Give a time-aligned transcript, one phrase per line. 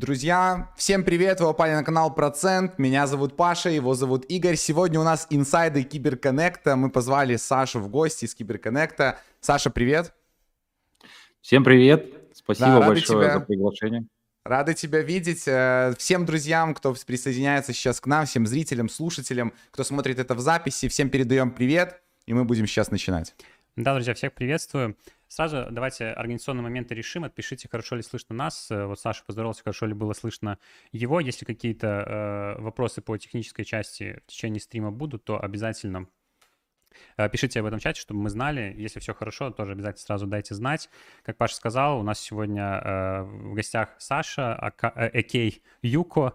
[0.00, 4.56] Друзья, всем привет, вы попали на канал Процент, меня зовут Паша, его зовут Игорь.
[4.56, 9.18] Сегодня у нас инсайды Киберконнекта, мы позвали Сашу в гости из Киберконнекта.
[9.40, 10.14] Саша, привет.
[11.42, 14.06] Всем привет, спасибо да, большое тебя, за приглашение.
[14.42, 15.46] Рады тебя видеть.
[15.46, 20.40] Э, всем друзьям, кто присоединяется сейчас к нам, всем зрителям, слушателям, кто смотрит это в
[20.40, 23.34] записи, всем передаем привет, и мы будем сейчас начинать.
[23.76, 24.96] Да, друзья, всех приветствую.
[25.30, 27.22] Сразу давайте организационные моменты решим.
[27.22, 28.68] Отпишите, хорошо ли слышно нас.
[28.68, 30.58] Э, вот Саша поздоровался, хорошо ли было слышно
[30.90, 31.20] его.
[31.20, 36.08] Если какие-то э, вопросы по технической части в течение стрима будут, то обязательно
[37.16, 38.74] э, Пишите об этом чате, чтобы мы знали.
[38.76, 40.90] Если все хорошо, тоже обязательно сразу дайте знать.
[41.22, 44.74] Как Паша сказал, у нас сегодня э, в гостях Саша,
[45.12, 46.34] Экей Юко.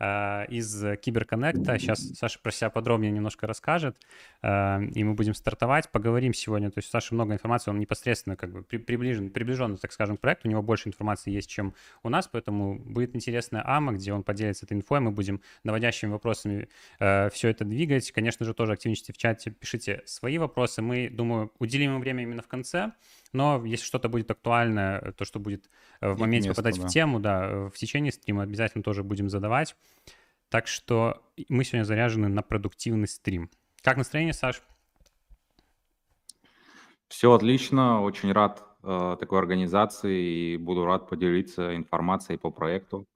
[0.00, 1.78] Э, из Киберконнекта.
[1.78, 3.96] Сейчас Саша про себя подробнее немножко расскажет,
[4.42, 6.70] э, и мы будем стартовать, поговорим сегодня.
[6.70, 10.20] То есть у Саши много информации, он непосредственно как бы приближен, приближен, так скажем, к
[10.20, 14.24] проекту, у него больше информации есть, чем у нас, поэтому будет интересная АМА, где он
[14.24, 16.68] поделится этой инфой, мы будем наводящими вопросами
[16.98, 18.10] э, все это двигать.
[18.10, 20.82] Конечно же, тоже активничайте в чате, пишите свои вопросы.
[20.82, 22.92] Мы, думаю, уделим им время именно в конце,
[23.34, 25.68] но если что-то будет актуальное, то, что будет
[26.00, 26.86] э, в моменте место, попадать да.
[26.86, 29.76] в тему, да, э, в течение стрима обязательно тоже будем задавать.
[30.48, 33.50] Так что мы сегодня заряжены на продуктивный стрим.
[33.82, 34.62] Как настроение, Саш?
[37.08, 43.06] Все отлично, очень рад э, такой организации и буду рад поделиться информацией по проекту.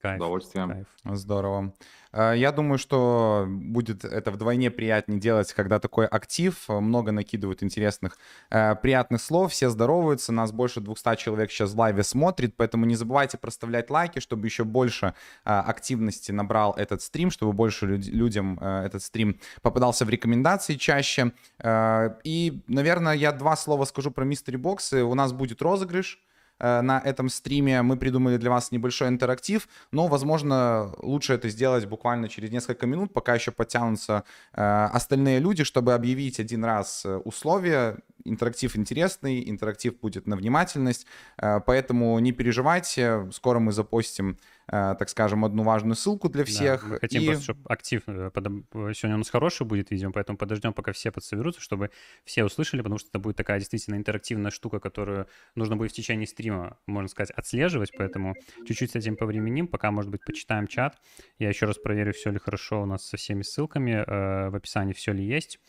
[0.00, 0.68] Кайф, удовольствием.
[0.70, 0.86] Кайф.
[1.04, 1.72] Здорово.
[2.16, 7.62] Э, я думаю, что будет это вдвойне приятнее делать, когда такой актив, э, много накидывают
[7.62, 8.18] интересных,
[8.50, 12.96] э, приятных слов, все здороваются, нас больше 200 человек сейчас в лайве смотрит, поэтому не
[12.96, 15.14] забывайте проставлять лайки, чтобы еще больше
[15.44, 21.32] активности набрал этот стрим, чтобы больше людям этот стрим попадался в рекомендации чаще.
[21.64, 25.02] И, наверное, я два слова скажу про мистери боксы.
[25.02, 26.18] У нас будет розыгрыш,
[26.58, 27.82] на этом стриме.
[27.82, 33.12] Мы придумали для вас небольшой интерактив, но, возможно, лучше это сделать буквально через несколько минут,
[33.12, 37.98] пока еще подтянутся э, остальные люди, чтобы объявить один раз э, условия.
[38.24, 41.06] Интерактив интересный, интерактив будет на внимательность,
[41.36, 46.82] поэтому не переживайте, скоро мы запостим Э, так скажем, одну важную ссылку для всех.
[46.82, 47.26] Да, мы хотим и...
[47.26, 48.02] просто, чтобы актив...
[48.06, 51.90] Э, сегодня у нас хороший будет видео, поэтому подождем, пока все подсоберутся, чтобы
[52.24, 56.26] все услышали, потому что это будет такая действительно интерактивная штука, которую нужно будет в течение
[56.26, 58.34] стрима, можно сказать, отслеживать, поэтому
[58.66, 60.98] чуть-чуть с этим повременим, пока, может быть, почитаем чат.
[61.38, 64.94] Я еще раз проверю, все ли хорошо у нас со всеми ссылками, э, в описании
[64.94, 65.60] все ли есть.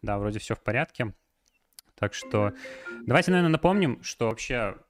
[0.00, 1.12] Да, вроде все в порядке.
[1.98, 2.52] Так что
[3.06, 4.85] давайте, наверное, напомним, что вообще Э,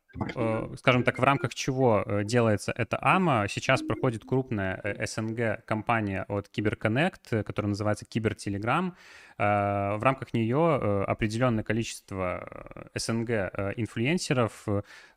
[0.76, 3.48] скажем так, в рамках чего э, делается эта АМА.
[3.48, 8.96] Сейчас проходит крупная э, СНГ компания от Киберконнект, которая называется Кибертелеграм.
[9.38, 13.30] В рамках нее определенное количество СНГ
[13.76, 14.66] инфлюенсеров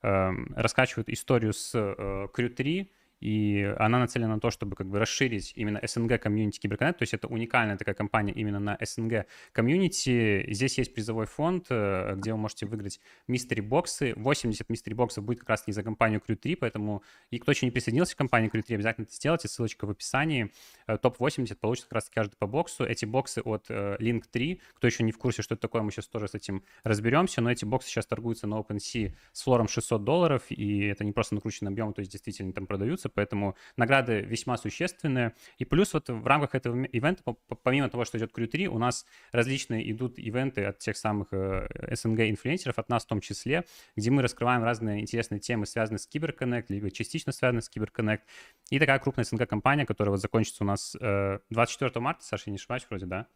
[0.02, 5.80] раскачивают историю с Crew 3, и она нацелена на то, чтобы как бы расширить именно
[5.86, 10.46] СНГ комьюнити Киберконнект, то есть это уникальная такая компания именно на СНГ комьюнити.
[10.52, 14.14] Здесь есть призовой фонд, э, где вы можете выиграть мистери боксы.
[14.16, 17.66] 80 мистери боксов будет как раз таки за компанию Crew 3, поэтому и кто еще
[17.66, 20.52] не присоединился к компании Crew 3, обязательно это сделайте, ссылочка в описании.
[20.88, 22.86] Э, Топ-80 получит как раз каждый по боксу.
[22.86, 25.92] Эти боксы от э, Link 3, кто еще не в курсе, что это такое, мы
[25.92, 30.04] сейчас тоже с этим разберемся, но эти боксы сейчас торгуются на OpenSea с флором 600
[30.04, 34.58] долларов, и это не просто накрученный объем, то есть действительно там продаются, поэтому награды весьма
[34.58, 35.34] существенные.
[35.58, 37.24] И плюс вот в рамках этого ивента,
[37.64, 41.68] помимо того, что идет Crew 3, у нас различные идут ивенты от тех самых э,
[41.96, 43.66] СНГ-инфлюенсеров, от нас в том числе,
[43.96, 48.24] где мы раскрываем разные интересные темы, связанные с Киберконнект, либо частично связанные с Киберконнект.
[48.70, 52.58] И такая крупная СНГ-компания, которая вот закончится у нас 24 э, марта, Саша, я не
[52.58, 53.28] ошибаюсь вроде, да?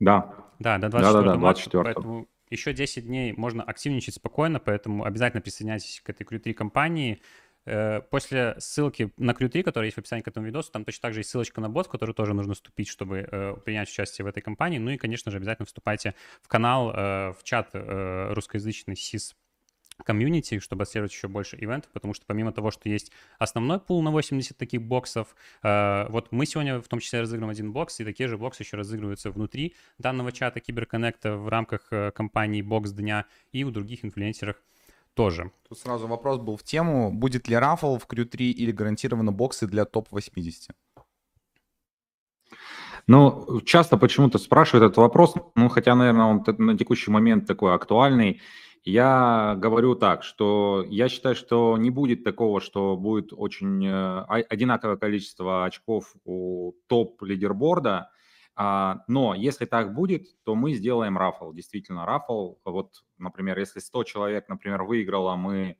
[0.00, 0.34] Да.
[0.58, 1.82] Да, до 24 да, да, да, 24.
[1.82, 6.54] марта, поэтому еще 10 дней можно активничать спокойно, поэтому обязательно присоединяйтесь к этой Crew 3
[6.54, 7.20] компании.
[7.66, 11.14] Э, после ссылки на Crew который есть в описании к этому видосу, там точно так
[11.14, 14.28] же есть ссылочка на бот, в который тоже нужно вступить, чтобы э, принять участие в
[14.28, 14.78] этой компании.
[14.78, 19.34] Ну и, конечно же, обязательно вступайте в канал, э, в чат русскоязычный СИС
[20.04, 24.10] комьюнити, чтобы отслеживать еще больше ивентов, потому что помимо того, что есть основной пул на
[24.10, 28.28] 80 таких боксов, э, вот мы сегодня в том числе разыгрываем один бокс, и такие
[28.28, 33.70] же боксы еще разыгрываются внутри данного чата Киберконнекта в рамках компании Бокс Дня и у
[33.70, 34.56] других инфлюенсеров
[35.16, 35.50] тоже.
[35.68, 39.66] Тут сразу вопрос был в тему, будет ли рафл в Crew 3 или гарантированно боксы
[39.66, 40.70] для топ-80?
[43.08, 48.40] Ну, часто почему-то спрашивают этот вопрос, ну, хотя, наверное, он на текущий момент такой актуальный.
[48.84, 54.20] Я говорю так, что я считаю, что не будет такого, что будет очень э,
[54.50, 58.15] одинаковое количество очков у топ-лидерборда, а,
[58.56, 62.56] но если так будет, то мы сделаем рафл, действительно рафл.
[62.64, 65.76] Вот, например, если 100 человек, например, выиграло, мы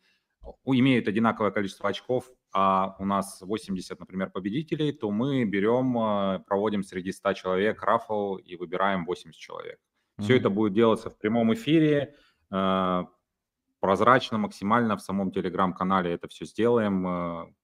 [0.64, 6.82] имеют одинаковое количество очков, а у нас 80, например, победителей, то мы берем, э, проводим
[6.82, 9.78] среди 100 человек рафл и выбираем 80 человек.
[10.18, 10.38] Все mm-hmm.
[10.38, 12.14] это будет делаться в прямом эфире,
[12.50, 13.04] э,
[13.80, 17.54] прозрачно, максимально в самом телеграм-канале это все сделаем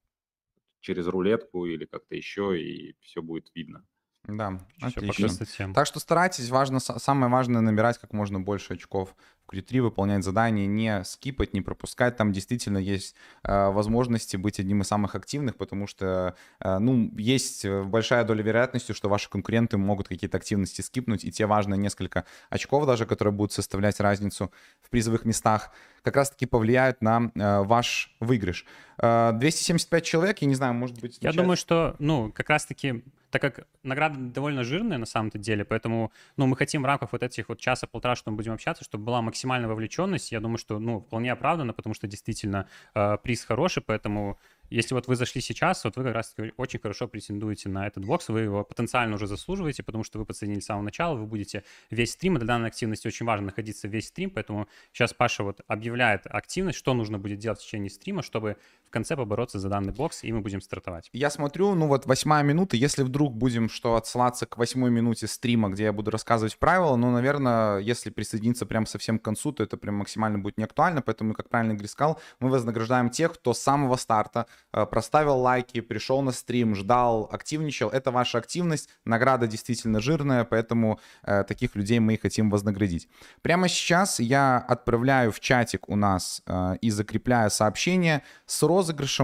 [0.79, 3.85] через рулетку или как-то еще, и все будет видно.
[4.25, 5.73] Да, отлично.
[5.73, 9.15] Так что старайтесь, важно, самое важное набирать как можно больше очков
[9.45, 12.15] в Q3, выполнять задания, не скипать, не пропускать.
[12.15, 17.65] Там действительно есть э, возможности быть одним из самых активных, потому что, э, ну, есть
[17.65, 22.23] э, большая доля вероятности, что ваши конкуренты могут какие-то активности скипнуть, и те важные несколько
[22.49, 25.71] очков даже, которые будут составлять разницу в призовых местах,
[26.01, 28.65] как раз-таки повлияют на э, ваш выигрыш.
[28.99, 31.17] Э, 275 человек, я не знаю, может быть...
[31.19, 33.03] Я думаю, что, ну, как раз-таки
[33.33, 37.23] так как награда довольно жирная на самом-то деле, поэтому, ну, мы хотим в рамках вот
[37.23, 40.31] этих вот часа-полтора, что мы будем общаться, чтобы была максимальная вовлеченность.
[40.31, 44.37] Я думаю, что, ну, вполне оправдано, потому что действительно э, приз хороший, поэтому
[44.69, 48.29] если вот вы зашли сейчас, вот вы как раз очень хорошо претендуете на этот бокс,
[48.29, 52.11] вы его потенциально уже заслуживаете, потому что вы подсоединили с самого начала, вы будете весь
[52.11, 56.77] стрим, для данной активности очень важно находиться весь стрим, поэтому сейчас Паша вот объявляет активность,
[56.77, 58.57] что нужно будет делать в течение стрима, чтобы
[58.93, 61.09] конце побороться за данный бокс, и мы будем стартовать.
[61.11, 65.69] Я смотрю, ну вот восьмая минута, если вдруг будем что отсылаться к восьмой минуте стрима,
[65.69, 69.75] где я буду рассказывать правила, ну, наверное, если присоединиться прямо совсем к концу, то это
[69.75, 73.59] прям максимально будет не актуально, поэтому, как правильно Игорь сказал, мы вознаграждаем тех, кто с
[73.59, 77.89] самого старта Э, проставил лайки, пришел на стрим, ждал, активничал.
[77.89, 83.07] Это ваша активность, награда действительно жирная, поэтому э, таких людей мы и хотим вознаградить.
[83.41, 88.82] Прямо сейчас я отправляю в чатик у нас э, и закрепляю сообщение с розыгрышем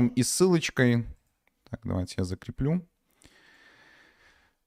[0.09, 1.05] и ссылочкой.
[1.69, 2.87] Так, давайте я закреплю.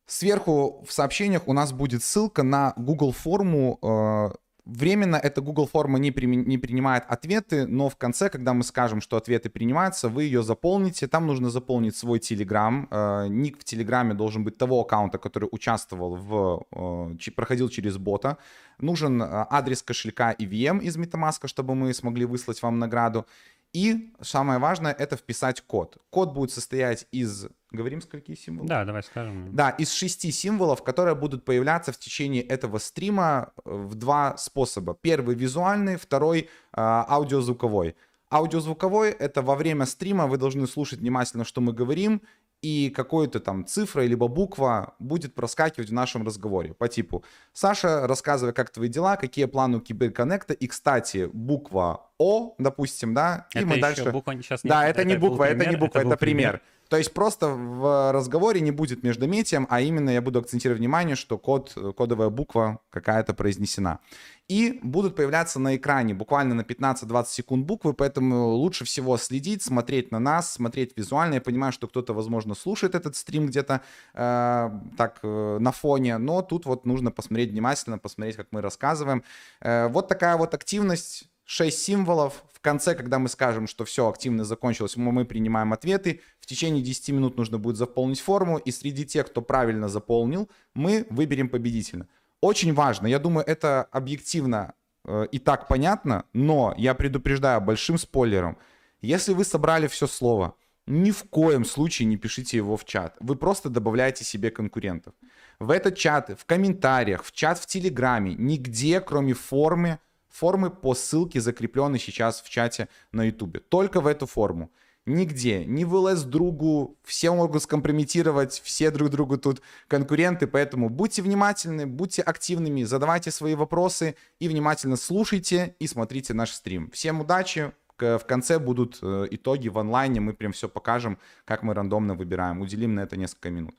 [0.07, 5.99] Сверху в сообщениях у нас будет ссылка на Google форму э, Временно эта Google форма
[5.99, 10.23] не, при, не принимает ответы, но в конце, когда мы скажем, что ответы принимаются, вы
[10.23, 11.09] ее заполните.
[11.09, 12.87] Там нужно заполнить свой Telegram.
[12.91, 18.39] Э, ник в Телеграме должен быть того аккаунта, который участвовал в, э, проходил через бота.
[18.79, 23.27] Нужен адрес кошелька EVM из MetaMask, чтобы мы смогли выслать вам награду.
[23.73, 25.97] И самое важное это вписать код.
[26.11, 28.69] Код будет состоять из, говорим, скольки символов?
[28.69, 29.55] Да, давай скажем.
[29.55, 34.95] Да, из шести символов, которые будут появляться в течение этого стрима э, в два способа.
[34.95, 37.97] Первый визуальный, второй э, аудиозвуковой.
[38.31, 42.23] Аудиозвуковой— это во время стрима вы должны слушать внимательно, что мы говорим,
[42.63, 48.55] и какой-то там цифра либо буква будет проскакивать в нашем разговоре по типу «Саша, рассказывай,
[48.55, 50.55] как твои дела, какие планы у Киберконнекта».
[50.55, 54.11] И, кстати, буква О, допустим, да, и это мы дальше...
[54.11, 54.71] буква сейчас не...
[54.71, 56.51] Да, это, это не буква, это не буква, это, это пример.
[56.53, 56.63] пример.
[56.93, 61.39] То есть просто в разговоре не будет междометием, а именно я буду акцентировать внимание, что
[61.39, 64.01] код, кодовая буква какая-то произнесена.
[64.47, 70.11] И будут появляться на экране буквально на 15-20 секунд буквы, поэтому лучше всего следить, смотреть
[70.11, 71.37] на нас, смотреть визуально.
[71.37, 73.81] Я понимаю, что кто-то, возможно, слушает этот стрим где-то
[74.13, 79.25] э, так э, на фоне, но тут вот нужно посмотреть внимательно, посмотреть, как мы рассказываем.
[79.63, 82.45] Э, вот такая вот активность 6 символов.
[82.53, 86.21] В конце, когда мы скажем, что все, активность закончилась, мы принимаем ответы.
[86.43, 88.59] В течение 10 минут нужно будет заполнить форму.
[88.59, 92.09] И среди тех, кто правильно заполнил, мы выберем победителя.
[92.41, 98.59] Очень важно, я думаю, это объективно э, и так понятно, но я предупреждаю большим спойлером.
[99.01, 100.57] Если вы собрали все слово,
[100.89, 103.17] ни в коем случае не пишите его в чат.
[103.21, 105.15] Вы просто добавляете себе конкурентов.
[105.61, 111.41] В этот чат, в комментариях, в чат в Телеграме, нигде, кроме формы, формы по ссылке,
[111.41, 113.61] закрепленной сейчас в чате на Ютубе.
[113.61, 114.73] Только в эту форму.
[115.05, 115.65] Нигде.
[115.65, 122.23] Не вылез другу, все могут скомпрометировать, все друг другу тут конкуренты, поэтому будьте внимательны, будьте
[122.23, 126.89] активными, задавайте свои вопросы и внимательно слушайте и смотрите наш стрим.
[126.93, 131.75] Всем удачи, в конце будут э, итоги в онлайне, мы прям все покажем, как мы
[131.75, 132.61] рандомно выбираем.
[132.61, 133.75] Уделим на это несколько минут.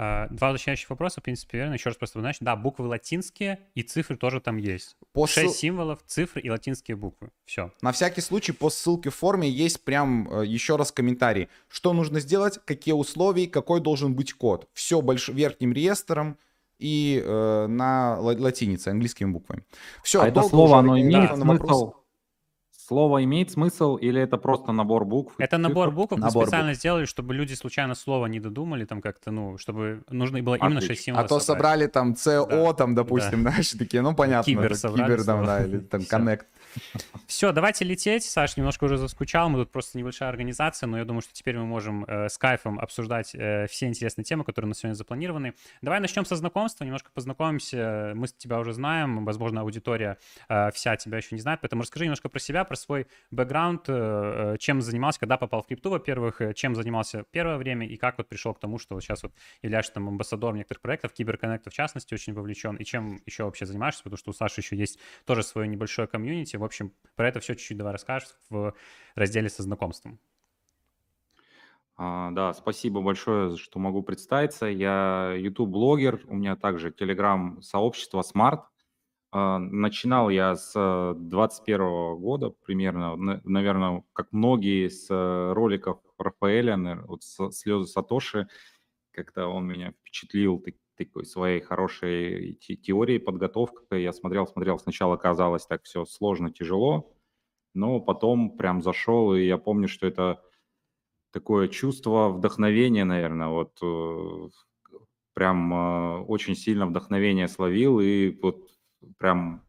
[0.00, 1.74] А, два уточняющих вопроса, в принципе, верно.
[1.74, 4.96] Еще раз просто значит, да, буквы латинские и цифры тоже там есть.
[5.12, 5.54] По Шесть ссыл...
[5.54, 7.30] символов, цифры и латинские буквы.
[7.44, 7.72] Все.
[7.82, 11.48] На всякий случай по ссылке в форме есть прям э, еще раз комментарий.
[11.66, 14.68] Что нужно сделать, какие условия, какой должен быть код.
[14.72, 15.30] Все больш...
[15.30, 16.38] верхним реестром
[16.78, 19.64] и э, на латинице, английскими буквами.
[20.04, 21.94] Все, а это слово, оно имеет смысл
[22.88, 25.34] Слово имеет смысл или это просто набор букв?
[25.36, 26.78] Это набор букв, набор мы специально букв.
[26.78, 30.94] сделали, чтобы люди случайно слово не додумали, там как-то, ну, чтобы нужно было именно Отлично.
[30.94, 31.46] 6 символов А то собрать.
[31.46, 32.72] собрали там CO, да.
[32.72, 33.50] там, допустим, да.
[33.50, 34.50] знаешь, такие, ну, понятно.
[34.50, 35.04] Кибер собрали.
[35.12, 36.44] Кибер, там, да, или там Connect.
[37.26, 38.24] Все, давайте лететь.
[38.24, 39.48] Саш немножко уже заскучал.
[39.48, 42.78] Мы тут просто небольшая организация, но я думаю, что теперь мы можем э, с кайфом
[42.78, 45.54] обсуждать э, все интересные темы, которые у нас сегодня запланированы.
[45.82, 48.12] Давай начнем со знакомства, немножко познакомимся.
[48.14, 52.28] Мы тебя уже знаем, возможно, аудитория э, вся тебя еще не знает, поэтому расскажи немножко
[52.28, 56.54] про себя, про свой бэкграунд, э, э чем занимался, когда попал в крипту, во-первых, э,
[56.54, 59.32] чем занимался первое время и как вот пришел к тому, что вот сейчас вот
[59.62, 64.02] являешься там амбассадором некоторых проектов, Киберконнекта в частности очень вовлечен, и чем еще вообще занимаешься,
[64.02, 66.56] потому что у Саши еще есть тоже свое небольшое комьюнити.
[66.58, 68.74] В общем, про это все чуть-чуть давай расскажешь в
[69.14, 70.18] разделе со знакомством.
[71.96, 74.66] А, да, спасибо большое, что могу представиться.
[74.66, 78.60] Я YouTube-блогер, у меня также Telegram-сообщество Smart.
[79.32, 87.90] А, начинал я с 21 года примерно, наверное, как многие с роликов Рафаэля, вот «Слезы
[87.90, 88.48] Сатоши»,
[89.10, 90.64] как-то он меня впечатлил
[90.98, 94.02] такой своей хорошей теорией, подготовкой.
[94.02, 97.14] Я смотрел, смотрел, сначала казалось так все сложно, тяжело,
[97.74, 100.42] но потом прям зашел, и я помню, что это
[101.30, 104.48] такое чувство вдохновения, наверное, вот э,
[105.34, 108.70] прям э, очень сильно вдохновение словил, и вот
[109.18, 109.62] прям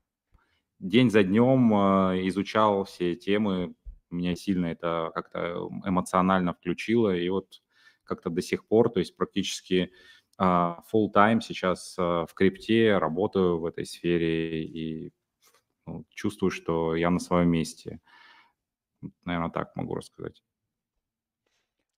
[0.80, 3.76] день за днем э, изучал все темы,
[4.10, 7.62] меня сильно это как-то эмоционально включило, и вот
[8.04, 9.92] как-то до сих пор, то есть практически
[10.40, 15.14] full time сейчас в крипте, работаю в этой сфере и
[15.86, 18.00] ну, чувствую, что я на своем месте.
[19.26, 20.44] Наверное, так могу рассказать.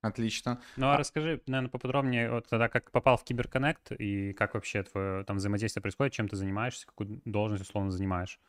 [0.02, 0.60] Отлично.
[0.78, 4.82] Ну а, а расскажи, наверное, поподробнее, вот тогда как попал в Киберконнект и как вообще
[4.82, 8.40] твое там взаимодействие происходит, чем ты занимаешься, какую должность условно занимаешь?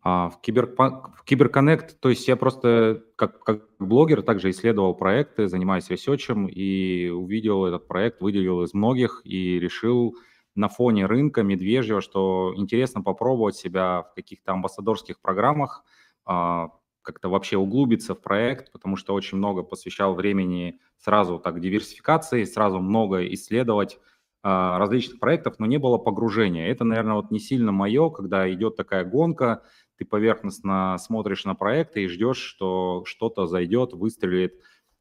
[0.00, 5.48] А, в, Кибер, в Киберконнект, то есть я просто как, как блогер также исследовал проекты,
[5.48, 10.14] занимаюсь ресерчем и увидел этот проект, выделил из многих и решил
[10.54, 15.84] на фоне рынка медвежьего, что интересно попробовать себя в каких-то амбассадорских программах,
[16.24, 16.70] а,
[17.02, 22.80] как-то вообще углубиться в проект, потому что очень много посвящал времени сразу так диверсификации, сразу
[22.80, 23.98] много исследовать
[24.42, 26.68] а, различных проектов, но не было погружения.
[26.68, 29.62] Это, наверное, вот не сильно мое, когда идет такая гонка,
[29.98, 34.54] ты поверхностно смотришь на проекты и ждешь, что что-то зайдет, выстрелит.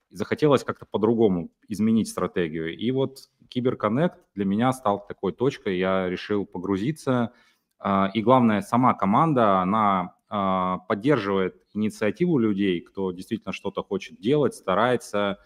[0.10, 2.75] Захотелось как-то по-другому изменить стратегию.
[2.75, 7.32] И вот Киберконнект для меня стал такой точкой, я решил погрузиться.
[7.80, 14.56] А, и главное, сама команда, она а, поддерживает инициативу людей, кто действительно что-то хочет делать,
[14.56, 15.39] старается,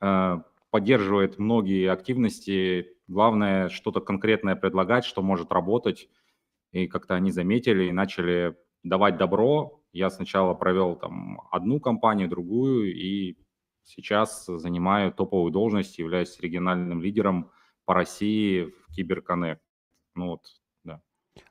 [0.00, 2.88] а, поддерживает многие активности.
[3.06, 6.10] Главное, что-то конкретное предлагать, что может работать.
[6.72, 9.82] И как-то они заметили и начали давать добро.
[9.92, 13.36] Я сначала провел там одну компанию, другую, и
[13.84, 17.50] сейчас занимаю топовую должность, являюсь региональным лидером
[17.84, 19.62] по России в Киберконнект.
[20.14, 20.42] Ну вот,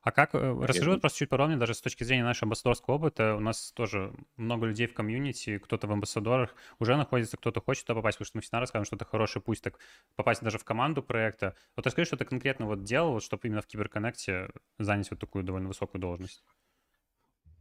[0.02, 3.36] а как, э, расскажи вот просто чуть подробнее, даже с точки зрения нашего амбассадорского опыта,
[3.36, 7.96] у нас тоже много людей в комьюнити, кто-то в амбассадорах уже находится, кто-то хочет туда
[7.96, 9.80] попасть, потому что мы всегда рассказываем, что это хороший путь так
[10.16, 11.56] попасть даже в команду проекта.
[11.76, 15.68] Вот расскажи, что ты конкретно вот делал, чтобы именно в Киберконнекте занять вот такую довольно
[15.68, 16.44] высокую должность.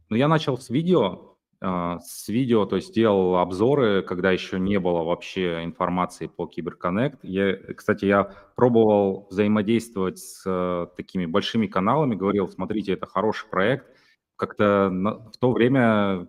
[0.09, 4.79] Ну, я начал с видео, а, с видео, то есть делал обзоры, когда еще не
[4.79, 7.19] было вообще информации по Киберконнект.
[7.23, 13.87] Я, кстати, я пробовал взаимодействовать с э, такими большими каналами, говорил, смотрите, это хороший проект.
[14.35, 14.89] Как-то
[15.33, 16.27] в то время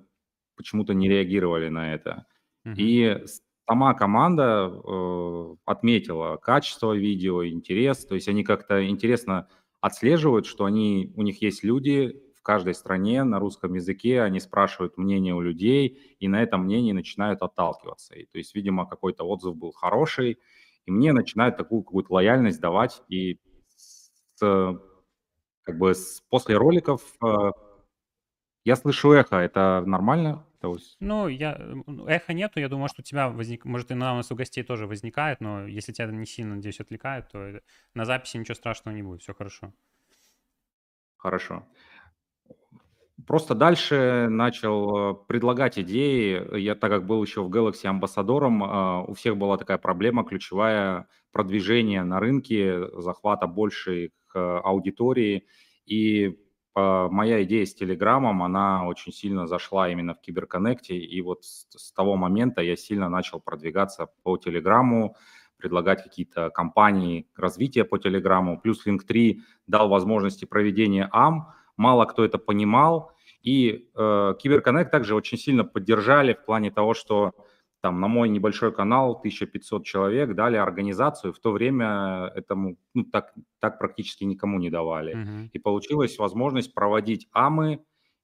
[0.56, 2.24] почему-то не реагировали на это.
[2.66, 2.74] Uh-huh.
[2.76, 3.24] И
[3.68, 9.46] сама команда э, отметила качество видео, интерес, то есть они как-то интересно
[9.82, 15.34] отслеживают, что они, у них есть люди, каждой стране на русском языке они спрашивают мнение
[15.34, 18.14] у людей, и на этом мнении начинают отталкиваться.
[18.14, 20.38] И, то есть, видимо, какой-то отзыв был хороший,
[20.86, 23.02] и мне начинают такую какую-то лояльность давать.
[23.10, 23.38] И
[23.76, 24.80] с,
[25.62, 27.50] как бы с, после роликов э,
[28.64, 30.46] я слышу эхо, это нормально?
[30.62, 30.96] То есть...
[31.00, 31.60] Ну, я,
[32.06, 34.64] эхо нету, я думаю, что у тебя возник, может, и на у нас у гостей
[34.64, 37.60] тоже возникает, но если тебя не сильно, надеюсь, отвлекает, то
[37.92, 39.74] на записи ничего страшного не будет, все хорошо.
[41.18, 41.66] Хорошо.
[43.26, 46.58] Просто дальше начал э, предлагать идеи.
[46.58, 51.08] Я, так как был еще в Galaxy амбассадором, а, у всех была такая проблема ключевая
[51.32, 55.46] продвижение на рынке, захвата большей аудитории.
[55.86, 56.38] И
[56.74, 60.96] а, моя идея с Телеграмом, она очень сильно зашла именно в Киберконнекте.
[60.96, 65.16] И вот с того момента я сильно начал продвигаться по Телеграму,
[65.56, 68.60] предлагать какие-то компании развития по Телеграму.
[68.60, 71.48] Плюс Link3 дал возможности проведения АМ,
[71.78, 77.32] мало кто это понимал, и э, Киберконнект также очень сильно поддержали в плане того, что
[77.80, 83.32] там на мой небольшой канал 1500 человек дали организацию, в то время этому ну, так,
[83.60, 85.14] так практически никому не давали.
[85.14, 85.48] Uh-huh.
[85.52, 87.80] И получилась возможность проводить АМы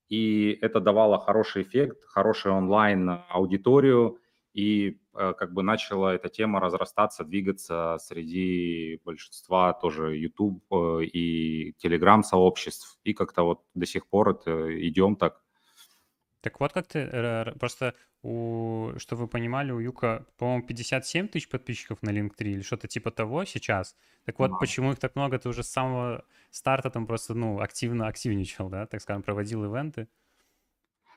[0.09, 4.19] и это давало хороший эффект, хороший онлайн-аудиторию,
[4.53, 12.23] и как бы начала эта тема разрастаться, двигаться среди большинства тоже YouTube э, и Telegram
[12.23, 15.41] сообществ, и как-то вот до сих пор это идем так.
[16.41, 22.03] Так вот как ты, просто, у, чтобы вы понимали, у Юка, по-моему, 57 тысяч подписчиков
[22.03, 23.97] на Linktree или что-то типа того сейчас.
[24.27, 24.57] Так вот, да.
[24.57, 25.39] почему их так много?
[25.39, 30.09] Ты уже с самого старта там просто, ну, активно активничал, да, так скажем, проводил ивенты.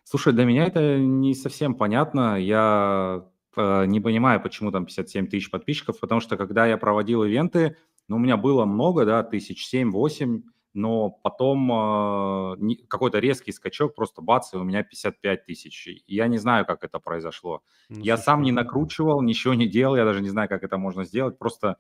[0.10, 2.40] Слушай, для меня это не совсем понятно.
[2.40, 7.78] Я э, не понимаю, почему там 57 тысяч подписчиков, потому что когда я проводил ивенты,
[8.08, 14.22] ну, у меня было много, да, тысяч семь-восемь, но потом э, какой-то резкий скачок, просто
[14.22, 15.88] бац, и у меня 55 тысяч.
[16.06, 17.64] Я не знаю, как это произошло.
[17.90, 21.04] Ну, я сам не накручивал, ничего не делал, я даже не знаю, как это можно
[21.04, 21.78] сделать, просто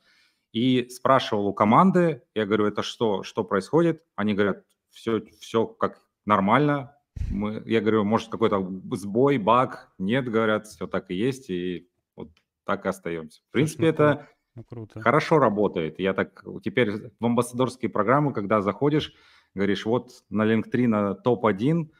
[0.52, 4.04] и спрашивал у команды, я говорю, это что, что происходит?
[4.15, 6.96] Они говорят, все, все как нормально.
[7.30, 9.92] Мы, я говорю, может какой-то сбой, баг?
[9.98, 12.30] Нет, говорят, все так и есть, и вот
[12.63, 13.42] так и остаемся.
[13.50, 15.00] В принципе, это ну, круто.
[15.02, 16.00] Хорошо работает.
[16.00, 19.13] Я так теперь в амбассадорские программы, когда заходишь,
[19.54, 21.92] говоришь, вот на LinkedIn на топ-1,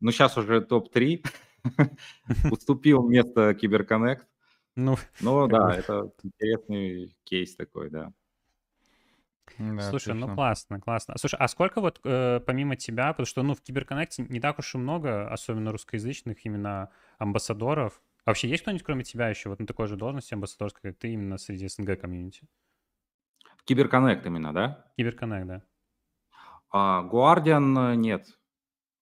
[0.00, 1.24] ну сейчас уже топ-3,
[2.50, 4.26] уступил место Киберконнект.
[4.76, 8.12] Ну, ну да, это интересный кейс такой, да.
[9.58, 11.14] Да, Слушай, ну классно, классно.
[11.18, 14.74] Слушай, а сколько вот э, помимо тебя, потому что ну в Киберконнекте не так уж
[14.74, 19.66] и много, особенно русскоязычных именно амбассадоров, а вообще есть кто-нибудь, кроме тебя, еще вот на
[19.66, 22.46] такой же должности амбассадорской, как ты, именно среди СНГ комьюнити?
[23.64, 24.92] Киберконнект именно, да?
[24.96, 25.62] Киберконнект, да.
[26.70, 28.38] А, Guardian нет.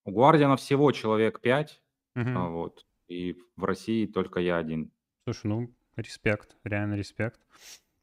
[0.04, 1.82] У Guardian всего человек 5,
[2.16, 2.28] угу.
[2.30, 4.92] а, вот, и в России только я один.
[5.24, 7.40] Слушай, ну, респект, реально респект.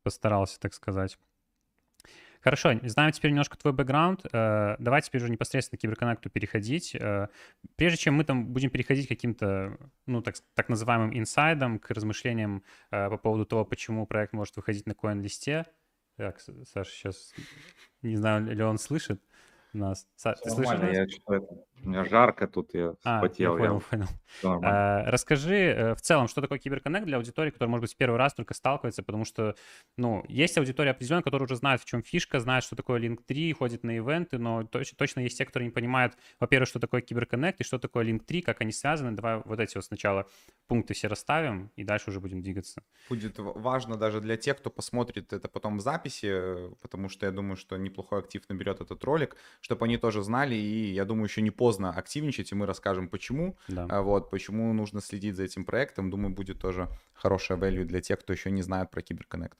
[0.03, 1.17] Постарался, так сказать.
[2.45, 4.23] Хорошо, знаем теперь немножко твой бэкграунд.
[4.31, 6.93] Э, давай теперь уже непосредственно к киберконнекту переходить.
[6.93, 7.29] Э,
[7.75, 12.63] прежде чем мы там будем переходить к каким-то, ну, так, так называемым инсайдам, к размышлениям
[12.91, 15.65] э, по поводу того, почему проект может выходить на коин-листе.
[16.17, 17.33] Так, Саша сейчас,
[18.03, 19.23] не знаю, ли он слышит
[19.73, 20.07] нас.
[20.15, 20.93] Са, ты слышишь нас?
[20.93, 21.07] Я
[21.83, 23.57] у меня жарко тут, я а, вспотел.
[23.57, 24.07] Я понял, я...
[24.43, 24.61] понял.
[24.63, 28.33] А, расскажи э, в целом, что такое киберконнект для аудитории, которая, может быть, первый раз
[28.33, 29.55] только сталкивается, потому что,
[29.97, 33.83] ну, есть аудитория определенная, которая уже знает, в чем фишка, знает, что такое Link3, ходит
[33.83, 37.63] на ивенты, но точно, точно есть те, которые не понимают, во-первых, что такое киберконнект и
[37.63, 39.11] что такое Link3, как они связаны.
[39.11, 40.27] Давай вот эти вот сначала
[40.67, 42.81] пункты все расставим, и дальше уже будем двигаться.
[43.09, 47.57] Будет важно даже для тех, кто посмотрит это потом в записи, потому что я думаю,
[47.57, 51.51] что неплохой актив наберет этот ролик, чтобы они тоже знали, и я думаю, еще не
[51.51, 53.57] поздно активничать, и мы расскажем, почему.
[53.67, 53.87] Да.
[53.89, 56.09] А вот, почему нужно следить за этим проектом.
[56.09, 59.57] Думаю, будет тоже хорошая value для тех, кто еще не знает про Киберконнект.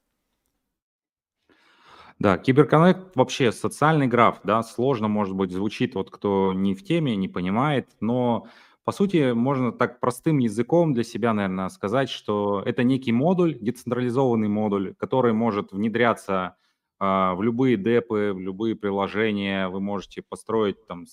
[2.20, 7.16] Да, Киберконнект вообще социальный граф, да, сложно, может быть, звучит, вот кто не в теме,
[7.18, 8.48] не понимает, но
[8.86, 14.48] по сути можно так простым языком для себя, наверное, сказать, что это некий модуль, децентрализованный
[14.48, 16.56] модуль, который может внедряться
[17.00, 21.08] э, в любые депы, в любые приложения, вы можете построить там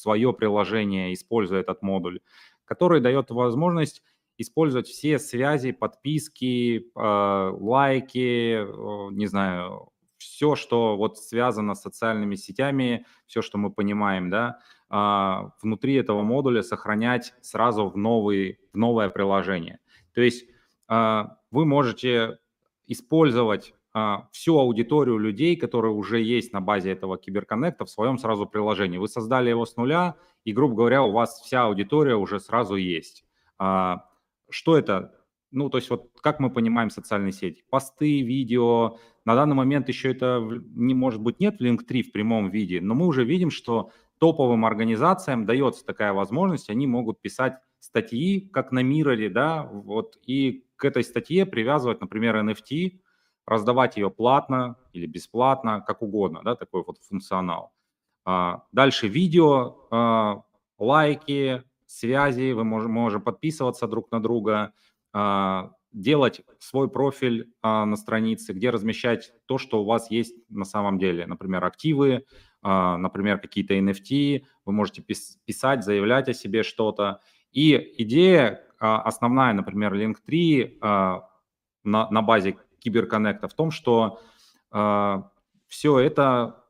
[0.00, 2.20] свое приложение, используя этот модуль,
[2.64, 4.02] который дает возможность
[4.38, 12.36] использовать все связи, подписки, э, лайки, э, не знаю, все, что вот связано с социальными
[12.36, 14.60] сетями, все, что мы понимаем, да,
[14.90, 19.78] э, внутри этого модуля сохранять сразу в, новый, в новое приложение.
[20.14, 20.46] То есть
[20.88, 22.38] э, вы можете
[22.86, 23.79] использовать а,
[24.30, 28.98] всю аудиторию людей, которые уже есть на базе этого киберконнекта в своем сразу приложении.
[28.98, 33.24] Вы создали его с нуля, и, грубо говоря, у вас вся аудитория уже сразу есть.
[33.58, 34.06] А,
[34.48, 35.14] что это?
[35.50, 37.64] Ну, то есть вот как мы понимаем социальные сети?
[37.68, 38.98] Посты, видео.
[39.24, 40.40] На данный момент еще это,
[40.74, 44.64] не может быть, нет в Link3 в прямом виде, но мы уже видим, что топовым
[44.64, 50.84] организациям дается такая возможность, они могут писать статьи, как на Мироре, да, вот, и к
[50.84, 53.00] этой статье привязывать, например, NFT,
[53.50, 57.72] раздавать ее платно или бесплатно, как угодно, да, такой вот функционал.
[58.24, 60.42] А, дальше видео, а,
[60.78, 64.72] лайки, связи, вы можете, можете подписываться друг на друга,
[65.12, 71.00] а, делать свой профиль на странице, где размещать то, что у вас есть на самом
[71.00, 72.24] деле, например, активы,
[72.62, 77.20] например, какие-то NFT, вы можете писать, заявлять о себе что-то.
[77.50, 80.78] И идея основная, например, Link3
[81.82, 84.24] на, на базе киберконнекта в том, что э,
[84.72, 85.30] а,
[85.68, 86.64] все это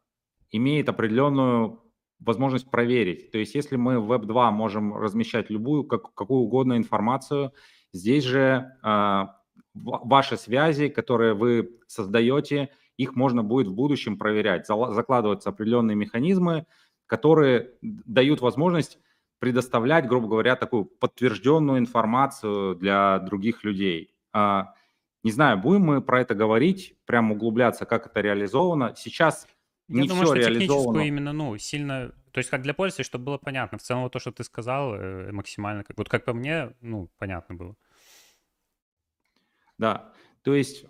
[0.51, 1.81] имеет определенную
[2.19, 3.31] возможность проверить.
[3.31, 7.53] То есть если мы в Web2 можем размещать любую, как, какую угодно информацию,
[7.93, 9.27] здесь же э,
[9.75, 14.67] ваши связи, которые вы создаете, их можно будет в будущем проверять.
[14.67, 16.67] Закладываются определенные механизмы,
[17.07, 18.99] которые дают возможность
[19.39, 24.15] предоставлять, грубо говоря, такую подтвержденную информацию для других людей.
[24.33, 24.75] А,
[25.23, 28.95] не знаю, будем мы про это говорить, прям углубляться, как это реализовано.
[28.97, 29.47] Сейчас
[29.89, 31.01] Я не думаю, все что реализовано.
[31.01, 33.79] именно, ну, сильно, то есть как для пользователя, чтобы было понятно.
[33.79, 37.55] В целом вот то, что ты сказал, э, максимально, вот как по мне, ну, понятно
[37.55, 37.77] было.
[39.79, 40.85] Да, то есть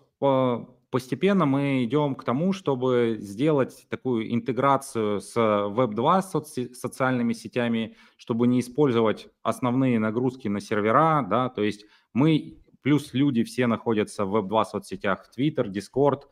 [0.90, 8.46] постепенно мы идем к тому, чтобы сделать такую интеграцию с Web2 соци- социальными сетями, чтобы
[8.48, 14.36] не использовать основные нагрузки на сервера, да, то есть мы, плюс люди все находятся в
[14.36, 16.22] Web2 соцсетях, Twitter, Discord,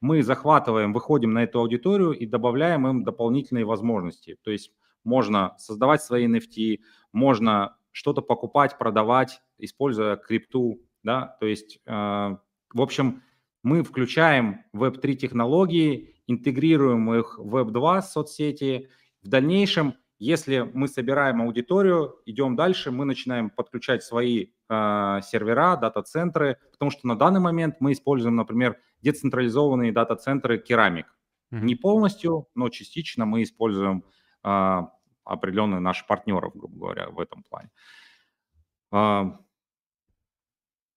[0.00, 4.36] мы захватываем, выходим на эту аудиторию и добавляем им дополнительные возможности.
[4.42, 6.80] То есть можно создавать свои NFT,
[7.12, 13.22] можно что-то покупать, продавать, используя крипту, да, то есть, э, в общем,
[13.62, 18.88] мы включаем Web3 технологии, интегрируем их в Web2 соцсети.
[19.22, 26.58] В дальнейшем, если мы собираем аудиторию, идем дальше, мы начинаем подключать свои э, сервера, дата-центры,
[26.72, 31.06] потому что на данный момент мы используем, например, децентрализованные дата-центры керамик.
[31.52, 31.60] Mm-hmm.
[31.60, 34.04] Не полностью, но частично мы используем
[34.42, 34.80] э,
[35.24, 37.70] определенные наши партнеров, грубо говоря, в этом плане.
[38.92, 39.24] Э,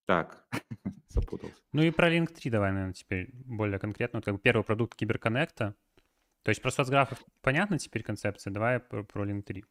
[0.06, 0.48] так,
[1.10, 1.62] запутался.
[1.74, 4.20] Ну и про Link 3 давай, наверное, теперь более конкретно.
[4.20, 5.76] Вот как первый продукт Киберконнекта.
[6.48, 8.54] То есть про соцграфов понятна теперь концепция?
[8.54, 9.66] Давай про, про Link 3.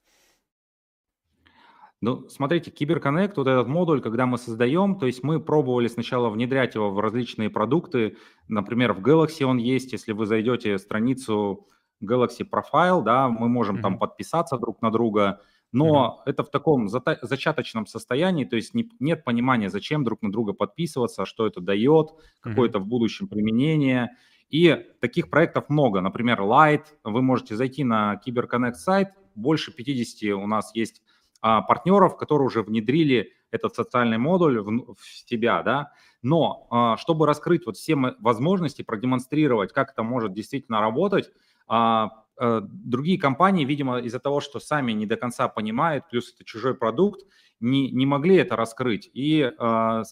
[2.03, 6.75] Ну, смотрите, Киберконнект, вот этот модуль, когда мы создаем, то есть мы пробовали сначала внедрять
[6.75, 11.67] его в различные продукты, например, в Galaxy он есть, если вы зайдете страницу
[12.05, 13.81] Galaxy Profile, да, мы можем mm-hmm.
[13.81, 15.41] там подписаться друг на друга,
[15.73, 16.31] но mm-hmm.
[16.31, 21.25] это в таком зачаточном состоянии, то есть не, нет понимания, зачем друг на друга подписываться,
[21.25, 22.09] что это дает,
[22.41, 22.83] какое-то mm-hmm.
[22.83, 24.11] в будущем применение.
[24.49, 26.01] И таких проектов много.
[26.01, 31.03] Например, Light, вы можете зайти на CyberConnect сайт, больше 50 у нас есть
[31.43, 35.93] а, партнеров, которые уже внедрили этот социальный модуль в, в себя, да.
[36.23, 41.31] Но а, чтобы раскрыть вот все возможности, продемонстрировать, как это может действительно работать,
[41.69, 46.45] а, Э, другие компании, видимо, из-за того, что сами не до конца понимают, плюс это
[46.45, 47.23] чужой продукт,
[47.61, 49.11] не, не могли это раскрыть.
[49.15, 50.03] И э,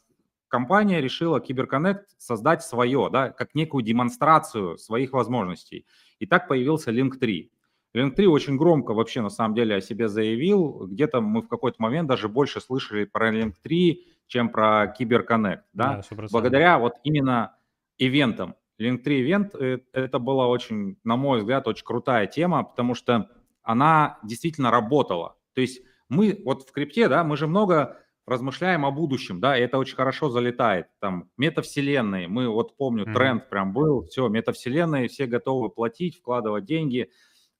[0.55, 5.85] компания решила CyberConnect создать свое, да, как некую демонстрацию своих возможностей.
[6.21, 7.51] И так появился Link3.
[7.93, 10.87] Link3 очень громко вообще на самом деле о себе заявил.
[10.87, 13.97] Где-то мы в какой-то момент даже больше слышали про Link3,
[14.29, 15.63] чем про CyberConnect.
[15.73, 16.03] Да?
[16.09, 17.57] Да, Благодаря вот именно
[17.99, 18.55] ивентам.
[18.81, 23.29] Link3 Event э, это была очень, на мой взгляд, очень крутая тема, потому что
[23.65, 25.35] она действительно работала.
[25.55, 29.63] То есть мы вот в крипте, да, мы же много размышляем о будущем, да, и
[29.63, 30.87] это очень хорошо залетает.
[31.01, 33.15] Там метавселенные, мы вот помню, mm-hmm.
[33.15, 37.11] тренд прям был, все, метавселенные, все готовы платить, вкладывать деньги,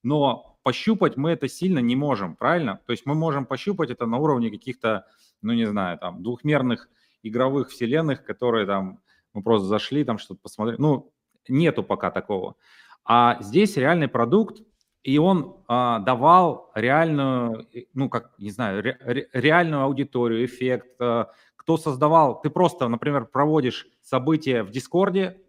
[0.03, 2.81] но пощупать мы это сильно не можем, правильно?
[2.87, 5.07] То есть мы можем пощупать это на уровне каких-то,
[5.43, 6.89] ну не знаю, там двухмерных
[7.23, 9.01] игровых вселенных, которые там
[9.35, 10.81] мы просто зашли там что-то посмотрели.
[10.81, 11.13] Ну,
[11.49, 12.57] нету пока такого.
[13.05, 14.63] А здесь реальный продукт,
[15.05, 20.97] и он а, давал реальную, ну, как, не знаю, ре, реальную аудиторию, эффект.
[20.99, 25.41] А, кто создавал, ты просто, например, проводишь события в Дискорде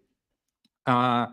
[0.84, 1.30] а,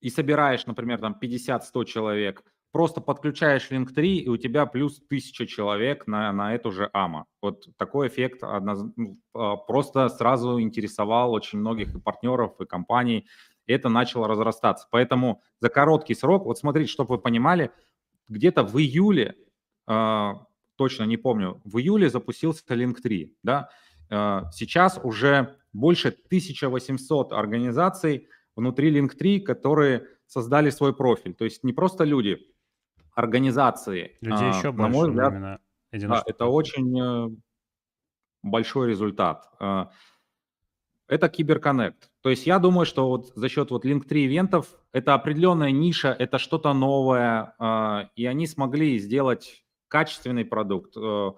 [0.00, 6.08] и собираешь, например, там 50-100 человек, просто подключаешь Link3, и у тебя плюс 1000 человек
[6.08, 7.24] на, на эту же AMA.
[7.40, 8.84] Вот такой эффект одноз...
[8.96, 13.28] Ну, а, просто сразу интересовал очень многих и партнеров, и компаний,
[13.70, 14.86] это начало разрастаться.
[14.90, 17.70] Поэтому за короткий срок, вот смотрите, чтобы вы понимали,
[18.28, 19.36] где-то в июле,
[19.88, 20.32] э,
[20.76, 23.70] точно не помню, в июле запустился Link3, да,
[24.10, 31.34] э, сейчас уже больше 1800 организаций внутри Link3, которые создали свой профиль.
[31.34, 32.38] То есть не просто люди,
[33.14, 34.16] организации.
[34.20, 35.60] Людей а, еще больше, на мой взгляд, именно
[35.92, 37.36] да, это очень э,
[38.42, 39.50] большой результат.
[41.10, 42.08] Это Киберконнект.
[42.22, 46.38] То есть я думаю, что вот за счет вот Link3 ивентов это определенная ниша, это
[46.38, 50.96] что-то новое, а, и они смогли сделать качественный продукт.
[50.96, 51.32] Э,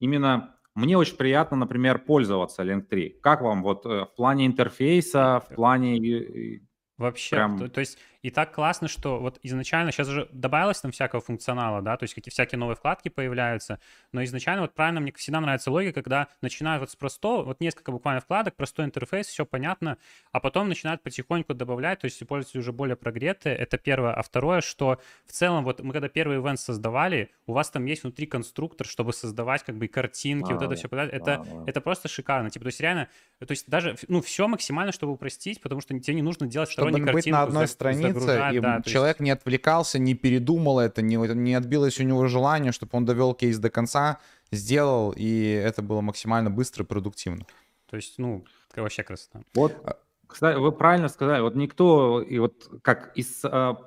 [0.00, 3.20] именно мне очень приятно, например, пользоваться Link3.
[3.20, 6.62] Как вам вот э, в плане интерфейса, в плане
[6.98, 7.58] Вообще, Прям...
[7.58, 11.82] то, то есть и так классно, что вот изначально, сейчас уже добавилось там всякого функционала,
[11.82, 13.78] да, то есть какие всякие новые вкладки появляются,
[14.12, 17.92] но изначально вот правильно мне всегда нравится логика, когда начинают вот с простого, вот несколько
[17.92, 19.98] буквально вкладок, простой интерфейс, все понятно,
[20.32, 24.12] а потом начинают потихоньку добавлять, то есть пользователи уже более прогретые, это первое.
[24.14, 28.02] А второе, что в целом вот мы когда первый ивент создавали, у вас там есть
[28.02, 31.80] внутри конструктор, чтобы создавать как бы и картинки, а, вот это все, это, а, это
[31.80, 35.80] просто шикарно, типа, то есть реально, то есть даже, ну, все максимально, чтобы упростить, потому
[35.80, 39.24] что тебе не нужно делать чтобы быть на одной странице странице, и да, человек есть...
[39.24, 43.58] не отвлекался, не передумал это, не, не отбилось у него желание, чтобы он довел кейс
[43.58, 44.18] до конца,
[44.50, 47.46] сделал, и это было максимально быстро и продуктивно.
[47.90, 48.44] То есть, ну,
[48.76, 49.40] вообще красота.
[49.54, 49.96] Вот, а
[50.28, 53.78] кстати, вы правильно сказали, вот никто, и вот как из а,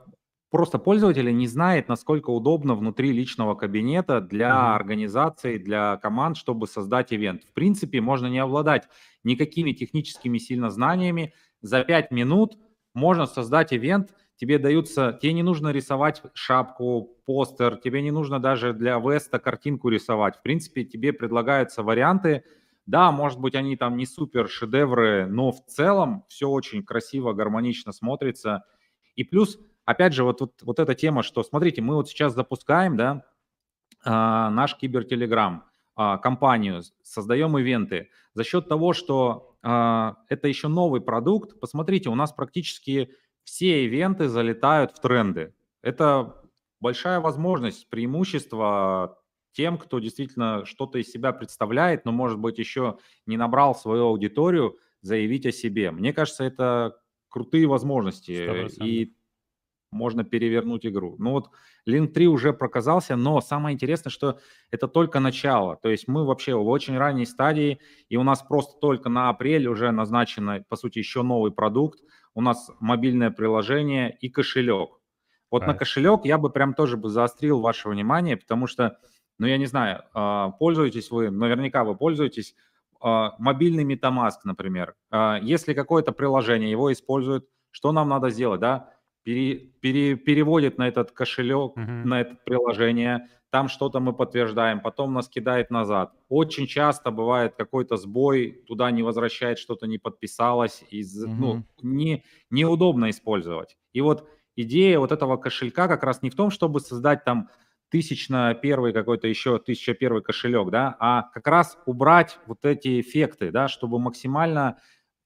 [0.50, 4.76] просто пользователя не знает, насколько удобно внутри личного кабинета для mm-hmm.
[4.76, 7.44] организации, для команд, чтобы создать ивент.
[7.44, 8.90] В принципе, можно не обладать
[9.24, 11.34] никакими техническими сильно знаниями.
[11.62, 12.58] За 5 минут
[12.94, 18.74] можно создать ивент, тебе даются, тебе не нужно рисовать шапку, постер, тебе не нужно даже
[18.74, 20.38] для веста картинку рисовать.
[20.38, 22.44] В принципе, тебе предлагаются варианты,
[22.86, 27.92] да, может быть, они там не супер шедевры, но в целом все очень красиво, гармонично
[27.92, 28.64] смотрится.
[29.16, 32.98] И плюс, опять же, вот, вот, вот эта тема, что, смотрите, мы вот сейчас запускаем,
[32.98, 33.24] да,
[34.04, 38.10] а, наш кибертелеграм, а, компанию, создаем ивенты.
[38.34, 43.12] За счет того, что это еще новый продукт, посмотрите, у нас практически
[43.44, 45.54] все ивенты залетают в тренды.
[45.82, 46.42] Это
[46.80, 49.20] большая возможность, преимущество
[49.54, 54.78] тем, кто действительно что-то из себя представляет, но, может быть, еще не набрал свою аудиторию,
[55.02, 55.92] заявить о себе.
[55.92, 56.98] Мне кажется, это
[57.30, 58.86] крутые возможности, 100%.
[58.86, 59.16] и
[59.92, 61.16] можно перевернуть игру.
[61.20, 61.50] Ну вот
[61.88, 64.40] Link 3 уже показался, но самое интересное, что
[64.72, 65.76] это только начало.
[65.76, 69.68] То есть мы вообще в очень ранней стадии, и у нас просто только на апрель
[69.68, 72.00] уже назначено, по сути, еще новый продукт.
[72.34, 75.00] У нас мобильное приложение и кошелек.
[75.50, 75.68] Вот right.
[75.68, 78.98] на кошелек я бы прям тоже бы заострил ваше внимание, потому что
[79.38, 82.56] ну, я не знаю, а, пользуетесь вы, наверняка вы пользуетесь,
[83.02, 84.96] а, мобильный MetaMask, например.
[85.10, 88.94] А, если какое-то приложение его использует, что нам надо сделать, да?
[89.24, 92.06] Пере, пере, переводит на этот кошелек, uh-huh.
[92.06, 96.14] на это приложение, там что-то мы подтверждаем, потом нас кидает назад.
[96.30, 101.36] Очень часто бывает какой-то сбой, туда не возвращает, что-то не подписалось, из, uh-huh.
[101.38, 103.78] ну, не, неудобно использовать.
[103.94, 107.50] И вот идея вот этого кошелька как раз не в том, чтобы создать там
[107.90, 113.52] тысячно первый какой-то еще тысяча первый кошелек, да, а как раз убрать вот эти эффекты,
[113.52, 114.78] да, чтобы максимально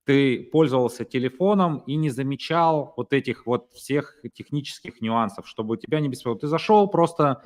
[0.05, 6.09] ты пользовался телефоном и не замечал вот этих вот всех технических нюансов, чтобы тебя не
[6.09, 6.39] беспокоило.
[6.39, 7.43] Ты зашел просто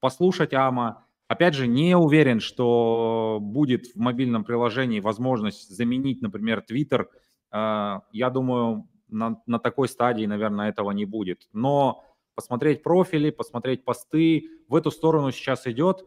[0.00, 7.06] послушать АМА, Опять же, не уверен, что будет в мобильном приложении возможность заменить, например, Twitter.
[7.50, 11.48] А, я думаю, на, на такой стадии, наверное, этого не будет.
[11.52, 12.04] Но
[12.36, 14.48] посмотреть профили, посмотреть посты.
[14.68, 16.04] В эту сторону сейчас идет,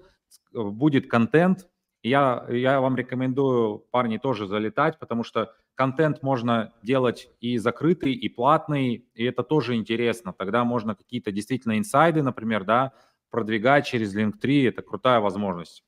[0.54, 1.68] будет контент.
[2.02, 8.28] Я, я вам рекомендую, парни, тоже залетать, потому что контент можно делать и закрытый, и
[8.28, 10.34] платный, и это тоже интересно.
[10.34, 12.92] Тогда можно какие-то действительно инсайды, например, да,
[13.30, 15.86] продвигать через Link3, это крутая возможность.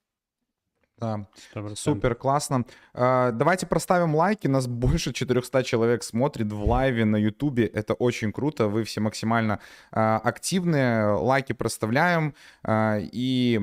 [1.01, 1.25] Да,
[1.55, 1.75] 100%.
[1.75, 2.63] супер, классно.
[2.93, 4.47] А, давайте проставим лайки.
[4.47, 7.65] Нас больше 400 человек смотрит в лайве на ютубе.
[7.65, 8.67] Это очень круто.
[8.67, 9.59] Вы все максимально
[9.91, 11.07] а, активные.
[11.07, 12.35] Лайки проставляем.
[12.63, 13.59] А, и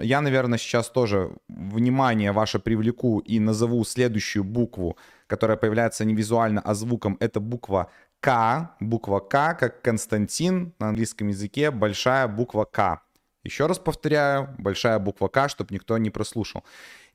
[0.00, 4.96] я, наверное, сейчас тоже внимание ваше привлеку и назову следующую букву,
[5.32, 7.16] которая появляется не визуально, а звуком.
[7.18, 7.90] Это буква
[8.20, 8.76] К.
[8.80, 11.70] Буква К, как Константин на английском языке.
[11.70, 13.00] Большая буква К.
[13.42, 16.64] Еще раз повторяю, большая буква К, чтобы никто не прослушал.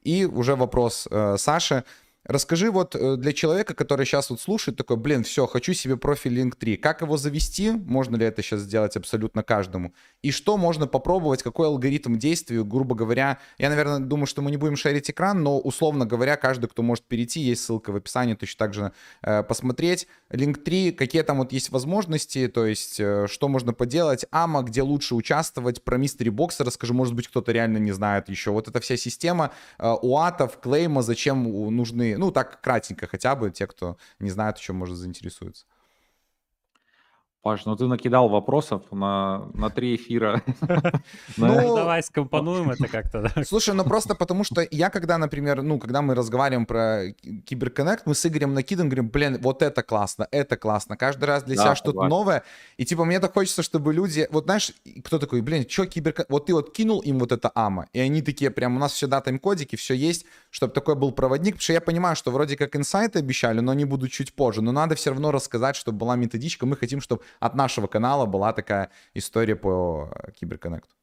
[0.02, 1.84] И уже вопрос э, Саши.
[2.28, 6.38] Расскажи вот э, для человека, который сейчас вот слушает, такой, блин, все, хочу себе профиль
[6.42, 6.76] Link3.
[6.76, 7.72] Как его завести?
[7.72, 9.94] Можно ли это сейчас сделать абсолютно каждому?
[10.22, 11.42] И что можно попробовать?
[11.42, 12.62] Какой алгоритм действий?
[12.62, 16.68] Грубо говоря, я, наверное, думаю, что мы не будем шарить экран, но, условно говоря, каждый,
[16.68, 20.08] кто может перейти, есть ссылка в описании, точно так же э, посмотреть.
[20.30, 25.16] Link3, какие там вот есть возможности, то есть э, что можно поделать, АМА, где лучше
[25.16, 28.52] участвовать, про Mystery Box расскажу, может быть, кто-то реально не знает еще.
[28.52, 33.68] Вот эта вся система э, УАТов, клейма, зачем нужны ну, так кратенько хотя бы, те,
[33.68, 35.66] кто не знает, чем может заинтересуется.
[37.48, 40.44] Паш, ну ты накидал вопросов на, на три эфира.
[41.38, 43.32] Ну, давай скомпонуем это как-то.
[43.46, 47.14] Слушай, ну просто потому что я когда, например, ну, когда мы разговариваем про
[47.46, 50.98] Киберконнект, мы с Игорем накидываем, говорим, блин, вот это классно, это классно.
[50.98, 52.44] Каждый раз для себя что-то новое.
[52.78, 54.74] И типа мне так хочется, чтобы люди, вот знаешь,
[55.06, 56.32] кто такой, блин, что Киберконнект?
[56.32, 59.22] Вот ты вот кинул им вот это АМА, и они такие прям, у нас всегда
[59.22, 63.20] тайм-кодики, все есть, чтобы такой был проводник, потому что я понимаю, что вроде как инсайты
[63.20, 66.76] обещали, но они будут чуть позже, но надо все равно рассказать, чтобы была методичка, мы
[66.76, 70.98] хотим, чтобы от нашего канала была такая история по э, Киберконнекту.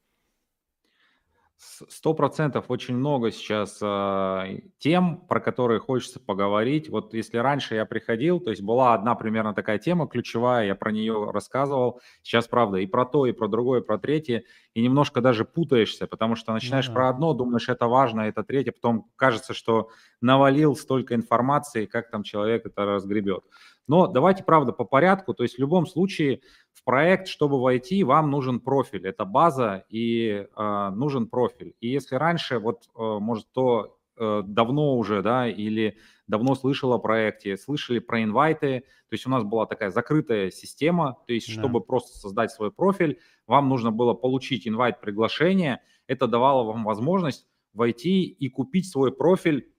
[1.56, 6.88] Сто процентов очень много сейчас э, тем, про которые хочется поговорить.
[6.90, 10.92] Вот если раньше я приходил, то есть была одна примерно такая тема ключевая, я про
[10.92, 12.00] нее рассказывал.
[12.22, 14.44] Сейчас, правда, и про то, и про другое, и про третье.
[14.74, 17.00] И немножко даже путаешься, потому что начинаешь ну, да.
[17.00, 19.88] про одно, думаешь, это важно, это третье, потом кажется, что
[20.20, 23.44] навалил столько информации, как там человек это разгребет.
[23.86, 25.34] Но давайте, правда, по порядку.
[25.34, 26.40] То есть в любом случае
[26.72, 29.06] в проект, чтобы войти, вам нужен профиль.
[29.06, 31.74] Это база и э, нужен профиль.
[31.80, 36.98] И если раньше, вот, э, может, то э, давно уже, да, или давно слышал о
[36.98, 41.60] проекте, слышали про инвайты, то есть у нас была такая закрытая система, то есть да.
[41.60, 47.46] чтобы просто создать свой профиль, вам нужно было получить инвайт приглашение, это давало вам возможность
[47.74, 49.70] войти и купить свой профиль,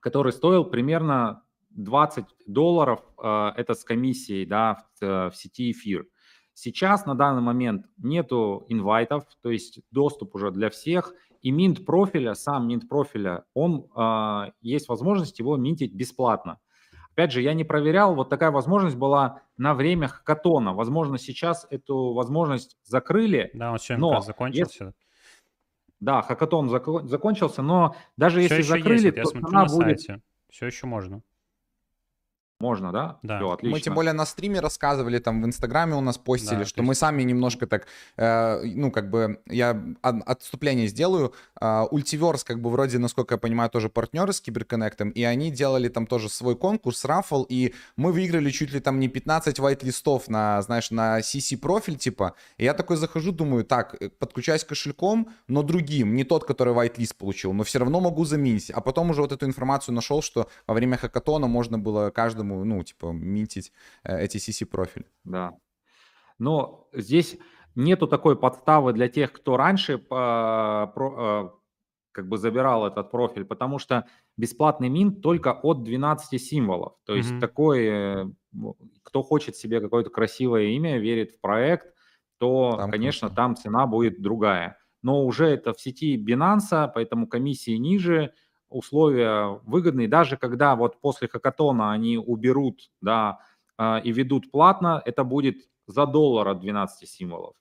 [0.00, 1.42] который стоил примерно
[1.76, 6.06] 20 долларов, э, это с комиссией, да, в, э, в сети эфир.
[6.54, 11.12] Сейчас на данный момент нету инвайтов, то есть доступ уже для всех,
[11.42, 16.58] и минт профиля, сам минт профиля, он, э, есть возможность его минтить бесплатно.
[17.12, 20.74] Опять же, я не проверял, вот такая возможность была на время хакатона.
[20.74, 23.50] Возможно, сейчас эту возможность закрыли.
[23.54, 24.84] Да, он сегодня но закончился.
[24.84, 24.94] Если...
[26.00, 26.86] Да, хакатон зак...
[27.08, 30.00] закончился, но даже Все если закрыли, есть, то я смотрю на будет...
[30.00, 30.22] сайте.
[30.50, 31.22] Все еще можно.
[32.58, 33.18] Можно, да?
[33.22, 33.36] Да.
[33.36, 33.76] Все, отлично.
[33.76, 36.94] Мы тем более на стриме рассказывали, там в Инстаграме у нас постили, да, что мы
[36.94, 41.34] сами немножко так, э, ну, как бы, я отступление сделаю.
[41.60, 45.88] Э, Ультиверс, как бы, вроде, насколько я понимаю, тоже партнеры с Киберконнектом, и они делали
[45.88, 50.62] там тоже свой конкурс, рафл, и мы выиграли чуть ли там не 15 вайт-листов на,
[50.62, 52.32] знаешь, на CC-профиль, типа.
[52.56, 57.16] И я такой захожу, думаю, так, э, подключаюсь кошельком, но другим, не тот, который вайт-лист
[57.16, 58.70] получил, но все равно могу заменить.
[58.70, 62.64] А потом уже вот эту информацию нашел, что во время хакатона можно было каждому каждому,
[62.64, 63.72] ну, типа, минтить
[64.04, 65.06] э, эти CC-профили.
[65.24, 65.52] Да.
[66.38, 67.38] Но здесь
[67.74, 71.48] нету такой подставы для тех, кто раньше про, э,
[72.12, 74.06] как бы забирал этот профиль, потому что
[74.36, 76.94] бесплатный минт только от 12 символов.
[77.04, 77.40] То есть mm-hmm.
[77.40, 78.26] такой, э,
[79.02, 81.94] кто хочет себе какое-то красивое имя, верит в проект,
[82.38, 83.36] то, там конечно, круто.
[83.36, 84.76] там цена будет другая.
[85.02, 88.32] Но уже это в сети Binance, поэтому комиссии ниже–
[88.68, 93.38] условия выгодные, даже когда вот после хакатона они уберут, да,
[93.78, 97.54] а, и ведут платно, это будет за доллар от 12 символов.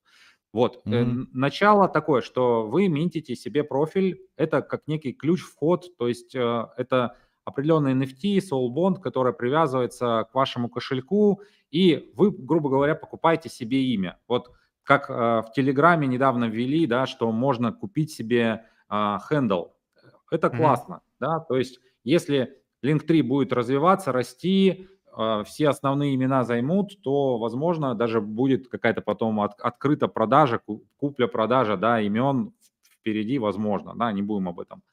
[0.54, 1.28] Вот, mm-hmm.
[1.34, 7.18] начало такое, что вы минтите себе профиль, это как некий ключ-вход, то есть э, это
[7.44, 11.42] определенный NFT, Soul Bond, который привязывается к вашему кошельку,
[11.72, 14.18] и вы, грубо говоря, покупаете себе имя.
[14.30, 14.50] Вот
[14.84, 19.75] как э, в Телеграме недавно ввели, да, что можно купить себе хендл,
[20.36, 20.58] это mm-hmm.
[20.58, 27.38] классно, да, то есть если Link3 будет развиваться, расти, э, все основные имена займут, то,
[27.38, 30.62] возможно, даже будет какая-то потом от, открыта продажа,
[30.98, 32.54] купля-продажа, да, имен
[33.00, 34.84] впереди, возможно, да, не будем об этом.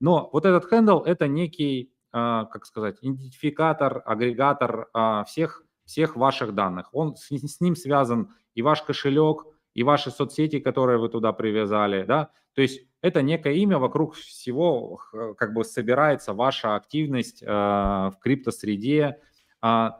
[0.00, 6.54] Но вот этот хендл– это некий, э, как сказать, идентификатор, агрегатор э, всех, всех ваших
[6.54, 6.88] данных.
[6.92, 12.04] Он с, с ним связан и ваш кошелек, и ваши соцсети, которые вы туда привязали,
[12.04, 15.00] да, то есть это некое имя, вокруг всего
[15.38, 19.20] как бы собирается ваша активность э, в криптосреде.
[19.62, 19.90] Э,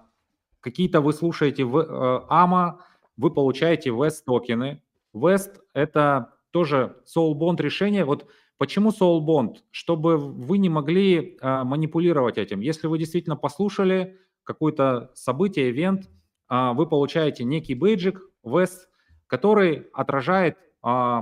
[0.59, 2.80] какие-то вы слушаете в э, AMA,
[3.16, 4.82] вы получаете West токены.
[5.14, 8.04] West это тоже Soul Bond решение.
[8.04, 9.59] Вот почему Soul Bond?
[9.70, 12.59] Чтобы вы не могли э, манипулировать этим.
[12.59, 16.11] Если вы действительно послушали какое-то событие, ивент,
[16.50, 18.88] э, вы получаете некий бейджик West,
[19.28, 21.20] который отражает э,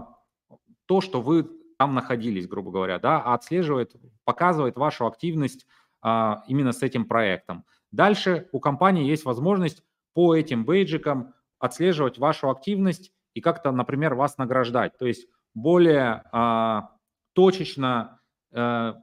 [0.86, 5.66] то, что вы там находились, грубо говоря, да, а отслеживает, показывает вашу активность
[6.00, 7.64] а, именно с этим проектом.
[7.90, 9.82] Дальше у компании есть возможность
[10.14, 14.96] по этим бейджикам отслеживать вашу активность и как-то, например, вас награждать.
[14.98, 16.90] То есть более а,
[17.34, 18.20] точечно,
[18.52, 19.02] а,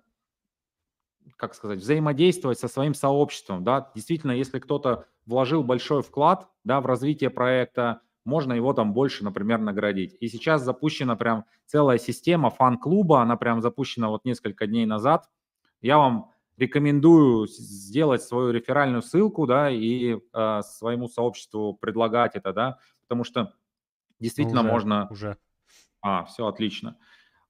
[1.35, 3.63] как сказать, взаимодействовать со своим сообществом.
[3.63, 3.91] Да?
[3.95, 9.59] Действительно, если кто-то вложил большой вклад да, в развитие проекта, можно его там больше, например,
[9.59, 10.15] наградить.
[10.19, 15.29] И сейчас запущена прям целая система фан-клуба, она прям запущена вот несколько дней назад.
[15.81, 22.77] Я вам рекомендую сделать свою реферальную ссылку, да, и э, своему сообществу предлагать это, да,
[23.01, 23.53] потому что
[24.19, 25.07] действительно уже, можно...
[25.09, 25.37] Уже.
[26.01, 26.97] А, все отлично.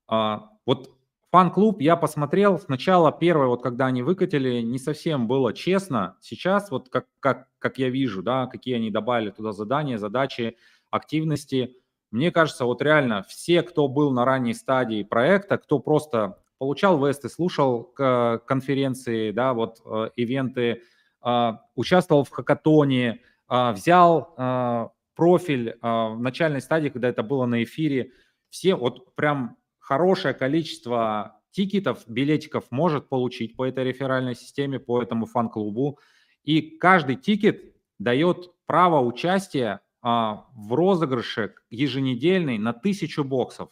[0.08, 0.96] А, вот
[1.34, 6.16] фан-клуб я посмотрел сначала первое, вот когда они выкатили, не совсем было честно.
[6.22, 10.58] Сейчас вот как, как, как я вижу, да, какие они добавили туда задания, задачи,
[10.92, 11.76] активности.
[12.12, 17.30] Мне кажется, вот реально все, кто был на ранней стадии проекта, кто просто получал весты,
[17.30, 20.84] слушал конференции, да, вот э, ивенты,
[21.20, 27.64] а, участвовал в хакатоне, а, взял а, профиль в начальной стадии, когда это было на
[27.64, 28.12] эфире,
[28.50, 29.58] все вот прям
[29.94, 36.00] хорошее количество тикетов, билетиков может получить по этой реферальной системе, по этому фан-клубу.
[36.44, 43.70] И каждый тикет дает право участия а, в розыгрыше еженедельный на тысячу боксов.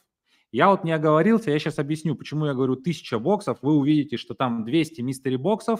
[0.52, 3.58] Я вот не оговорился, я сейчас объясню, почему я говорю тысяча боксов.
[3.64, 5.80] Вы увидите, что там 200 mystery боксов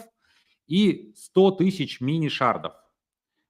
[0.66, 2.72] и 100 тысяч мини-шардов.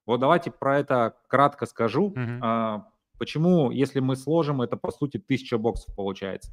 [0.04, 2.12] Вот давайте про это кратко скажу.
[2.42, 2.86] А,
[3.22, 6.50] Почему, если мы сложим, это по сути 1000 боксов получается.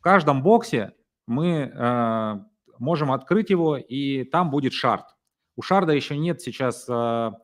[0.00, 0.94] В каждом боксе
[1.26, 2.46] мы а,
[2.78, 5.04] можем открыть его, и там будет шард.
[5.56, 7.34] У шарда еще нет сейчас а,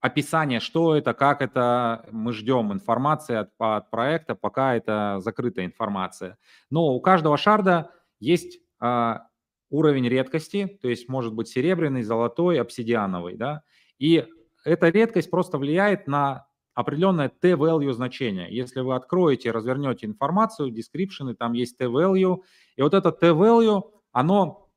[0.00, 2.04] описания, что это, как это.
[2.10, 6.38] Мы ждем информации от, от проекта, пока это закрытая информация.
[6.70, 9.28] Но у каждого шарда есть а,
[9.70, 13.62] уровень редкости, то есть может быть серебряный, золотой, обсидиановый, да,
[14.00, 14.26] и
[14.64, 18.54] эта редкость просто влияет на определенное T-value значение.
[18.54, 22.42] Если вы откроете, развернете информацию, description, там есть T-value,
[22.76, 24.70] и вот это T-value, оно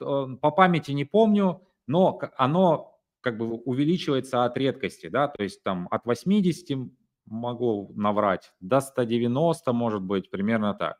[0.00, 5.62] э, по памяти не помню, но оно как бы увеличивается от редкости, да, то есть
[5.62, 6.78] там от 80
[7.26, 10.98] могу наврать, до 190 может быть, примерно так.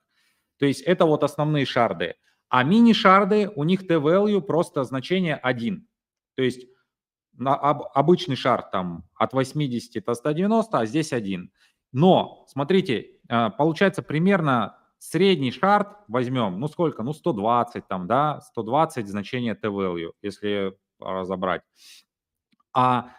[0.59, 2.15] То есть это вот основные шарды.
[2.49, 5.87] А мини-шарды, у них T-value просто значение 1.
[6.37, 6.67] То есть
[7.39, 11.51] на об, обычный шар там от 80 до 190, а здесь один.
[11.93, 19.07] Но, смотрите, э, получается примерно средний шарт возьмем, ну сколько, ну 120 там, да, 120
[19.07, 21.63] значение T-value, если разобрать.
[22.73, 23.11] А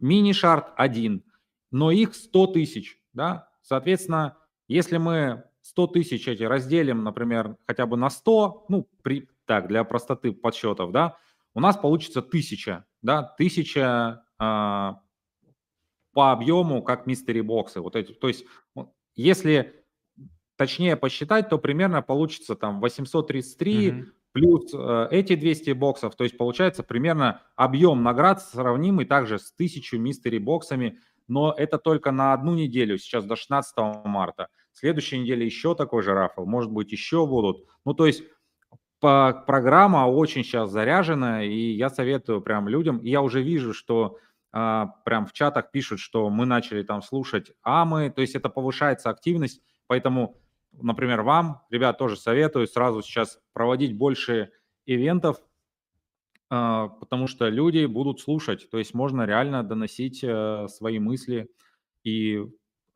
[0.00, 1.24] мини-шарт один,
[1.70, 4.36] но их 100 тысяч, да, соответственно,
[4.68, 9.84] если мы 100 тысяч эти разделим, например, хотя бы на 100, ну, при, так, для
[9.84, 11.16] простоты подсчетов, да,
[11.54, 15.00] у нас получится 1000, да, 1000 а,
[16.12, 17.80] по объему, как мистери боксы.
[17.80, 18.46] Вот эти, то есть,
[19.14, 19.84] если
[20.56, 24.04] точнее посчитать, то примерно получится там 833 mm-hmm.
[24.32, 29.98] плюс э, эти 200 боксов, то есть получается примерно объем наград сравнимый также с 1000
[29.98, 34.48] мистери боксами, но это только на одну неделю, сейчас до 16 марта.
[34.72, 37.66] В следующей неделе еще такой же рафл, может быть еще будут.
[37.84, 38.22] Ну то есть
[39.00, 44.18] программа очень сейчас заряжена, и я советую прям людям, и я уже вижу, что
[44.52, 49.10] а, прям в чатах пишут, что мы начали там слушать амы, то есть это повышается
[49.10, 50.40] активность, поэтому,
[50.72, 54.50] например, вам, ребят, тоже советую сразу сейчас проводить больше
[54.86, 55.42] ивентов,
[56.48, 61.50] а, потому что люди будут слушать, то есть можно реально доносить а, свои мысли,
[62.02, 62.42] и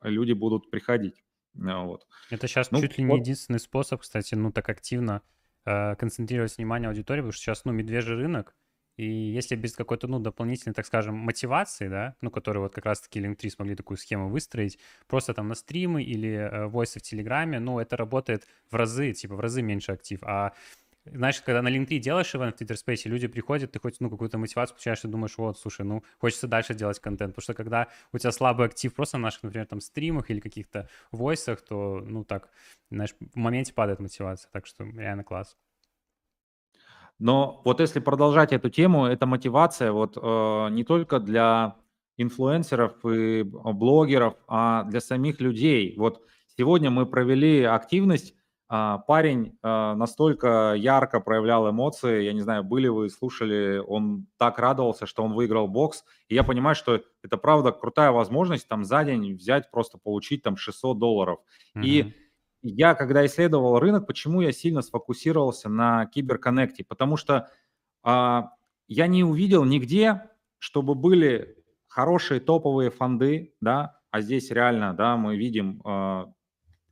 [0.02, 1.22] люди будут приходить.
[1.52, 2.06] Вот.
[2.30, 3.14] Это сейчас ну, чуть ли вот.
[3.16, 7.72] не единственный способ, кстати, ну так активно э, концентрировать внимание аудитории, потому что сейчас, ну,
[7.72, 8.54] медвежий рынок,
[9.00, 13.18] и если без какой-то, ну, дополнительной, так скажем, мотивации, да, ну, которую вот как раз-таки
[13.18, 17.78] Link3 смогли такую схему выстроить, просто там на стримы или э, войсы в Телеграме, ну,
[17.78, 20.22] это работает в разы, типа, в разы меньше актив.
[20.22, 20.52] А
[21.12, 24.38] знаешь, когда на LinkedIn делаешь ивент в Twitter Space, люди приходят, ты хоть, ну, какую-то
[24.38, 28.18] мотивацию получаешь, и думаешь, вот, слушай, ну, хочется дальше делать контент, потому что когда у
[28.18, 32.50] тебя слабый актив просто на наших, например, там, стримах или каких-то войсах, то, ну, так,
[32.90, 35.56] знаешь, в моменте падает мотивация, так что реально класс.
[37.18, 41.76] Но вот если продолжать эту тему, эта мотивация вот э, не только для
[42.16, 45.94] инфлюенсеров и блогеров, а для самих людей.
[45.98, 46.22] Вот
[46.56, 48.34] сегодня мы провели активность,
[48.70, 55.06] парень а, настолько ярко проявлял эмоции, я не знаю, были вы, слушали, он так радовался,
[55.06, 59.34] что он выиграл бокс, и я понимаю, что это правда крутая возможность там за день
[59.34, 61.40] взять, просто получить там 600 долларов.
[61.76, 61.82] Mm-hmm.
[61.84, 62.14] И
[62.62, 66.84] я, когда исследовал рынок, почему я сильно сфокусировался на киберконнекте?
[66.84, 67.48] Потому что
[68.04, 68.52] а,
[68.86, 71.56] я не увидел нигде, чтобы были
[71.88, 76.32] хорошие топовые фонды, да, а здесь реально, да, мы видим а,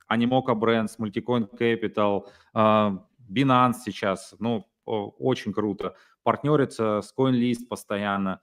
[0.09, 8.41] Animoca Brands, Multicoin Capital, а, Binance сейчас, ну, очень круто, партнерится с CoinList постоянно.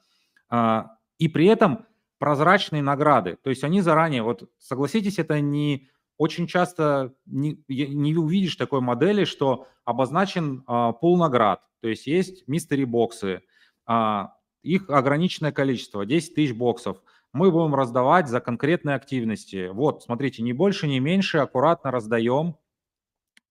[0.48, 1.86] А, и при этом
[2.18, 8.56] прозрачные награды, то есть они заранее, вот согласитесь, это не очень часто не, не увидишь
[8.56, 13.42] такой модели, что обозначен а, пул наград, то есть есть мистери-боксы,
[14.62, 17.00] их ограниченное количество, 10 тысяч боксов–
[17.36, 19.68] мы будем раздавать за конкретные активности.
[19.68, 22.56] Вот, смотрите, не больше, не меньше, аккуратно раздаем,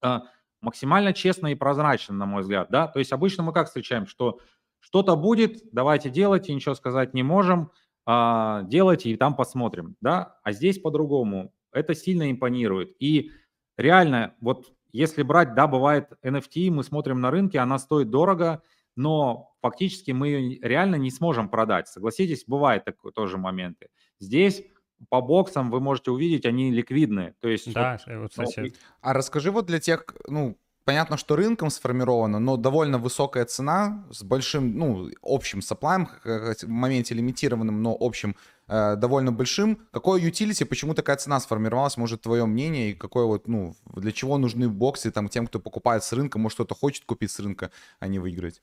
[0.01, 0.23] а,
[0.59, 4.39] максимально честно и прозрачно, на мой взгляд, да, то есть обычно мы как встречаем, что
[4.79, 7.71] что-то будет, давайте делайте, ничего сказать не можем,
[8.07, 13.31] а, делайте и там посмотрим, да, а здесь по-другому, это сильно импонирует, и
[13.77, 18.63] реально, вот если брать, да, бывает NFT, мы смотрим на рынке, она стоит дорого,
[18.95, 21.87] но фактически мы ее реально не сможем продать.
[21.87, 23.89] Согласитесь, бывают такие тоже моменты.
[24.19, 24.63] Здесь
[25.09, 27.35] по боксам вы можете увидеть, они ликвидные.
[27.39, 28.59] То есть да, вот, вот кстати.
[28.59, 28.69] Ну,
[29.01, 34.23] а расскажи вот для тех, ну, понятно, что рынком сформировано, но довольно высокая цена с
[34.23, 38.35] большим, ну, общим саплаем, в моменте лимитированным, но общим
[38.67, 39.87] э, довольно большим.
[39.91, 44.37] Какой utility, почему такая цена сформировалась, может, твое мнение, и какое вот, ну, для чего
[44.37, 48.07] нужны боксы там тем, кто покупает с рынка, может, кто-то хочет купить с рынка, а
[48.07, 48.61] не выиграть?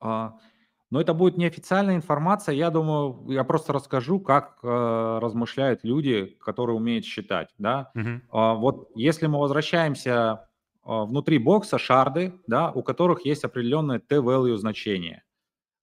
[0.00, 0.36] А,
[0.90, 2.54] Но это будет неофициальная информация.
[2.54, 7.50] Я думаю, я просто расскажу, как э, размышляют люди, которые умеют считать.
[7.58, 7.90] Да?
[7.94, 8.22] Мгм.
[8.30, 10.48] А, вот если мы возвращаемся
[10.86, 15.24] а, внутри бокса, шарды, да, у которых есть определенное T-value значение.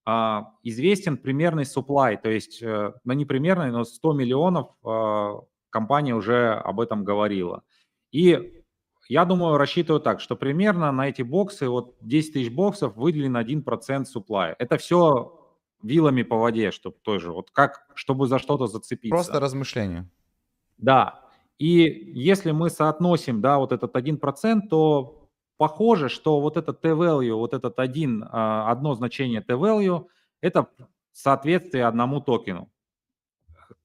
[0.06, 6.16] А, известен примерный supply, то есть, э, ну не примерный, но 100 миллионов а, компания
[6.16, 7.64] уже об этом говорила.
[8.12, 8.63] И
[9.10, 14.06] я думаю, рассчитываю так, что примерно на эти боксы, вот 10 тысяч боксов выделен 1%
[14.06, 14.56] supply.
[14.58, 15.40] Это все
[15.82, 19.16] вилами по воде, чтобы тоже, вот как, чтобы за что-то зацепиться.
[19.16, 20.10] Просто размышление.
[20.78, 21.22] Да.
[21.60, 27.54] И если мы соотносим, да, вот этот 1%, то похоже, что вот этот T-value, вот
[27.54, 30.08] этот один, а, одно значение T-value,
[30.42, 30.68] это
[31.12, 32.73] соответствие одному токену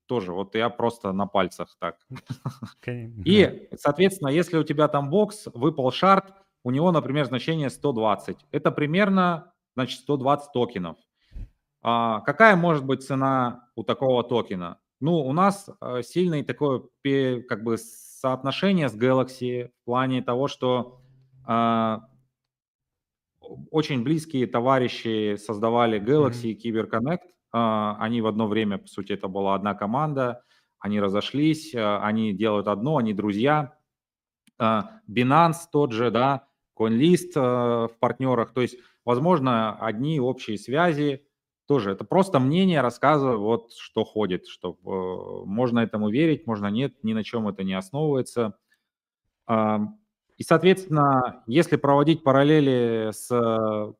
[0.09, 1.99] тоже, вот я просто на пальцах так.
[2.11, 2.93] Да.
[3.25, 6.33] И, соответственно, если у тебя там бокс, выпал шарт,
[6.65, 8.47] у него, например, значение 120.
[8.51, 10.97] Это примерно, значит, 120 токенов.
[11.83, 14.79] А какая может быть цена у такого токена?
[15.01, 16.83] Ну, у нас э, сильное такое
[17.49, 21.01] как бы соотношение с Galaxy в плане того, что
[21.47, 22.09] а,
[23.71, 27.21] очень близкие товарищи создавали Galaxy и CyberConnect.
[27.53, 30.43] А, Они в одно время, по сути, это была одна команда.
[30.79, 33.75] Они разошлись, а, они делают одно, они друзья.
[34.59, 36.47] А, Binance тот же, да,
[36.79, 38.53] CoinList в партнерах.
[38.53, 41.25] То есть, возможно, одни общие связи.
[41.67, 46.95] Тоже это просто мнение, рассказываю, вот что ходит, что э, можно этому верить, можно нет,
[47.03, 48.57] ни на чем это не основывается.
[50.39, 53.93] И, соответственно, если проводить параллели с э,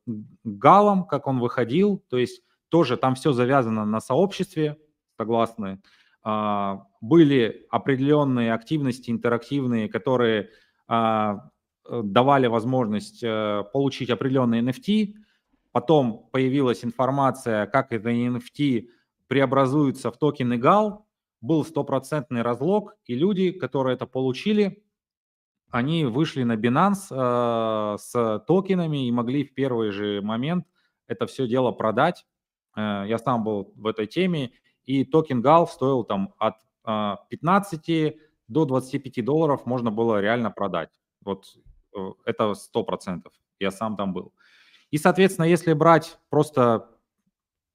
[0.45, 4.77] Галом, как он выходил, то есть тоже там все завязано на сообществе,
[5.17, 5.81] согласны.
[6.23, 10.49] А, Были определенные активности интерактивные, которые
[10.87, 11.49] а,
[11.87, 15.13] э, давали возможность э, получить определенные NFT.
[15.71, 18.87] Потом появилась информация, как это NFT
[19.27, 21.03] преобразуется в токены GAL.
[21.41, 24.83] Был стопроцентный разлог, и люди, которые это получили,
[25.69, 30.65] они вышли на Binance э, с токенами и могли в первый же момент
[31.07, 32.25] это все дело продать.
[32.79, 34.51] Э, я сам был в этой теме,
[34.85, 36.55] и токен GAL стоил там от
[36.85, 38.15] э, 15
[38.47, 40.89] до 25 долларов можно было реально продать.
[41.21, 41.57] Вот
[41.95, 43.27] э, это 100%.
[43.59, 44.33] Я сам там был.
[44.91, 46.89] И, соответственно, если брать просто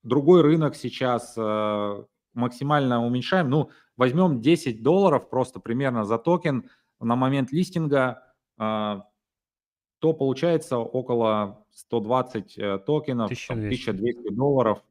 [0.02, 7.14] другой рынок сейчас, э, максимально уменьшаем, ну, возьмем 10 долларов просто примерно за токен на
[7.16, 8.22] момент листинга,
[10.04, 13.90] то получается около 120 э, токенов, там 1200.
[13.90, 14.82] 1200 долларов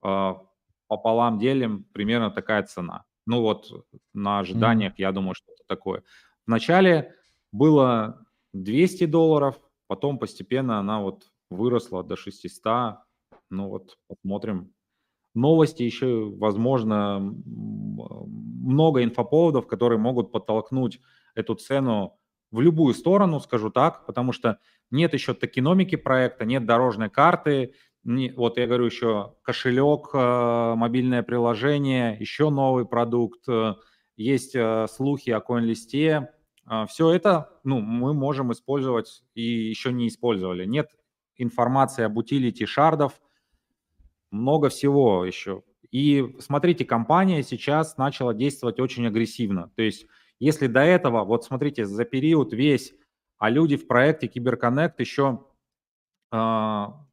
[0.00, 3.04] пополам делим, примерно такая цена.
[3.26, 6.02] Ну вот на ожиданиях, я думаю, что это такое.
[6.46, 7.14] Вначале
[7.52, 8.24] было
[8.54, 12.96] 200 долларов, потом постепенно она вот выросла до 600.
[13.50, 14.72] Ну вот посмотрим.
[15.34, 21.00] Новости еще, возможно, много инфоповодов, которые могут подтолкнуть
[21.34, 22.18] эту цену
[22.50, 24.58] в любую сторону, скажу так, потому что
[24.90, 27.74] нет еще токеномики проекта, нет дорожной карты,
[28.08, 33.74] не- вот я говорю еще кошелек, э, мобильное приложение, еще новый продукт, э,
[34.16, 36.26] есть э, слухи о CoinList,
[36.88, 40.66] все это ну, мы можем использовать и еще не использовали.
[40.66, 40.90] Нет
[41.36, 43.20] информации об утилити шардов,
[44.30, 45.62] много всего еще.
[45.90, 49.70] И смотрите, компания сейчас начала действовать очень агрессивно.
[49.76, 50.06] То есть
[50.40, 52.94] если до этого, вот смотрите, за период весь,
[53.38, 55.44] а люди в проекте CyberConnect еще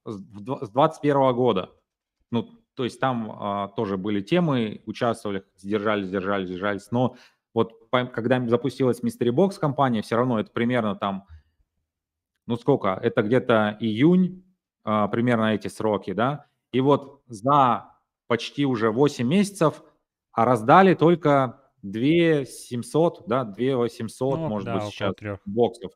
[0.06, 1.72] с дв- с 21 года,
[2.32, 7.16] ну, то есть там а, тоже были темы, участвовали, сдержались, сдержались, сдержались, но
[7.54, 11.26] вот по- когда запустилась Mystery Box компания, все равно это примерно там,
[12.48, 14.44] ну сколько, это где-то июнь,
[14.84, 17.92] а, примерно эти сроки, да, и вот за
[18.28, 19.84] почти уже 8 месяцев
[20.32, 25.40] а раздали только 2 700, да, 2 800, Ну, может да, быть, сейчас трех.
[25.46, 25.94] боксов.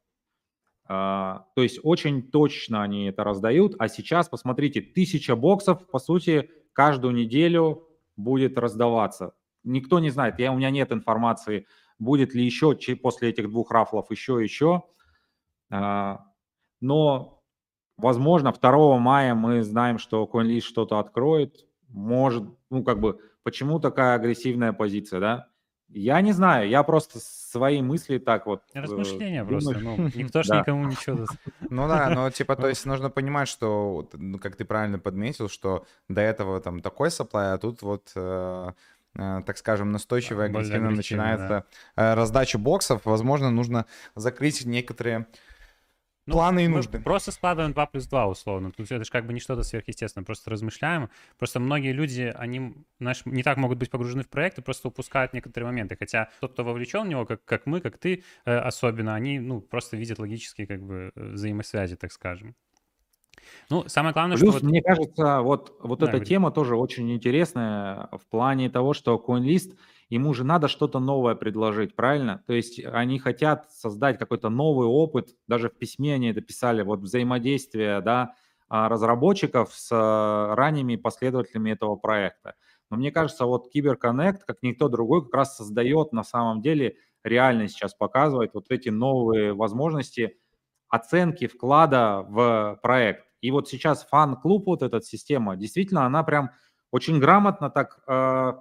[0.92, 6.50] А, то есть очень точно они это раздают, а сейчас, посмотрите, тысяча боксов, по сути,
[6.74, 7.88] каждую неделю
[8.18, 9.34] будет раздаваться.
[9.64, 11.68] Никто не знает, я, у меня нет информации,
[12.00, 14.82] будет ли еще после этих двух рафлов еще, еще.
[15.70, 16.26] А,
[16.82, 17.44] но,
[17.96, 21.68] возможно, 2 мая мы знаем, что CoinList что-то откроет.
[21.90, 25.50] Может, ну, как бы, почему такая агрессивная позиция, да?
[25.92, 28.62] Я не знаю, я просто свои мысли так вот...
[28.74, 30.60] э, Размышления думаю, просто, ну, никто ж Да.
[30.60, 31.26] никому ничего.
[31.70, 35.86] Ну да, но типа, то есть нужно понимать, что, ну, как ты правильно подметил, что
[36.08, 38.72] до этого там такой supply, а тут вот, э,
[39.16, 41.66] э, так скажем, настойчиво и Да, агрессивно начинается
[41.96, 43.02] э, раздача боксов.
[43.06, 43.86] Возможно, нужно
[44.16, 45.26] закрыть некоторые
[46.30, 47.00] ну, планы и мы нужды.
[47.00, 48.72] Просто складываем 2 плюс 2 условно.
[48.72, 51.10] Тут это же как бы не что-то сверхъестественное, просто размышляем.
[51.38, 55.34] Просто многие люди, они, знаешь, не так могут быть погружены в проект и просто упускают
[55.34, 55.96] некоторые моменты.
[55.98, 59.62] Хотя тот, кто вовлечен в него, как, как мы, как ты э, особенно, они, ну,
[59.62, 62.56] просто видят логические как бы э, взаимосвязи, так скажем.
[63.70, 64.70] Ну, самое главное, Плюс, что вот...
[64.70, 66.26] мне кажется, вот, вот Да, эта говори.
[66.26, 69.76] тема тоже очень интересная в плане того, что CoinList,
[70.10, 72.44] ему же надо что-то новое предложить, правильно?
[72.48, 77.00] То есть они хотят создать какой-то новый опыт, даже в письме они это писали, вот
[77.00, 78.36] взаимодействие, да,
[78.68, 82.56] а, разработчиков с а, ранними последователями этого проекта.
[82.90, 87.68] Но мне кажется, вот CyberConnect, как никто другой, как раз создает на самом деле, реально
[87.68, 90.38] сейчас показывает вот эти новые возможности
[90.88, 93.26] оценки вклада в проект.
[93.42, 96.52] И вот сейчас фан-клуб, вот эта система, действительно, она прям
[96.92, 98.54] очень грамотно так э,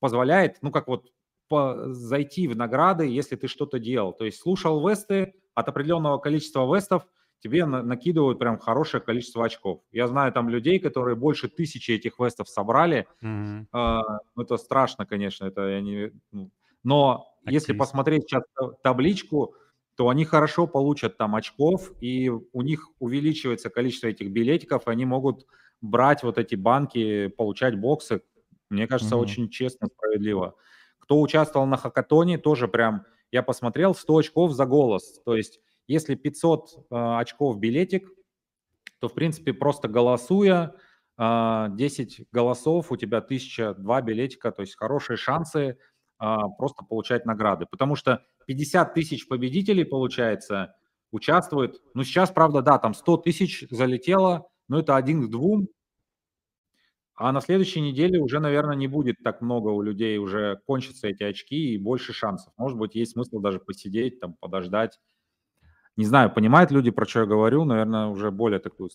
[0.00, 1.12] позволяет, ну, как вот
[1.48, 4.12] по, зайти в награды, если ты что-то делал.
[4.12, 7.06] То есть слушал весты, от определенного количества вестов
[7.40, 9.80] тебе на, накидывают прям хорошее количество очков.
[9.90, 13.06] Я знаю там людей, которые больше тысячи этих вестов собрали.
[13.22, 14.00] Э,
[14.34, 16.12] ну, это страшно, конечно, это я не...
[16.32, 16.50] ну,
[16.82, 17.78] но если Активист.
[17.78, 19.54] посмотреть сейчас та- табличку,
[19.96, 25.06] то они хорошо получат там очков, и у них увеличивается количество этих билетиков, и они
[25.06, 25.46] могут
[25.80, 28.22] брать вот эти банки, получать боксы.
[28.70, 29.22] Мне кажется, Мгм.
[29.22, 30.56] очень честно, справедливо.
[30.98, 35.20] Кто участвовал на хакатоне, тоже прям, я посмотрел, 100 очков за голос.
[35.24, 38.08] То есть, если 500 э, очков билетик,
[39.00, 40.74] то, в принципе, просто голосуя,
[41.18, 45.78] а, 10 голосов, у тебя 1002 билетика, то есть хорошие шансы
[46.18, 47.66] а, просто получать награды.
[47.66, 50.74] Потому что 50 тысяч победителей, получается,
[51.12, 51.80] участвуют.
[51.94, 55.68] Ну, сейчас, правда, да, там 100 тысяч залетело, но это один к двум.
[57.16, 61.22] А на следующей неделе уже, наверное, не будет так много у людей, уже кончатся эти
[61.22, 62.52] очки и больше шансов.
[62.58, 64.98] Может быть, есть смысл даже посидеть, там, подождать.
[65.96, 68.90] Не знаю, понимают люди, про что я говорю, наверное, уже более такую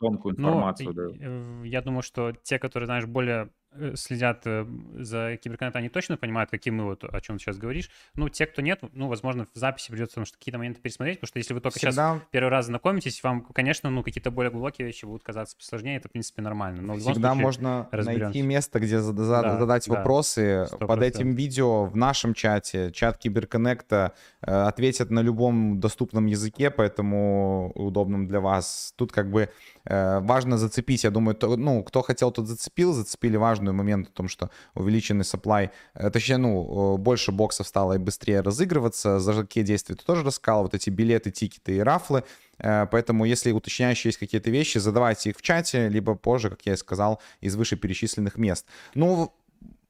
[0.00, 1.14] тонкую Ну, информацию и- даю.
[1.20, 3.50] э, я думаю, что те, которые, знаешь, более
[3.94, 7.90] следят э, за киберконтентом, они точно понимают, какие мы вот, о чем ты сейчас говоришь.
[8.14, 11.28] Ну, те, кто нет, ну, возможно, в записи придется потому что какие-то моменты пересмотреть, потому
[11.28, 14.86] что если вы только сейчас Всегда, первый раз знакомитесь, вам, конечно, ну, какие-то более глубокие
[14.86, 16.82] вещи будут казаться посложнее, это, в принципе, нормально.
[16.82, 18.24] Но всегда случае, можно разберемся.
[18.24, 20.64] найти место, где зада- за- Да, задать да, вопросы.
[20.66, 24.12] сто Под этим видео в нашем чате, чат Киберконнекта,
[24.42, 28.92] э, ответят на любом доступном языке, поэтому удобном для вас.
[28.96, 29.48] Тут как бы э,
[29.88, 34.28] важно зацепить, я думаю, то- ну, кто хотел, тот зацепил, зацепили важный момент о том,
[34.28, 39.64] что увеличенный supply, э, точнее, ну, э, больше боксов стало и быстрее разыгрываться, за какие
[39.64, 42.22] действия ты тоже рассказал, вот эти билеты, тикеты и рафлы,
[42.58, 46.72] Э, Поэтому, если уточняющие есть какие-то вещи, задавайте их в чате, либо позже, как я
[46.72, 48.66] и сказал, из вышеперечисленных мест.
[48.94, 49.32] Ну,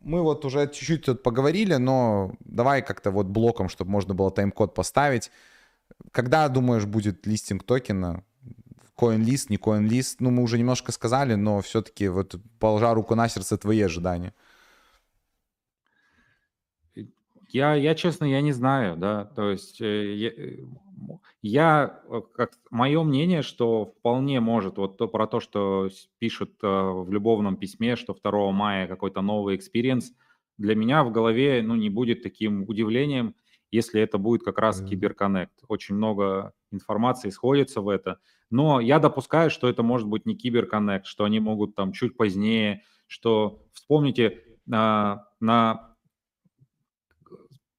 [0.01, 4.75] мы вот уже чуть-чуть тут поговорили, но давай как-то вот блоком, чтобы можно было тайм-код
[4.75, 5.31] поставить.
[6.13, 8.25] Когда, думаешь, будет листинг токена?
[8.99, 10.17] CoinList, не CoinList?
[10.21, 14.33] Ну, мы уже немножко сказали, но все-таки вот положа руку на сердце, твои ожидания.
[17.49, 20.57] Я, я, честно, я не знаю, да, то есть э, я, э,
[21.43, 25.89] я, э, как мое мнение, что вполне может вот то про то, что
[26.19, 30.13] пишут в любовном письме, что 2 мая какой-то новый experience,
[30.59, 33.35] для меня в голове, ну, не будет таким удивлением,
[33.71, 34.83] если это будет как раз.
[34.83, 35.53] CyberConnect.
[35.69, 38.19] Очень много информации сходится в это,
[38.51, 42.83] но я допускаю, что это может быть не CyberConnect, что они могут там чуть позднее,
[43.07, 45.27] что, вспомните, на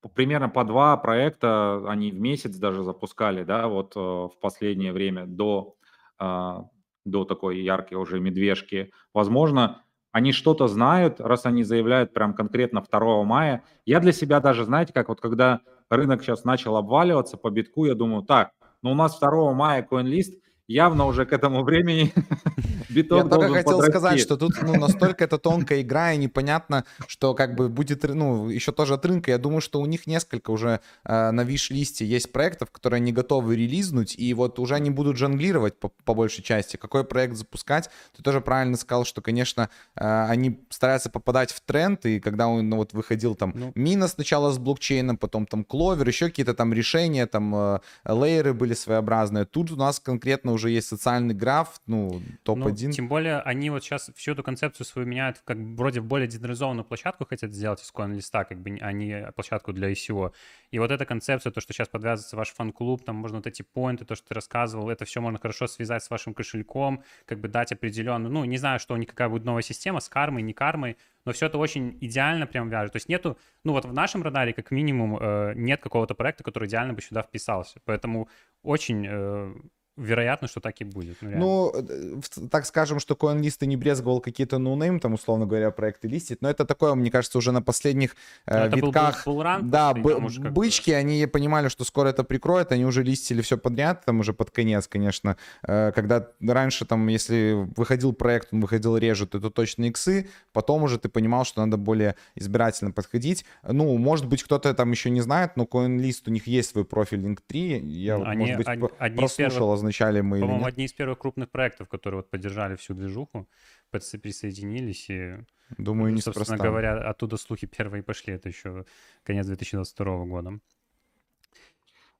[0.01, 4.93] п- примерно по два проекта они в месяц даже запускали, да, вот э, в последнее
[4.93, 5.75] время до,
[6.19, 6.65] а,
[7.05, 8.91] до такой яркой уже медвежки.
[9.13, 13.63] Возможно, они что-то знают, раз они заявляют прям конкретно 2 мая.
[13.85, 17.93] Я для себя даже, знаете, как вот когда рынок сейчас начал обваливаться по битку, я
[17.93, 18.51] думаю, так,
[18.81, 20.33] ну у нас 2 мая CoinList,
[20.67, 22.13] явно уже к этому времени
[22.89, 23.91] биток Я только хотел подрасти.
[23.91, 28.49] сказать, что тут ну, настолько это тонкая игра, и непонятно, что как бы будет, ну,
[28.49, 29.31] еще тоже от рынка.
[29.31, 33.55] Я думаю, что у них несколько уже э, на виш-листе есть проектов, которые они готовы
[33.55, 36.77] релизнуть, и вот уже они будут жонглировать по, по большей части.
[36.77, 37.89] Какой проект запускать?
[38.15, 42.69] Ты тоже правильно сказал, что, конечно, э, они стараются попадать в тренд, и когда он
[42.69, 43.71] ну, вот выходил там Ну.
[43.75, 48.73] Мина сначала с блокчейном, потом там Кловер, еще какие-то там решения, там э, лейеры были
[48.73, 49.45] своеобразные.
[49.45, 52.87] Тут у нас конкретно уже есть социальный граф, ну, топ-1.
[52.87, 56.27] Ну, тем более они вот сейчас всю эту концепцию свою меняют, как вроде в более
[56.27, 60.33] децентрализованную площадку хотят сделать из CoinList, как бы, а не площадку для ICO.
[60.71, 64.05] И вот эта концепция, то, что сейчас подвязывается ваш фан-клуб, там можно вот эти поинты,
[64.05, 67.71] то, что ты рассказывал, это все можно хорошо связать с вашим кошельком, как бы дать
[67.71, 70.97] определенную, ну, не знаю, что у них какая будет новая система с кармой, не кармой,
[71.27, 72.93] но все это очень идеально прям вяжет.
[72.93, 76.69] То есть нету, ну вот в нашем радаре как минимум э, нет какого-то проекта, который
[76.69, 77.81] идеально бы сюда вписался.
[77.83, 78.29] Поэтому
[78.63, 79.53] очень э,
[79.97, 81.17] вероятно, что так и будет.
[81.21, 86.07] Ну, ну э, так скажем, что CoinList не брезговал какие-то no-name, там, условно говоря, проекты
[86.07, 89.25] листить, но это такое, мне кажется, уже на последних э, витках.
[89.25, 93.41] Был, был, был да, б- бычки, они понимали, что скоро это прикроет, они уже листили
[93.41, 95.37] все подряд, там уже под конец, конечно.
[95.63, 100.83] Э, когда раньше, там, если выходил проект, он выходил реже, то это точно иксы, потом
[100.83, 103.45] уже ты понимал, что надо более избирательно подходить.
[103.63, 107.25] Ну, может быть, кто-то там еще не знает, но CoinList, у них есть свой профиль
[107.25, 108.67] Link3, я, они, может быть,
[108.99, 113.47] они, прослушал, означали мы По-моему, одни из первых крупных проектов, которые вот поддержали всю движуху,
[113.91, 115.37] присоединились и...
[115.77, 118.85] Думаю, не Собственно говоря, оттуда слухи первые пошли, это еще
[119.23, 120.59] конец 2022 года.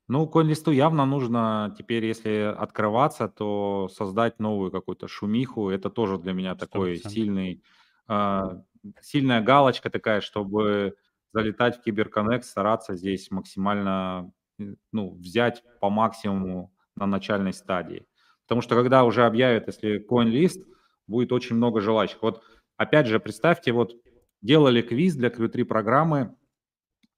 [0.10, 5.70] Ну, CoinList'у явно нужно теперь, если открываться, то создать новую какую-то шумиху.
[5.70, 7.10] Это тоже для меня такой 100%.
[7.10, 7.64] сильный,
[8.08, 8.42] э,
[9.02, 10.96] сильная галочка такая, чтобы
[11.34, 14.32] залетать в Киберконнект, стараться здесь максимально
[14.92, 18.06] ну, взять по максимуму на начальной стадии.
[18.44, 20.64] Потому что когда уже объявят, если CoinList,
[21.08, 22.22] будет очень много желающих.
[22.22, 22.44] Вот
[22.76, 23.94] опять же, представьте, вот
[24.42, 26.36] делали квиз для Q3 программы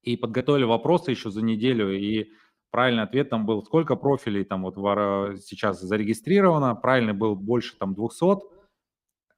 [0.04, 2.30] и подготовили вопросы еще за неделю, и
[2.72, 4.76] правильный ответ там был, сколько профилей там вот
[5.42, 8.40] сейчас зарегистрировано, правильный был больше там 200,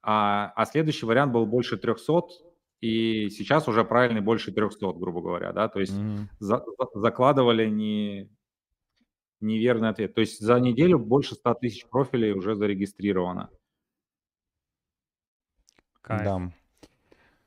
[0.02, 2.22] а, а следующий вариант был больше 300,
[2.80, 6.26] и сейчас уже правильный больше 300, грубо говоря, да, то есть mm-hmm.
[6.40, 6.64] за,
[6.94, 8.30] закладывали не,
[9.42, 10.14] неверный ответ.
[10.14, 13.50] То есть за неделю больше 100 тысяч профилей уже зарегистрировано.
[16.00, 16.24] Кайф.
[16.24, 16.52] Да.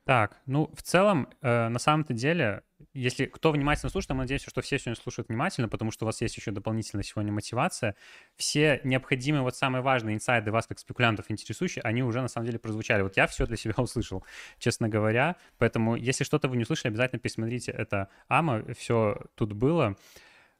[0.06, 2.62] Так, ну, в целом, э, на самом-то деле,
[2.94, 6.20] если кто внимательно слушает, я надеюсь, что все сегодня слушают внимательно, потому что у вас
[6.20, 7.96] есть еще дополнительная сегодня мотивация.
[8.36, 12.60] Все необходимые, вот самые важные инсайды вас, как спекулянтов, интересующие, они уже на самом деле
[12.60, 13.02] прозвучали.
[13.02, 14.24] Вот я все для себя услышал,
[14.58, 15.34] честно говоря.
[15.58, 19.96] Поэтому, если что-то вы не услышали, обязательно пересмотрите это АМА, все тут было.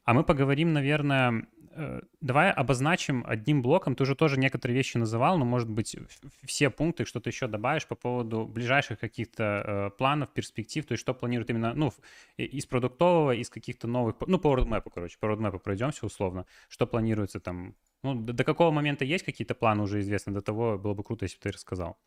[0.06, 3.96] А мы поговорим, наверное, э, давай обозначим одним блоком.
[3.96, 5.96] Ты уже тоже некоторые вещи называл, но, может быть,
[6.44, 11.12] все пункты, что-то еще добавишь по поводу ближайших каких-то э, планов, перспектив, то есть что
[11.12, 11.92] планируют именно, ну,
[12.36, 17.40] из продуктового, из каких-то новых, ну, по roadmap, короче, по roadmap пройдемся условно, что планируется
[17.40, 21.02] там, ну, до, до какого момента есть какие-то планы уже известны, до того было бы
[21.02, 21.98] круто, если бы ты рассказал.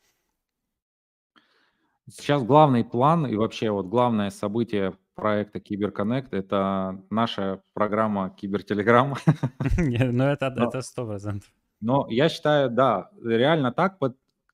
[2.09, 9.15] Сейчас главный план и вообще вот главное событие проекта Киберконнект– это наша программа Кибертелеграм.
[9.77, 11.51] Ну, это сто процентов.
[11.81, 13.97] Но я считаю, да, реально так,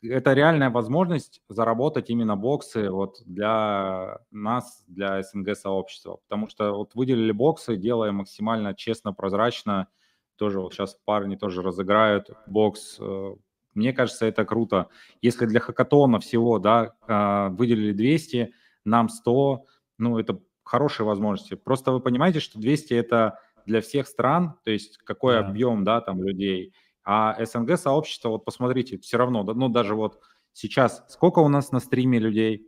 [0.09, 6.20] это реальная возможность заработать именно боксы вот для нас, для СНГ-сообщества.
[6.28, 9.88] Потому что вот выделили боксы, делая максимально честно, прозрачно.
[10.36, 12.97] Тоже вот сейчас парни тоже разыграют бокс.
[12.99, 13.36] Э,
[13.74, 14.89] мне кажется, это круто.
[15.22, 18.53] Если для хакатона всего, да, а, выделили 200,
[18.86, 19.66] нам 100,
[19.97, 21.55] ну, это хорошие возможности.
[21.55, 25.47] Просто вы понимаете, что 200 это для всех стран, то есть какой да.
[25.47, 26.74] объем, да, там людей.
[27.03, 30.20] А СНГ сообщество, вот посмотрите, все равно, ну даже вот
[30.53, 32.68] сейчас, сколько у нас на стриме людей?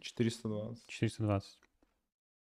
[0.00, 0.86] 420.
[0.86, 1.58] 420.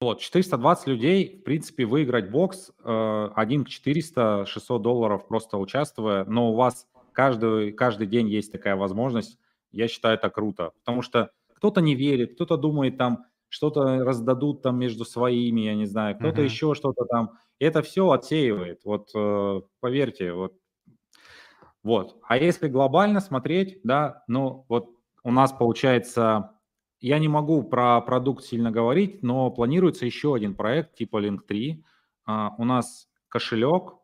[0.01, 6.25] Вот, 420 людей, в принципе, выиграть бокс, э, 1 к 400, 600 долларов просто участвуя,
[6.27, 9.39] но у вас каждый, каждый день есть такая возможность,
[9.73, 14.79] я считаю это круто, потому что кто-то не верит, кто-то думает там, что-то раздадут там
[14.79, 16.45] между своими, я не знаю, кто-то uh-huh.
[16.45, 17.33] еще что-то там.
[17.59, 18.81] Это все отсеивает.
[18.85, 20.55] Вот э, поверьте, вот.
[21.83, 22.17] Вот.
[22.27, 24.91] А если глобально смотреть, да, ну вот
[25.23, 26.51] у нас получается,
[27.01, 31.83] я не могу про продукт сильно говорить, но планируется еще один проект типа Link3.
[32.27, 33.95] А, у нас кошелек.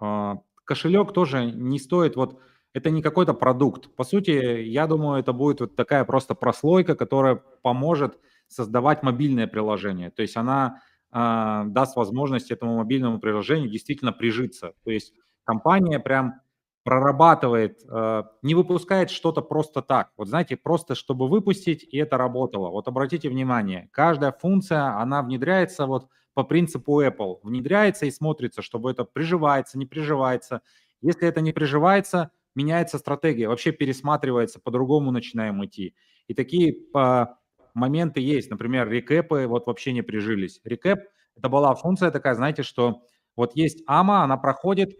[0.00, 2.38] А, кошелек тоже не стоит вот
[2.74, 3.94] это не какой-то продукт.
[3.96, 8.18] По сути, я думаю, это будет вот такая просто прослойка, которая поможет
[8.52, 10.10] создавать мобильное приложение.
[10.10, 10.80] То есть она
[11.12, 14.74] э, даст возможность этому мобильному приложению действительно прижиться.
[14.84, 16.40] То есть компания прям
[16.84, 20.10] прорабатывает, э, не выпускает что-то просто так.
[20.16, 22.70] Вот знаете, просто чтобы выпустить, и это работало.
[22.70, 27.38] Вот обратите внимание, каждая функция, она внедряется вот по принципу Apple.
[27.42, 30.62] Внедряется и смотрится, чтобы это приживается, не приживается.
[31.00, 35.94] Если это не приживается, меняется стратегия, вообще пересматривается, по-другому начинаем идти.
[36.26, 37.38] И такие по
[37.74, 38.50] моменты есть.
[38.50, 40.60] Например, рекэпы вот вообще не прижились.
[40.64, 41.00] Рекэп–
[41.36, 43.02] это была функция такая, знаете, что
[43.36, 44.96] вот есть АМА, она проходит,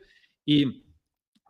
[0.47, 0.85] и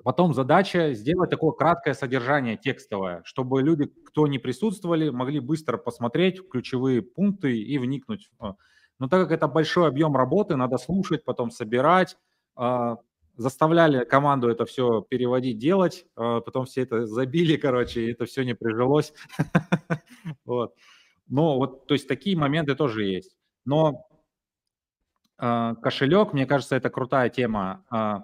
[0.04, 6.40] потом задача сделать такое краткое содержание текстовое, чтобы люди, кто не присутствовали, могли быстро посмотреть
[6.50, 8.30] ключевые пункты и вникнуть.
[8.40, 12.16] Но так как это большой объем работы, надо слушать, потом собирать,
[12.54, 12.98] а,
[13.36, 18.44] заставляли команду это все переводить, делать, а потом все это забили, короче, и это все
[18.44, 19.12] не прижилось.
[21.32, 23.34] Но вот, то есть такие моменты тоже есть.
[23.64, 24.06] Но
[25.38, 27.84] э, кошелек, мне кажется, это крутая тема.
[27.90, 28.20] Э,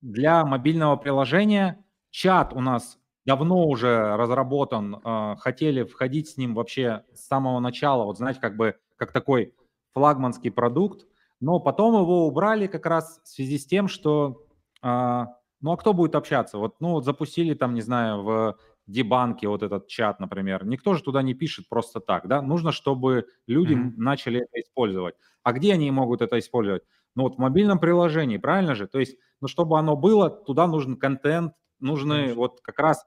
[0.00, 1.84] для мобильного приложения.
[2.10, 8.04] Чат у нас давно уже разработан, э, хотели входить с ним вообще с самого начала,
[8.04, 9.52] вот знаете, как бы как такой
[9.92, 11.04] флагманский продукт,
[11.40, 14.46] но потом его убрали как раз в связи с тем, что,
[14.84, 15.24] э,
[15.60, 16.58] ну а кто будет общаться?
[16.58, 21.02] Вот, ну вот запустили там, не знаю, в дебанке вот этот чат, например, никто же
[21.02, 23.94] туда не пишет просто так, да, нужно, чтобы люди mm-hmm.
[23.96, 25.14] начали это использовать.
[25.42, 26.82] А где они могут это использовать?
[27.14, 28.86] Ну вот в мобильном приложении, правильно же?
[28.86, 32.34] То есть, ну чтобы оно было, туда нужен контент, нужны Конечно.
[32.36, 33.06] вот как раз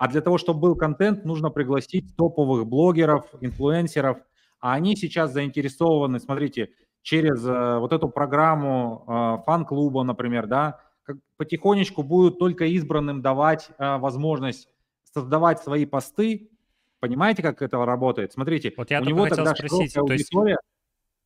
[0.00, 4.16] а для того, чтобы был контент, нужно пригласить топовых блогеров, инфлюенсеров.
[4.58, 6.70] А они сейчас заинтересованы, смотрите,
[7.02, 13.68] через э, вот эту программу э, фан-клуба, например, да, как потихонечку будут только избранным давать
[13.76, 14.70] э, возможность
[15.12, 16.50] создавать свои посты.
[17.00, 18.32] Понимаете, как это работает?
[18.32, 20.30] Смотрите, вот я у него тогда спросить, то есть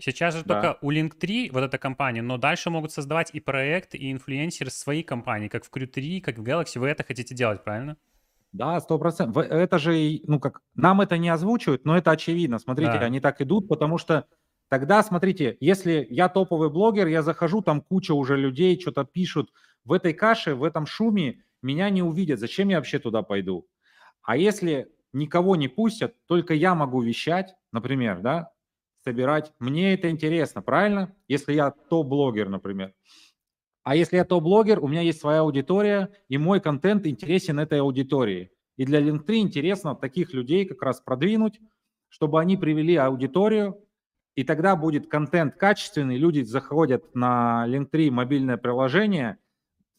[0.02, 0.60] Сейчас же да.
[0.60, 5.04] только у Link3 вот эта компания, но дальше могут создавать и проект, и инфлюенсеры свои
[5.04, 6.80] компании, как в Crew3, как в Galaxy.
[6.80, 7.96] Вы это хотите делать, правильно?
[8.50, 9.36] Да, сто процентов.
[9.36, 12.58] Это же, ну как, нам это не озвучивают, но это очевидно.
[12.58, 13.00] Смотрите, да.
[13.00, 14.26] они так идут, потому что
[14.68, 19.52] тогда, смотрите, если я топовый блогер, я захожу, там куча уже людей что-то пишут,
[19.84, 22.40] в этой каше, в этом шуме меня не увидят.
[22.40, 23.66] Зачем я вообще туда пойду?
[24.24, 28.50] А если никого не пустят, только я могу вещать, например, да,
[29.04, 31.14] собирать, мне это интересно, правильно?
[31.28, 32.94] Если я топ-блогер, например.
[33.82, 38.50] А если я топ-блогер, у меня есть своя аудитория, и мой контент интересен этой аудитории.
[38.76, 41.60] И для Linktree интересно таких людей как раз продвинуть,
[42.08, 43.78] чтобы они привели аудиторию,
[44.36, 49.38] и тогда будет контент качественный, люди заходят на Linktree мобильное приложение,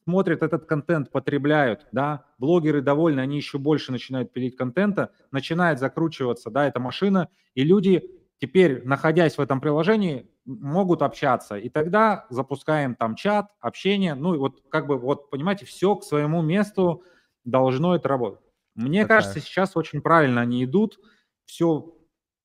[0.06, 6.50] смотрят этот контент, потребляют, да, блогеры довольны, они еще больше начинают пилить контента, начинает закручиваться,
[6.50, 8.04] да, эта машина, и люди
[8.40, 11.58] теперь, находясь в этом приложении, могут общаться.
[11.58, 14.14] И тогда запускаем там чат, общение.
[14.14, 17.04] Ну и вот как бы, вот понимаете, все к своему месту
[17.44, 18.42] должно это работать.
[18.76, 19.22] Мне Такая.
[19.22, 21.00] кажется, сейчас очень правильно они идут.
[21.46, 21.96] Все,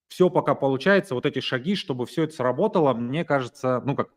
[0.09, 4.11] все пока получается, вот эти шаги, чтобы все это сработало, мне кажется, ну как,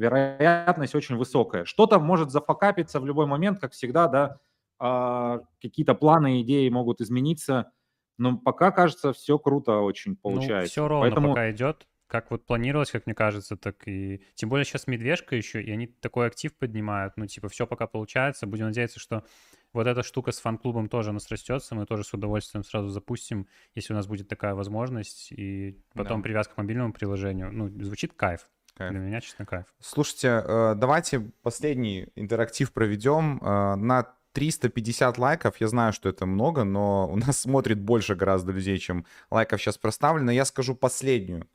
[0.00, 1.64] вероятность очень высокая.
[1.64, 4.38] Что-то может зафакапиться в любой момент, как всегда, да,
[4.78, 7.70] а, какие-то планы, идеи могут измениться,
[8.16, 10.62] но пока, кажется, все круто очень ну, получается.
[10.62, 11.28] Ну, все ровно Поэтому...
[11.28, 14.20] пока идет как вот планировалось, как мне кажется, так и...
[14.34, 17.16] Тем более сейчас медвежка еще, и они такой актив поднимают.
[17.16, 18.48] Ну, типа, все пока получается.
[18.48, 19.24] Будем надеяться, что
[19.72, 21.76] вот эта штука с фан-клубом тоже у нас растется.
[21.76, 23.46] Мы тоже с удовольствием сразу запустим,
[23.76, 25.30] если у нас будет такая возможность.
[25.30, 26.24] И потом да.
[26.24, 27.52] привязка к мобильному приложению.
[27.52, 28.50] Ну, звучит кайф.
[28.80, 28.92] Кайф.
[28.92, 29.66] Для меня, честно, кайф.
[29.78, 33.38] Слушайте, э, давайте последний интерактив проведем.
[33.42, 38.52] Э, на 350 лайков, я знаю, что это много, но у нас смотрит больше гораздо
[38.52, 40.32] людей, чем лайков сейчас проставлено.
[40.32, 41.46] Я скажу последнюю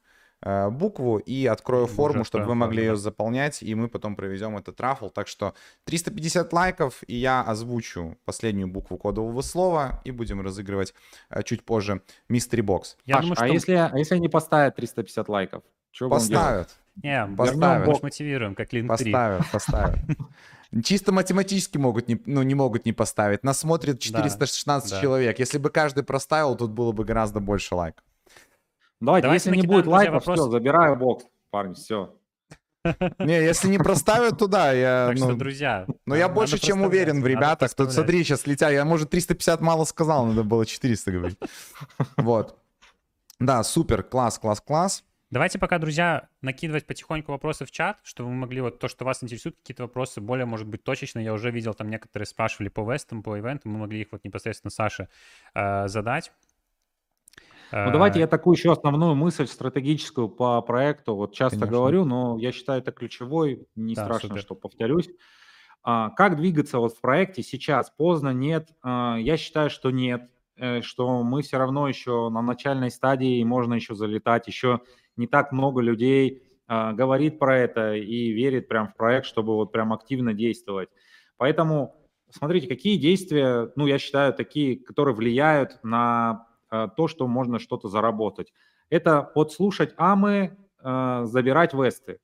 [0.41, 4.57] Э, букву и открою форму, Уже чтобы вы могли ее заполнять, и мы потом проведем
[4.57, 5.09] этот рафл.
[5.09, 5.55] Так что
[5.85, 10.93] 350 лайков, и я озвучу последнюю букву кодового слова, и будем разыгрывать
[11.29, 12.95] э, чуть позже Mystery Box.
[13.05, 13.45] Я Паш, думаю, а что...
[13.45, 15.63] а, если, а если они поставят 350 лайков?
[15.95, 16.75] Что поставят.
[17.01, 17.87] Не, поставят.
[17.87, 19.99] Мы мотивируем, как Link Поставят, поставят.
[20.83, 23.45] Чисто математически могут не, ну, не могут не поставить.
[23.45, 25.37] Нас смотрит 416 да, человек.
[25.37, 25.41] Да.
[25.41, 28.03] Если бы каждый проставил, тут было бы гораздо больше лайков.
[28.99, 30.37] Давайте, Давайте если не будет лайков, вопрос...
[30.37, 32.13] все, забираю бокс, парни, все.
[33.19, 35.07] Не, если не проставят туда, я...
[35.07, 35.87] Так ну, что, друзья...
[36.05, 37.73] Но я больше чем уверен в ребятах.
[37.73, 38.69] Тут смотри, сейчас летя.
[38.69, 41.39] Я, может, 350 мало сказал, надо было 400 говорить.
[42.17, 42.57] Вот.
[43.39, 45.05] Да, супер, класс, класс, класс.
[45.35, 49.21] Давайте пока, друзья, накидывать потихоньку вопросы в чат, чтобы мы могли вот то, что вас
[49.21, 51.19] интересует, какие-то вопросы более, может быть, точечно.
[51.19, 54.71] Я уже видел, там некоторые спрашивали по вестам, по ивентам, мы могли их вот непосредственно
[54.71, 55.09] Саше
[55.53, 56.31] э, задать.
[57.73, 61.15] Ну, давайте я такую еще основную мысль стратегическую по проекту.
[61.15, 61.79] Вот часто Конечно.
[61.79, 64.41] говорю, но я считаю это ключевой, не да, страшно, супер.
[64.41, 65.09] что повторюсь.
[65.83, 67.91] А, как двигаться вот в проекте сейчас?
[67.91, 68.69] Поздно, нет?
[68.81, 70.34] А, я считаю, что нет, э,
[70.81, 74.79] что мы все равно еще на начальной стадии, и можно еще залетать, еще
[75.17, 79.71] не так много людей а, говорит про это и верит прям в проект, чтобы вот
[79.71, 80.89] прям активно действовать.
[81.37, 81.95] Поэтому
[82.29, 87.87] смотрите, какие действия, ну, я считаю, такие, которые влияют на Э, то, что можно что-то
[87.87, 88.53] заработать.
[88.89, 92.19] Это подслушать амы, э, забирать весты.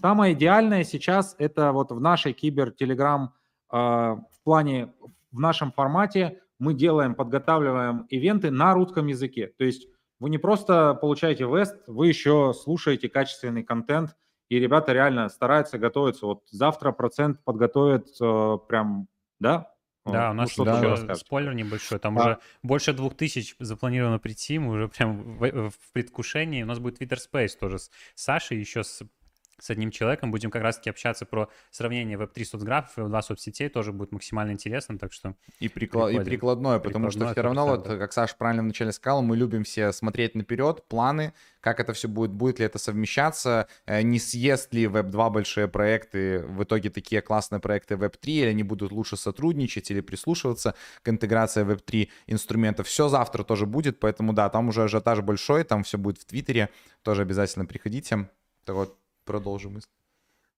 [0.00, 3.32] Самое идеальное сейчас это вот в нашей кибер-телеграм
[3.72, 4.92] э, в плане,
[5.32, 9.52] в нашем формате мы делаем, подготавливаем ивенты на русском языке.
[9.58, 9.88] То есть
[10.18, 14.16] вы не просто получаете вест, вы еще слушаете качественный контент,
[14.48, 16.26] и ребята реально стараются готовиться.
[16.26, 18.16] Вот завтра процент подготовят
[18.68, 19.08] прям,
[19.40, 19.72] да,
[20.12, 21.24] да, у ну, нас ну, еще расскажете.
[21.26, 21.98] спойлер небольшой.
[21.98, 22.22] Там а.
[22.22, 24.58] уже больше двух тысяч запланировано прийти.
[24.58, 26.62] Мы уже прям в, в предвкушении.
[26.62, 29.02] У нас будет Twitter Space тоже с Сашей, еще с
[29.58, 30.30] с одним человеком.
[30.30, 33.68] Будем как раз-таки общаться про сравнение Web3 соцграфов и Web2 соцсетей.
[33.68, 37.66] Тоже будет максимально интересно, так что И, прикла- и прикладное, потому что Прикладное все равно,
[37.66, 37.98] вот, 100%.
[37.98, 42.30] как Саша правильно вначале сказал, мы любим все смотреть наперед, планы, как это все будет,
[42.32, 47.60] будет ли это совмещаться, э, не съест ли Web2 большие проекты, в итоге такие классные
[47.60, 52.86] проекты Web3, или они будут лучше сотрудничать или прислушиваться к интеграции Web3 инструментов.
[52.86, 56.68] Все завтра тоже будет, поэтому да, там уже ажиотаж большой, там все будет в Твиттере,
[57.02, 58.28] тоже обязательно приходите.
[58.64, 59.78] Так вот, продолжим.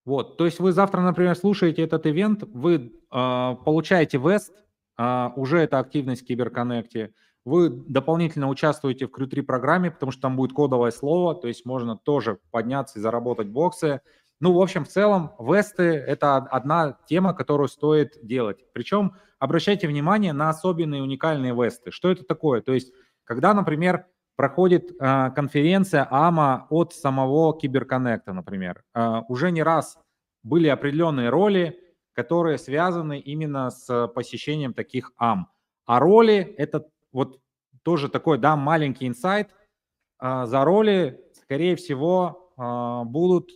[0.05, 4.53] Вот, то есть вы завтра, например, слушаете этот ивент, вы э, получаете вест,
[4.97, 7.13] э, уже это активность в Киберконнекте,
[7.45, 11.65] вы дополнительно участвуете в Crew 3 программе, потому что там будет кодовое слово, то есть
[11.65, 14.01] можно тоже подняться и заработать боксы.
[14.39, 18.65] Ну, в общем, в целом, весты– это одна тема, которую стоит делать.
[18.73, 21.91] Причем обращайте внимание на особенные уникальные весты.
[21.91, 22.61] Что это такое?
[22.61, 22.93] То есть,
[23.25, 24.05] когда, например,
[24.39, 28.85] проходит э, конференция АМА от самого Киберконнекта, например.
[28.95, 29.99] Э, уже не раз
[30.43, 31.77] были определенные роли,
[32.13, 35.49] которые связаны именно с посещением таких АМ.
[35.85, 37.41] А роли– это вот
[37.83, 39.49] тоже такой, да, маленький инсайт.
[40.21, 43.49] Э, за роли, скорее всего, э, будут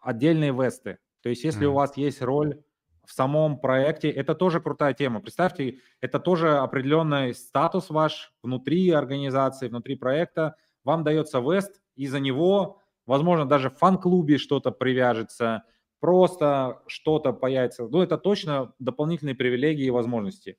[0.00, 0.98] отдельные весты.
[1.22, 1.70] То есть если mm.
[1.70, 2.60] у вас есть роль
[3.06, 5.20] в самом проекте, это тоже крутая тема.
[5.20, 10.56] Представьте, это тоже определенный статус ваш внутри организации, внутри проекта.
[10.84, 15.64] Вам дается вест, и за него, возможно, даже в фан-клубе что-то привяжется,
[16.00, 17.86] просто что-то появится.
[17.86, 20.58] Ну, это точно дополнительные привилегии и возможности.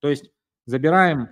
[0.00, 0.30] То есть
[0.64, 1.28] забираем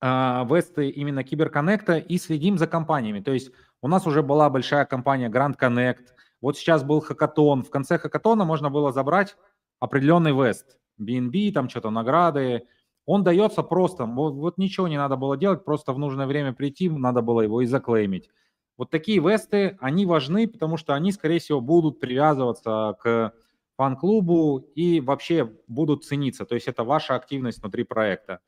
[0.00, 3.20] э, весты именно Киберконнекта и следим за компаниями.
[3.20, 3.50] То есть
[3.80, 7.62] у нас уже была большая компания Grand Connect, вот сейчас был хакатон.
[7.62, 9.36] В конце хакатона можно было забрать
[9.82, 10.78] определенный вест.
[11.00, 12.68] BNB, там что-то награды.
[13.04, 14.04] Он дается просто.
[14.06, 17.62] Вот, вот ничего не надо было делать, просто в нужное время прийти, надо было его
[17.62, 18.30] и заклеймить.
[18.78, 23.34] Вот такие весты, они важны, потому что они, скорее всего, будут привязываться к
[23.76, 26.44] фан-клубу и вообще будут цениться.
[26.44, 28.38] То есть это ваша активность внутри проекта.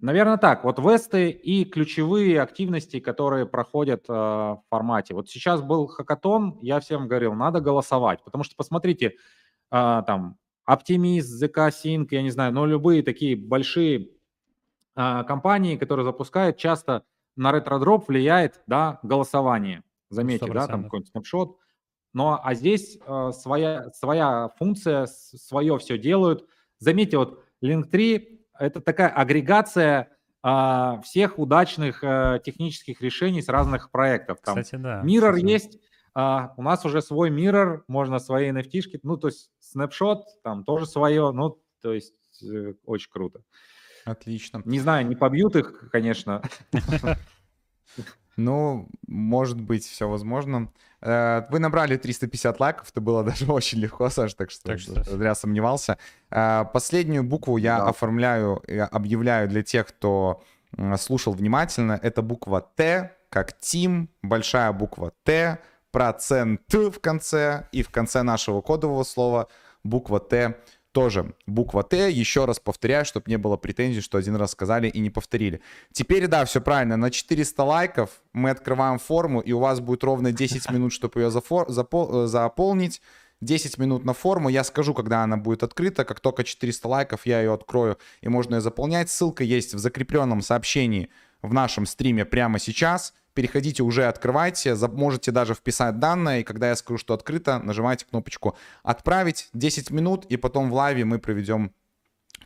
[0.00, 0.62] Наверное, так.
[0.62, 5.14] Вот весты и ключевые активности, которые проходят э, в формате.
[5.14, 10.38] Вот сейчас был хакатон, я всем говорил, надо голосовать, потому что посмотрите, э, там,
[10.68, 14.10] Optimist, ZK Sync, я не знаю, но любые такие большие
[14.94, 17.02] э, компании, которые запускают, часто
[17.34, 19.82] на ретро-дроп влияет, да, голосование.
[20.10, 20.54] Заметьте, 100%.
[20.54, 21.58] да, там какой-нибудь снапшот.
[22.12, 26.46] Но, а здесь э, своя, своя функция, свое все делают.
[26.78, 30.10] Заметьте, вот Link3 это такая агрегация
[30.42, 34.38] а, всех удачных а, технических решений с разных проектов.
[34.44, 35.02] Там Кстати, да.
[35.02, 35.50] Mirror Кстати.
[35.50, 35.78] есть,
[36.14, 40.86] а, у нас уже свой Mirror, можно свои NFT-шки, ну, то есть Snapshot, там тоже
[40.86, 43.42] свое, ну, то есть э, очень круто.
[44.04, 44.62] Отлично.
[44.64, 46.42] Не знаю, не побьют их, конечно.
[48.38, 50.70] Ну, может быть, все возможно.
[51.02, 55.02] Э, Вы набрали 350 лайков, это было даже очень легко, Саш, так что, Так что-
[55.04, 55.98] зря сомневался.
[56.30, 57.88] Э, Последнюю букву я Да.
[57.88, 60.42] оформляю, я объявляю для тех, кто
[60.98, 61.98] слушал внимательно.
[62.02, 65.58] Это буква Т, как Тим, большая буква Т,
[65.90, 69.48] процент в конце, и в конце нашего кодового слова
[69.82, 70.56] буква Т
[70.98, 72.10] тоже буква Т.
[72.10, 75.60] Еще раз повторяю, чтобы не было претензий, что один раз сказали и не повторили.
[75.92, 76.96] Теперь, да, все правильно.
[76.96, 81.28] На 400 лайков мы открываем форму, и у вас будет ровно 10 минут, чтобы ее
[81.28, 83.00] зафор- запол- э, заполнить.
[83.40, 84.48] 10 минут на форму.
[84.48, 86.04] Я скажу, когда она будет открыта.
[86.04, 89.08] Как только 400 лайков, я ее открою, и можно ее заполнять.
[89.08, 91.10] Ссылка есть в закрепленном сообщении
[91.42, 93.14] в нашем стриме прямо сейчас.
[93.38, 98.56] Переходите, уже открывайте, можете даже вписать данные, и когда я скажу, что открыто, нажимайте кнопочку
[98.82, 101.72] «Отправить», 10 минут, и потом в лайве мы проведем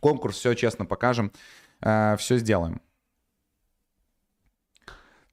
[0.01, 1.31] конкурс, все честно покажем,
[1.81, 2.79] все сделаем.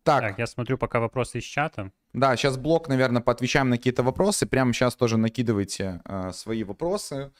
[0.02, 1.92] Так, Так, я смотрю пока вопросы из чата.
[2.14, 4.46] да, сейчас блок, наверное, поотвечаем на какие-то вопросы.
[4.46, 7.32] Прямо сейчас тоже накидывайте э, свои вопросы.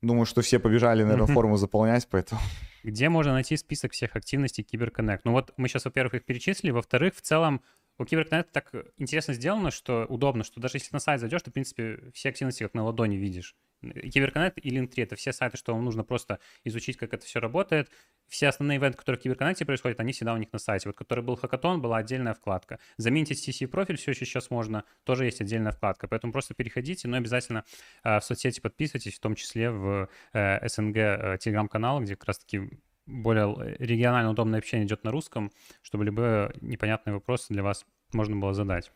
[0.00, 2.40] Думаю, что все побежали, наверное, форму заполнять, поэтому...
[2.82, 5.24] Где можно найти список всех активностей Киберконнект?
[5.24, 7.62] Ну вот мы сейчас, во-первых, их перечислили, во-вторых, в целом
[7.98, 11.52] у Киберконнекта так интересно сделано, что удобно, что даже если на сайт зайдешь, ты, в
[11.54, 13.54] принципе, все активности как на ладони видишь.
[13.82, 17.90] Киберконнект и Link3— это все сайты, что вам нужно просто изучить, как это все работает.
[18.28, 20.88] Все основные ивенты, которые в Киберконнекте происходят, они всегда у них на сайте.
[20.88, 22.78] Вот который был хакатон, была отдельная вкладка.
[22.96, 26.08] Заменить CC-профиль все еще сейчас можно, тоже есть отдельная вкладка.
[26.08, 27.64] Поэтому просто переходите, но обязательно
[28.04, 32.80] э, в соцсети подписывайтесь, в том числе в э, СНГ э, телеграм-канал, где как раз-таки
[33.06, 35.50] более регионально удобное общение идет на русском,
[35.82, 38.92] чтобы любые непонятные вопросы для вас можно было задать.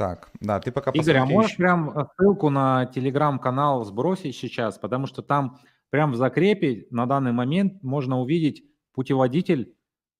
[0.00, 1.58] Так, да, ты пока Игорь, а можешь ещё.
[1.58, 5.58] прям э, ссылку на телеграм-канал сбросить сейчас, потому что там
[5.90, 9.74] прям в закрепе на данный момент можно увидеть путеводитель,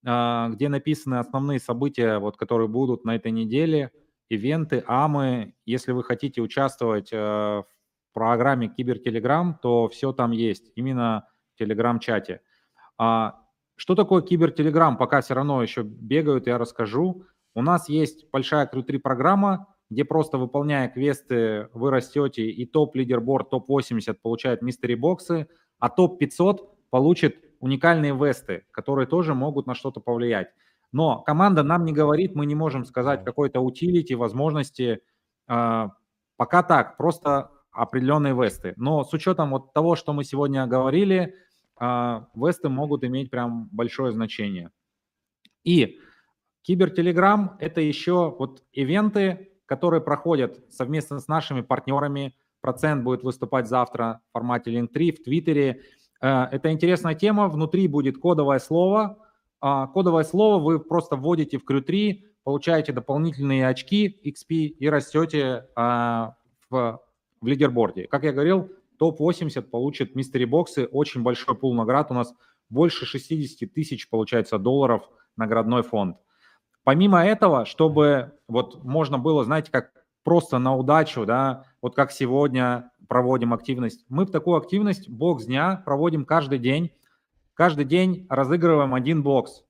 [0.05, 3.91] а, где написаны основные события, вот, которые будут на этой неделе,
[4.29, 5.55] ивенты, AMA.
[5.65, 7.65] Если вы хотите участвовать э, в
[8.13, 12.43] программе Кибертелеграм, то все там есть, именно в Телеграм-чате.
[12.99, 13.41] А,
[13.77, 14.99] что такое Кибертелеграм?
[14.99, 17.25] Пока все равно еще бегают, я расскажу.
[17.55, 23.51] У нас есть большая Crew программа, где просто выполняя квесты вы растете, и топ- leaderboard,
[23.51, 25.49] топ-80 получает mystery боксы,
[25.79, 26.59] а топ-500
[26.91, 30.49] получит уникальные весты, которые тоже могут на что-то повлиять.
[30.93, 35.03] Но команда нам не говорит, мы не можем сказать какой-то утилити, возможности.
[35.49, 35.89] Э,
[36.37, 38.75] пока так, просто определенные весты.
[38.77, 41.35] Но с учетом вот того, что мы сегодня говорили,
[41.81, 44.71] э, весты могут иметь прям большое значение.
[45.65, 45.99] И
[46.63, 52.35] Кибертелеграм– это еще вот ивенты, которые проходят совместно с нашими партнерами.
[52.61, 55.83] Процент будет выступать завтра в формате Link3 в Твиттере.
[56.21, 57.49] Э, это интересная тема.
[57.49, 59.17] Внутри будет кодовое слово.
[59.61, 66.35] А, кодовое слово вы просто вводите в Crew3, получаете дополнительные очки XP и растете а,
[66.69, 67.01] в,
[67.41, 68.09] в лидерборде.
[68.09, 72.11] Как я говорил, топ-80 получит мистери боксы, очень большой пул наград.
[72.11, 72.35] У нас
[72.71, 76.17] больше 60 тысяч, получается, долларов наградной фонд.
[76.85, 79.93] Помимо этого, чтобы вот можно было, знаете, как
[80.25, 84.05] просто на удачу, да, вот как сегодня проводим активность.
[84.09, 86.93] Мы в такую активность бокс дня проводим каждый день.
[87.55, 89.65] Каждый день разыгрываем один бокс.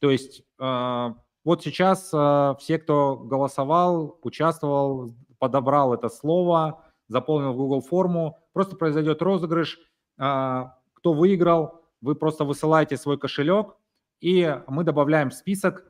[0.00, 1.08] То есть э,
[1.44, 9.22] вот сейчас э, все, кто голосовал, участвовал, подобрал это слово, заполнил Google форму, просто произойдет
[9.22, 9.78] розыгрыш.
[10.18, 13.76] Э, кто выиграл, вы просто высылаете свой кошелек,
[14.20, 15.87] и мы добавляем список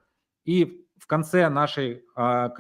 [0.49, 2.51] и в конце нашей, а,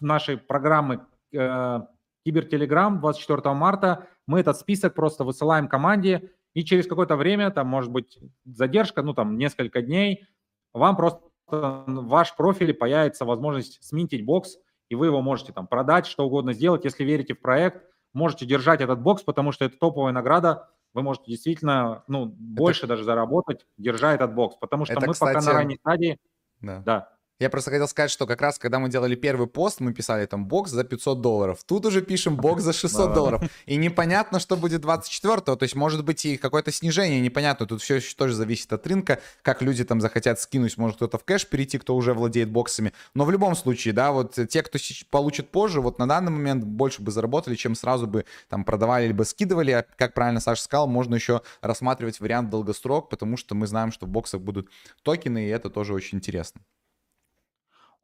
[0.00, 1.80] нашей программы э,
[2.24, 7.92] Кибертелеграм 24 марта мы этот список просто высылаем команде, и через какое-то время, там может
[7.92, 10.26] быть задержка, ну там несколько дней,
[10.72, 14.58] вам просто в ваш профиле появится возможность сминтить бокс,
[14.88, 16.84] и вы его можете там продать, что угодно сделать.
[16.84, 21.26] Если верите в проект, можете держать этот бокс, потому что это топовая награда, вы можете
[21.28, 22.88] действительно, ну, больше это...
[22.88, 25.34] даже заработать, держа этот бокс, потому что это, мы кстати...
[25.34, 26.18] пока на ранней стадии
[26.62, 26.82] да.
[26.84, 27.11] да.
[27.42, 30.46] Я просто хотел сказать, что как раз, когда мы делали первый пост, мы писали там
[30.46, 31.64] бокс за 500 долларов.
[31.66, 33.42] Тут уже пишем бокс за 600 долларов.
[33.66, 35.56] И непонятно, что будет 24-го.
[35.56, 37.66] То есть, может быть, и какое-то снижение, непонятно.
[37.66, 41.24] Тут все еще тоже зависит от рынка, как люди там захотят скинуть, может кто-то в
[41.24, 42.92] кэш перейти, кто уже владеет боксами.
[43.12, 44.78] Но в любом случае, да, вот те, кто
[45.10, 49.24] получит позже, вот на данный момент больше бы заработали, чем сразу бы там продавали либо
[49.24, 49.72] скидывали.
[49.72, 54.06] А, как правильно Саша сказал, можно еще рассматривать вариант долгосрок, потому что мы знаем, что
[54.06, 54.68] в боксах будут
[55.02, 56.60] токены, и это тоже очень интересно.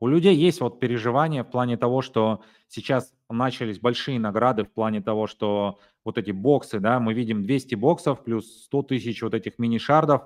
[0.01, 5.01] У людей есть вот переживания в плане того, что сейчас начались большие награды в плане
[5.01, 9.59] того, что вот эти боксы, да, мы видим 200 боксов плюс 100 тысяч вот этих
[9.59, 10.23] мини-шардов,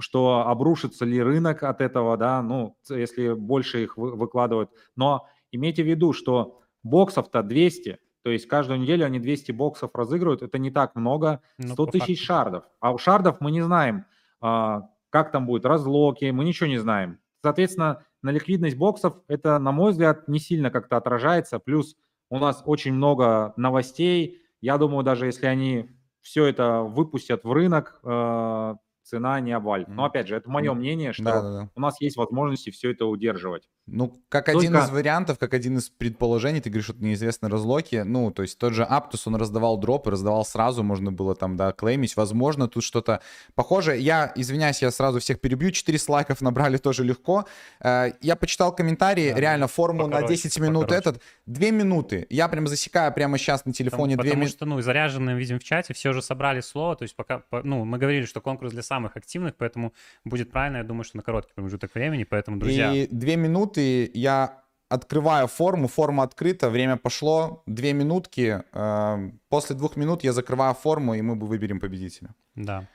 [0.00, 4.70] что обрушится ли рынок от этого, да, ну, если больше их выкладывают.
[4.96, 10.42] Но имейте в виду, что боксов-то 200, то есть каждую неделю они 200 боксов разыгрывают,
[10.42, 12.64] это не так много, 100 ну, тысяч шардов.
[12.80, 14.04] А у шардов мы не знаем,
[14.40, 17.18] а, как там будет разлоки, мы ничего не знаем.
[17.42, 21.60] Соответственно, на ликвидность боксов это, на мой взгляд, не сильно как-то отражается.
[21.60, 21.96] Плюс
[22.28, 24.42] у нас очень много новостей.
[24.60, 25.90] Я думаю, даже если они
[26.22, 28.74] все это выпустят в рынок, э,
[29.04, 29.86] цена не обвалит.
[29.86, 31.70] Но опять же, это мое мнение, что да, да, да.
[31.76, 33.68] у нас есть возможности все это удерживать.
[33.88, 34.58] Ну, как Только...
[34.58, 38.02] один из вариантов, как один из предположений, ты говоришь, что неизвестны разлоки.
[38.04, 41.70] Ну, то есть тот же Aptus, он раздавал дропы, раздавал сразу, можно было там, да,
[41.70, 42.16] клеймить.
[42.16, 43.20] Возможно, тут что-то
[43.54, 44.00] похожее.
[44.00, 45.70] Я, извиняюсь, я сразу всех перебью.
[45.70, 47.46] 400 лайков набрали тоже легко.
[47.80, 51.10] Э, я почитал комментарии, да, реально форму покороче, на 10 минут покороче.
[51.10, 51.22] этот.
[51.46, 52.26] Две минуты.
[52.28, 54.30] Я прям засекаю прямо сейчас на телефоне две минуты.
[54.30, 56.96] Потому что, ну, заряженные видим в чате, все уже собрали слово.
[56.96, 59.92] То есть пока, ну, мы говорили, что конкурс для самых активных, поэтому
[60.24, 62.24] будет правильно, я думаю, что на короткий промежуток времени.
[62.24, 62.92] Поэтому, друзья...
[62.92, 68.62] И две минуты я открываю форму, форма открыта, время пошло, две минутки.
[68.72, 72.34] Э, после двух минут я закрываю форму, и мы выберем победителя.
[72.54, 72.88] Да.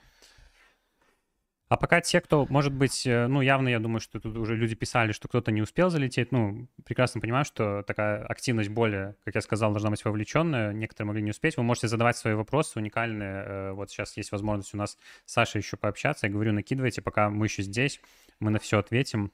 [1.71, 4.75] А пока те, кто, может быть, э, ну, явно, я думаю, что тут уже люди
[4.75, 9.41] писали, что кто-то не успел залететь, ну, прекрасно понимаю, что такая активность более, как я
[9.41, 13.71] сказал, должна быть вовлеченная, некоторые могли не успеть, вы можете задавать свои вопросы уникальные, э,
[13.71, 17.45] вот сейчас есть возможность у нас с Сашей еще пообщаться, я говорю, накидывайте, пока мы
[17.45, 18.01] еще здесь,
[18.41, 19.31] мы на все ответим.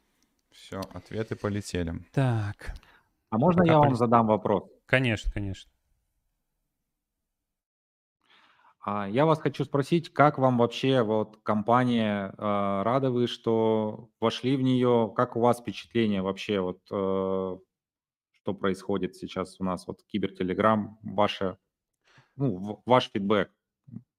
[0.58, 1.94] Все, ответы полетели.
[2.12, 2.74] Так.
[3.30, 4.64] А можно Пока я вам задам вопрос?
[4.88, 5.72] Конечно, конечно.
[8.82, 14.58] А я вас хочу спросить, как вам вообще вот компания, э, рады вы, что вошли
[14.58, 17.58] в нее, как у вас впечатление вообще, вот э,
[18.32, 21.58] что происходит сейчас у нас, вот Кибертелеграм, ваше,
[22.36, 23.52] ну, ваш фидбэк,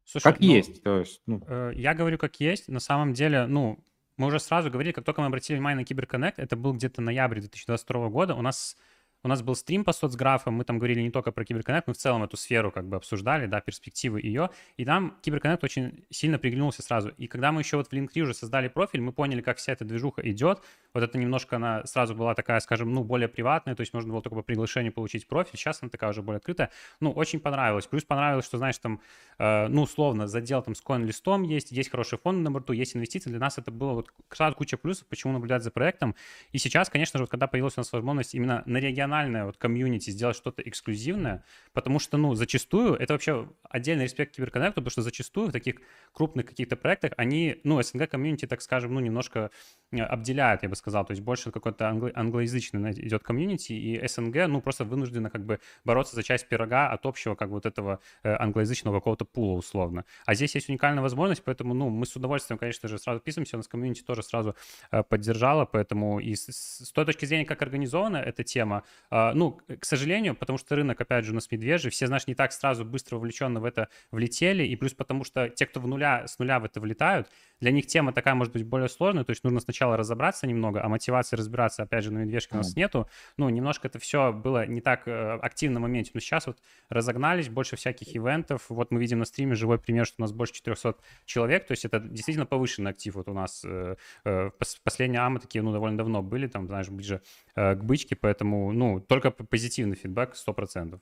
[0.04, 3.46] Слушай, как ну, есть, то есть, ну, э, я говорю как есть, на самом деле,
[3.46, 3.82] ну,
[4.18, 7.40] мы уже сразу говорили, как только мы обратили внимание на Киберконнект, это был где-то ноябрь
[7.40, 8.76] 2022 года, у нас
[9.22, 11.96] у нас был стрим по соцграфам, мы там говорили не только про Киберконнект, мы в
[11.96, 16.82] целом эту сферу как бы обсуждали, да, перспективы ее, и там Киберконнект очень сильно приглянулся
[16.82, 17.10] сразу.
[17.16, 19.84] И когда мы еще вот в LinkedIn уже создали профиль, мы поняли, как вся эта
[19.84, 20.62] движуха идет,
[20.94, 24.22] вот это немножко она сразу была такая, скажем, ну, более приватная, то есть можно было
[24.22, 26.70] только по приглашению получить профиль, сейчас она такая уже более открытая.
[27.00, 27.86] Ну, очень понравилось.
[27.86, 29.00] Плюс понравилось, что, знаешь, там,
[29.38, 32.96] э, ну, условно, задел там с CoinList ом есть, есть хороший фонд на борту, есть
[32.96, 33.30] инвестиции.
[33.30, 34.10] Для нас это было вот
[34.56, 36.14] куча плюсов, почему наблюдать за проектом.
[36.52, 38.78] И сейчас, конечно же, вот когда появилась у нас возможность именно на
[39.08, 44.74] региональное вот комьюнити сделать что-то эксклюзивное, потому что, ну, зачастую, это вообще отдельный респект CyberConnect
[44.74, 45.76] у, потому что зачастую в таких
[46.12, 49.50] крупных каких-то проектах они, ну, СНГ комьюнити, так скажем, ну, немножко
[49.92, 54.48] э, обделяют, я бы сказал, то есть больше какой-то англо- англоязычный идет комьюнити, и СНГ,
[54.48, 58.00] ну, просто вынуждена как бы бороться за часть пирога от общего как бы вот этого
[58.22, 60.04] э, англоязычного какого-то пула условно.
[60.26, 63.58] А здесь есть уникальная возможность, поэтому, ну, мы с удовольствием, конечно же, сразу писаемся, у
[63.58, 64.54] нас комьюнити тоже сразу
[64.90, 69.84] э, поддержала, поэтому и с, с той точки зрения, как организована эта тема, ну, к
[69.84, 73.16] сожалению, потому что рынок, опять же, у нас медвежий, все, знаешь, не так сразу быстро
[73.16, 76.64] вовлеченно в это влетели, и плюс потому что те, кто в нуля, с нуля в
[76.64, 77.28] это влетают,
[77.60, 80.88] для них тема такая может быть более сложная, то есть нужно сначала разобраться немного, а
[80.88, 83.08] мотивации разбираться, опять же, на медвежке у нас нету.
[83.36, 86.58] Ну, немножко это все было не так э, активно в моменте, но сейчас вот
[86.88, 88.66] разогнались, больше всяких ивентов.
[88.68, 91.84] Вот мы видим на стриме живой пример, что у нас больше 400 человек, то есть
[91.84, 93.64] это действительно повышенный актив вот у нас.
[93.64, 94.50] Э, э,
[94.84, 97.22] последние амы такие, ну, довольно давно были, там, знаешь, ближе
[97.54, 101.00] к бычке, поэтому, ну, только позитивный фидбэк 100%.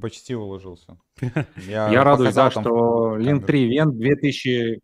[0.00, 0.98] Почти уложился.
[1.56, 4.80] Я, Я радуюсь, да, что Link 3 Event 2000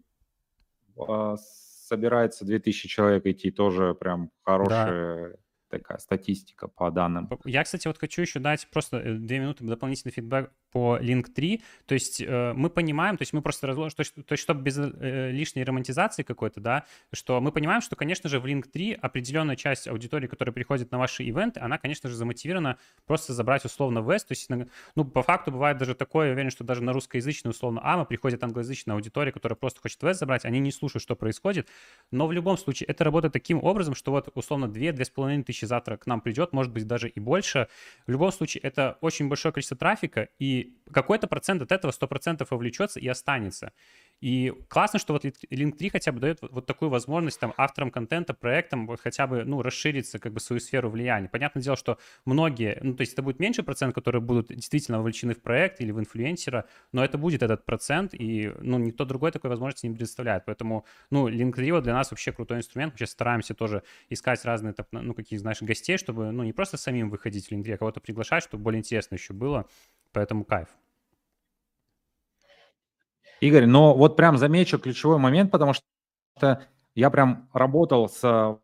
[0.97, 5.37] а, собирается 2000 человек идти, тоже прям хорошая да.
[5.79, 7.29] Такая статистика по данным.
[7.45, 11.63] Я, кстати, вот хочу еще дать просто э, две минуты дополнительный фидбэк по Link 3.
[11.87, 14.63] То есть э, мы понимаем, то есть мы просто разложим, то есть, то есть чтобы
[14.63, 18.93] без э, лишней романтизации какой-то, да, что мы понимаем, что, конечно же, в Link 3
[18.95, 24.01] определенная часть аудитории, которая приходит на ваши ивенты, она, конечно же, замотивирована просто забрать условно
[24.01, 24.29] Вест.
[24.29, 24.49] То есть,
[24.95, 28.45] ну, по факту бывает даже такое, я уверен, что даже на русскоязычную условно АМА приходит
[28.45, 31.69] англоязычная аудитория, которая просто хочет Вест забрать, они не слушают, что происходит.
[32.11, 36.07] Но в любом случае это работает таким образом, что вот условно 2-2,5 тысячи завтра к
[36.07, 37.69] нам придет, может быть, даже и больше.
[38.07, 43.01] В любом случае это очень большое количество трафика, и какой-то процент от этого 100% вовлечется
[43.01, 43.73] и останется.
[44.23, 48.87] И классно, что вот Link3 хотя бы дает вот такую возможность там авторам контента, проектам
[48.87, 51.29] вот хотя бы, ну, расшириться как бы свою сферу влияния.
[51.29, 55.35] Понятное дело, что многие, ну, то есть это будет меньше процент, которые будут действительно вовлечены
[55.35, 59.51] в проект или в инфлюенсера, но это будет этот процент, и, ну, никто другой такой
[59.51, 60.45] возможности не предоставляет.
[60.45, 62.93] Поэтому, ну, Link3 вот для нас вообще крутой инструмент.
[62.93, 67.11] Мы сейчас стараемся тоже искать разные, ну, какие, знаешь, гостей, чтобы, ну, не просто самим
[67.11, 69.67] выходить в Link3, а кого-то приглашать, чтобы более интересно еще было.
[70.13, 70.69] Поэтому кайф.
[73.43, 76.63] Игорь, но вот прям замечу ключевой момент, потому что
[76.95, 78.57] я прям работал с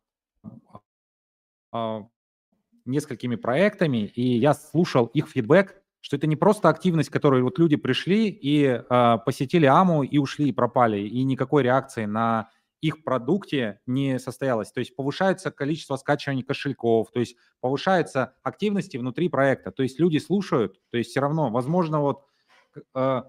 [1.72, 2.00] э,
[2.84, 7.74] несколькими проектами, и я слушал их фидбэк, что это не просто активность, которой вот люди
[7.74, 12.48] пришли и э, посетили АМУ и ушли, и пропали, и никакой реакции на
[12.80, 14.70] их продукте не состоялось.
[14.70, 19.72] То есть повышается количество скачиваний кошельков, то есть повышается активности внутри проекта.
[19.72, 22.22] То есть люди слушают, то есть все равно, возможно, вот
[22.94, 23.22] э,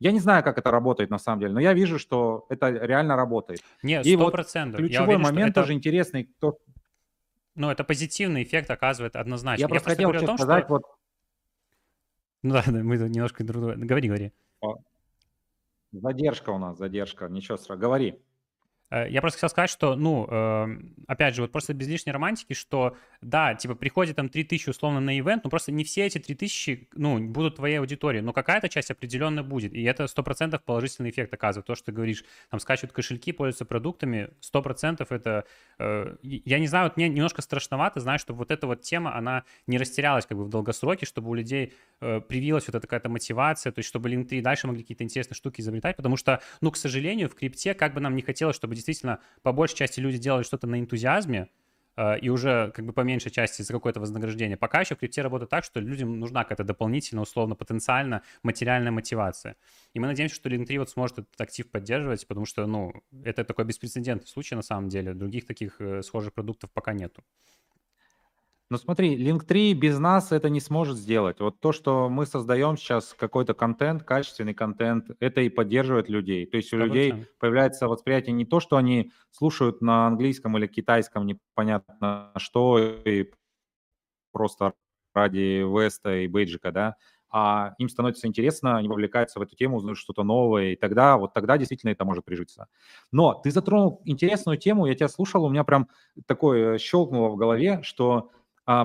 [0.00, 3.16] я не знаю, как это работает на самом деле, но я вижу, что это реально
[3.16, 3.60] работает.
[3.82, 4.80] Нет, сто процентов.
[4.80, 5.60] Вот ключевой уверен, момент это...
[5.62, 6.24] тоже интересный.
[6.24, 6.58] Кто...
[7.54, 9.60] Ну, это позитивный эффект оказывает однозначно.
[9.60, 10.72] Я, я просто хотел говорю о том, сказать, что...
[10.74, 10.82] вот...
[12.42, 13.76] Ну да, да, мы немножко друг друга...
[13.76, 14.32] Говори, говори.
[15.92, 17.28] Задержка у нас, задержка.
[17.28, 18.18] Ничего, сразу говори.
[18.94, 22.52] Э, я просто хотел сказать, что, ну, эм, опять же, вот просто без лишней романтики,
[22.52, 26.88] что, да, типа, приходит там 3000 условно на ивент, но просто не все эти 3000,
[26.94, 31.66] ну, будут твоей аудитории, но какая-то часть определенно будет, и это 100% положительный эффект оказывает.
[31.66, 35.44] То, что ты говоришь, там, скачивают кошельки, пользуются продуктами, 100% это,
[35.78, 39.42] э, я не знаю, вот мне немножко страшновато, знаю, что вот эта вот тема, она
[39.66, 43.72] не растерялась как бы в долгосроке, чтобы у людей э, привилась вот эта какая-то мотивация,
[43.72, 47.28] то есть чтобы Link3 дальше могли какие-то интересные штуки изобретать, потому что, ну, к сожалению,
[47.28, 50.66] в крипте, как бы нам не хотелось, чтобы действительно по большей части люди делали что-то
[50.66, 51.48] на энтузиазме,
[51.96, 54.56] э, и уже как бы по меньшей части за какое-то вознаграждение.
[54.56, 59.56] Пока еще в крипте работает так, что людям нужна какая-то дополнительная, условно, потенциально материальная мотивация.
[59.94, 62.92] И мы надеемся, что Link3 вот сможет этот актив поддерживать, потому что, ну,
[63.24, 65.14] это такой беспрецедентный случай на самом деле.
[65.14, 67.24] Других таких э, схожих продуктов пока нету.
[68.70, 71.38] Ну смотри, Link3 без нас это не сможет сделать.
[71.40, 76.46] Вот то, что мы создаем сейчас какой-то контент, качественный контент, это и поддерживает людей.
[76.46, 76.84] То есть у 100%.
[76.86, 83.30] людей появляется восприятие не то, что они слушают на английском или китайском непонятно что, и
[84.32, 84.72] просто
[85.14, 86.96] ради Веста и Бейджика, да,
[87.30, 91.34] а им становится интересно, они вовлекаются в эту тему, узнают что-то новое, и тогда, вот
[91.34, 92.68] тогда действительно это может прижиться.
[93.12, 95.88] Но ты затронул интересную тему, я тебя слушал, у меня прям
[96.26, 98.30] такое щелкнуло в голове, что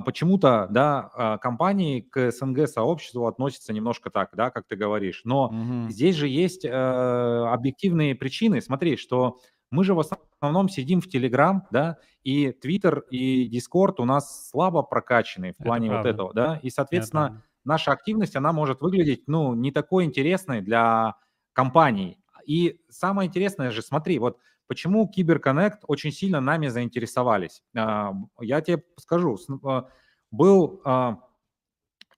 [0.01, 5.21] почему-то, да, а, компании к СНГ-сообществу относятся немножко так, да, как ты говоришь.
[5.23, 5.89] Но угу.
[5.89, 8.61] здесь же есть э, объективные причины.
[8.61, 9.39] Смотри, что
[9.71, 14.83] мы же в основном сидим в Telegram, да, и Twitter и Discord у нас слабо
[14.83, 19.71] прокачаны в плане вот этого, да, и, соответственно, наша активность, она может выглядеть, ну, не
[19.71, 21.15] такой интересной для
[21.53, 22.17] компаний.
[22.45, 24.39] И самое интересное же, смотри, вот
[24.69, 27.63] почему Киберконнект очень сильно нами заинтересовались.
[27.75, 29.87] А, я тебе скажу, а,
[30.29, 31.17] был, а,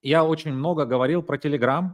[0.02, 1.92] я очень много говорил про Telegram,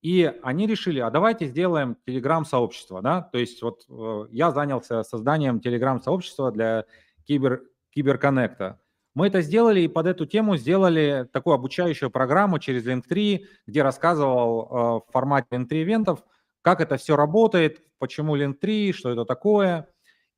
[0.00, 5.58] и они решили, а давайте сделаем Telegram-сообщество, да, то есть вот э, я занялся созданием
[5.58, 6.86] Telegram-сообщества для
[7.26, 8.80] кибер, Киберконнекта.
[9.14, 14.62] Мы это сделали и под эту тему сделали такую обучающую программу через Link3, где рассказывал
[14.62, 14.74] э,
[15.06, 16.24] в формате Link3 ивентов,
[16.62, 19.88] как это все работает, почему Link3, что это такое.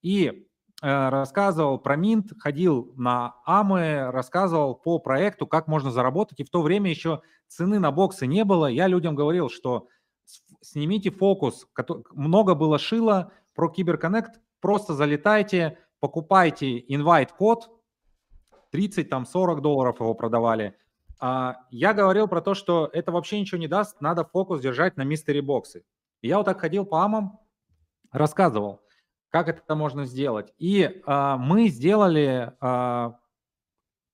[0.02, 0.46] И
[0.82, 6.40] э, рассказывал про Mint, ходил на АМы, рассказывал по проекту, как можно заработать.
[6.40, 8.66] И в то время еще цены на боксы не было.
[8.66, 9.88] Я людям говорил, что
[10.60, 11.66] снимите фокус.
[12.12, 14.40] Много было шила про Киберконнект.
[14.60, 17.68] Просто залетайте, покупайте инвайт-код,
[18.70, 20.76] 30, там 40 долларов его продавали.
[21.20, 25.02] А я говорил про то, что это вообще ничего не даст, надо фокус держать на
[25.02, 25.84] мистери боксы.
[26.28, 27.40] Я вот так ходил по амам,
[28.10, 28.80] рассказывал,
[29.30, 30.52] как это можно сделать.
[30.58, 33.18] И а, мы сделали, а,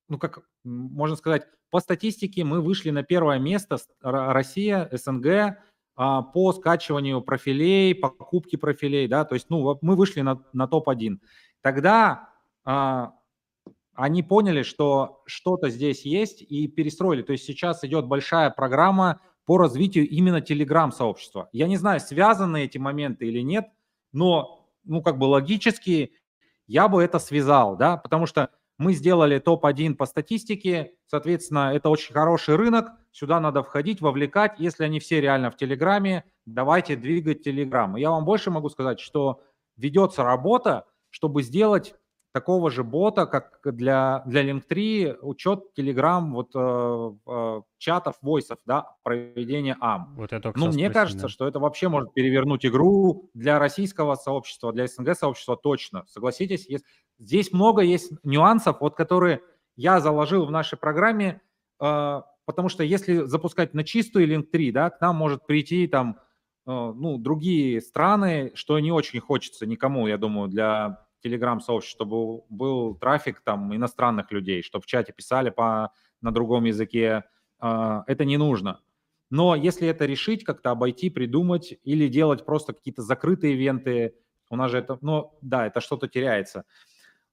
[0.07, 5.57] ну как можно сказать, по статистике мы вышли на первое место, Россия, СНГ,
[5.95, 11.17] а, по скачиванию профилей, покупке профилей, да, то есть, ну, мы вышли на, на топ-1.
[11.61, 12.29] Тогда
[12.63, 13.13] а,
[13.93, 17.21] они поняли, что что-то здесь есть и перестроили.
[17.21, 19.19] То есть сейчас идет большая программа
[19.49, 21.49] по развитию именно телеграм-сообщества.
[21.53, 23.65] Я не знаю, связаны эти моменты или нет,
[24.11, 26.13] но, ну, как бы логически
[26.67, 32.13] я бы это связал, да, потому что мы сделали топ-1 по статистике, соответственно, это очень
[32.13, 34.59] хороший рынок, сюда надо входить, вовлекать.
[34.59, 37.95] Если они все реально в Телеграме, давайте двигать Телеграм.
[37.95, 39.41] Я вам больше могу сказать, что
[39.77, 41.95] ведется работа, чтобы сделать
[42.31, 48.95] такого же бота, как для, для Link3, учет Telegram, вот э, э, чатов, войсов, да,
[49.03, 50.15] проведение АМ.
[50.15, 51.29] Вот это ну, мне кажется, да.
[51.29, 56.03] что это вообще может перевернуть игру для российского сообщества, для СНГ сообщества точно.
[56.07, 56.85] Согласитесь, есть,
[57.17, 59.41] здесь много есть нюансов, вот которые
[59.75, 61.41] я заложил в нашей программе,
[61.81, 66.19] э, потому что если запускать на чистую Link3, да, к нам может прийти там,
[66.67, 72.95] э, ну, другие страны, что не очень хочется никому, я думаю, для телеграм-сообщество, чтобы был
[72.95, 75.91] трафик там иностранных людей, чтобы в чате писали по,
[76.21, 77.23] на другом языке.
[77.59, 78.81] А, это не нужно.
[79.29, 84.15] Но если это решить, как-то обойти, придумать или делать просто какие-то закрытые ивенты,
[84.49, 86.65] у нас же это, ну да, это что-то теряется.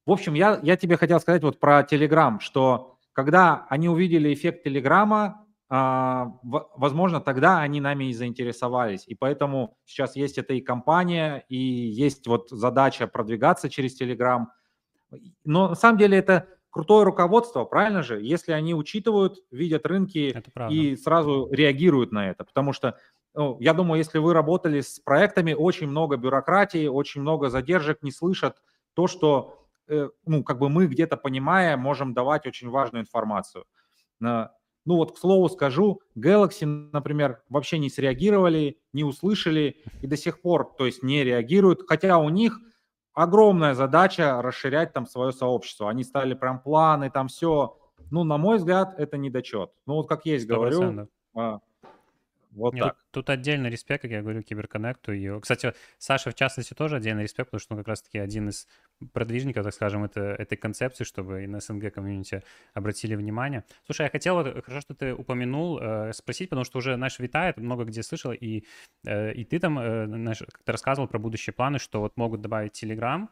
[0.04, 4.62] В общем, я, я тебе хотел сказать вот про Telegram, что когда они увидели эффект
[4.64, 9.04] Телеграма, возможно, тогда они нами и заинтересовались.
[9.06, 14.46] И поэтому сейчас есть эта и компания, и есть вот задача продвигаться через Telegram.
[15.44, 18.20] Но на самом деле это крутое руководство, правильно же?
[18.22, 22.44] Если они учитывают, видят рынки и сразу реагируют на это.
[22.44, 22.98] Потому что,
[23.34, 28.12] ну, я думаю, если вы работали с проектами, очень много бюрократии, очень много задержек, не
[28.12, 28.58] слышат
[28.94, 33.64] то, что, э, ну, как бы мы где-то понимая, можем давать очень важную информацию.
[34.86, 40.40] Ну вот, к слову скажу, Galaxy, например, вообще не среагировали, не услышали и до сих
[40.40, 42.60] пор, то есть не реагируют, хотя у них
[43.12, 45.90] огромная задача расширять там свое сообщество.
[45.90, 47.76] Они стали прям планы, там все.
[48.10, 49.70] Ну, на мой взгляд, это недочет.
[49.86, 50.48] Ну, вот как есть 100%.
[50.48, 51.08] говорю,
[52.56, 52.96] вот Нет, так.
[52.96, 55.12] Тут, тут отдельный респект, как я говорю, Киберконнекту.
[55.12, 58.66] И, кстати, Саша, в частности, тоже отдельный респект, потому что он как раз-таки один из
[59.12, 62.42] продвижников, так скажем, это, этой концепции, чтобы и на СНГ комьюнити
[62.72, 63.64] обратили внимание.
[63.84, 67.58] Слушай, я хотел, вот, хорошо, что ты упомянул, э, спросить, потому что уже наш витает,
[67.58, 68.64] много где слышал, и,
[69.04, 72.40] э, и ты там, э, наш, как ты рассказывал про будущие планы, что вот могут
[72.40, 73.28] добавить Telegram,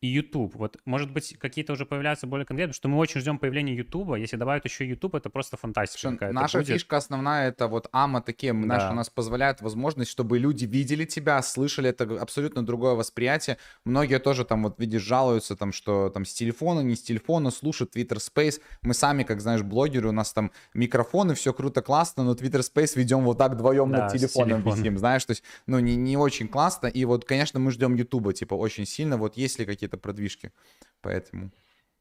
[0.00, 0.54] и YouTube.
[0.56, 4.16] Вот, может быть, какие-то уже появляются более конкретно, что мы очень ждем появления YouTube.
[4.16, 6.74] Если добавят еще YouTube, это просто фантастика Наша будет.
[6.74, 8.58] фишка основная, это вот АМА такие, да.
[8.58, 13.56] наши у нас позволяет возможность, чтобы люди видели тебя, слышали, это абсолютно другое восприятие.
[13.84, 17.96] Многие тоже там, вот видишь, жалуются, там, что там с телефона, не с телефона, слушают
[17.96, 18.60] Twitter Space.
[18.82, 22.92] Мы сами, как знаешь, блогеры, у нас там микрофоны, все круто, классно, но Twitter Space
[22.96, 26.48] ведем вот так вдвоем да, над телефоном висим, знаешь, то есть, ну, не, не очень
[26.48, 26.88] классно.
[26.88, 29.16] И вот, конечно, мы ждем YouTube, типа, очень сильно.
[29.16, 30.52] Вот есть ли какие-то какие-то продвижки.
[31.00, 31.50] Поэтому...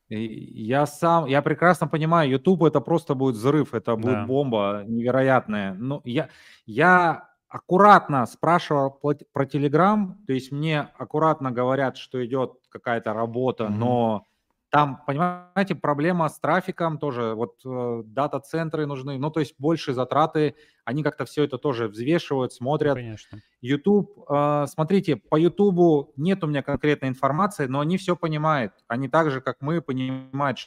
[0.10, 4.26] Я сам, я прекрасно понимаю, YouTube это просто будет взрыв, это будет да.
[4.26, 5.74] бомба невероятная.
[5.74, 6.30] Но я,
[6.66, 8.92] я аккуратно спрашивал
[9.32, 14.28] про Telegram, то есть мне аккуратно говорят, что идет какая-то работа, mm но
[14.74, 20.56] Там, понимаете, проблема с трафиком тоже, вот э, дата-центры нужны, ну, то есть больше затраты,
[20.84, 22.96] они как-то все это тоже взвешивают, смотрят.
[22.96, 23.38] Конечно.
[23.62, 28.74] YouTube, э, смотрите, по YouTube нет у меня конкретной информации, но они все понимают.
[28.88, 30.58] Они так же, как мы, понимают,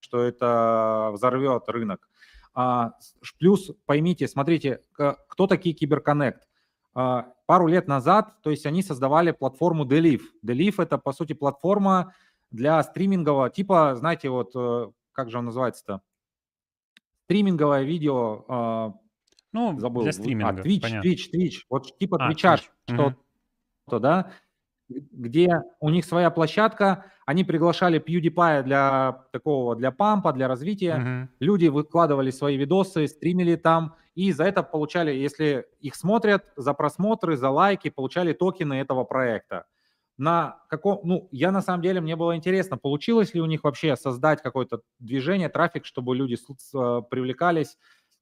[0.00, 2.10] что это взорвет рынок.
[2.54, 2.94] А,
[3.38, 4.80] плюс поймите, смотрите,
[5.28, 6.48] кто такие Киберконнект?
[6.94, 10.22] А, пару лет назад, то есть они создавали платформу Deliv.
[10.44, 12.14] Deliv это, по сути, платформа,
[12.52, 16.02] для стримингового типа, знаете, вот э, как же он называется-то?
[17.24, 18.44] Стриминговое видео.
[18.48, 18.94] А,
[19.52, 20.02] ну, забыл.
[20.02, 20.60] для а, стриминга.
[20.60, 21.08] А, Twitch, понятно.
[21.08, 21.56] Twitch, Twitch.
[21.70, 22.36] Вот типа а, Twitch,
[22.86, 23.16] что-то,
[23.86, 23.98] угу.
[24.00, 24.32] да,
[24.88, 30.96] где у них своя площадка, они приглашали PewDiePie для такого, для пампа, для развития.
[30.96, 31.34] Угу.
[31.40, 37.36] Люди выкладывали свои видосы, стримили там, и за это получали, если их смотрят, за просмотры,
[37.36, 39.64] за лайки, получали токены этого проекта
[40.22, 43.96] на каком, ну, я на самом деле, мне было интересно, получилось ли у них вообще
[43.96, 47.76] создать какое-то движение, трафик, чтобы люди э, привлекались,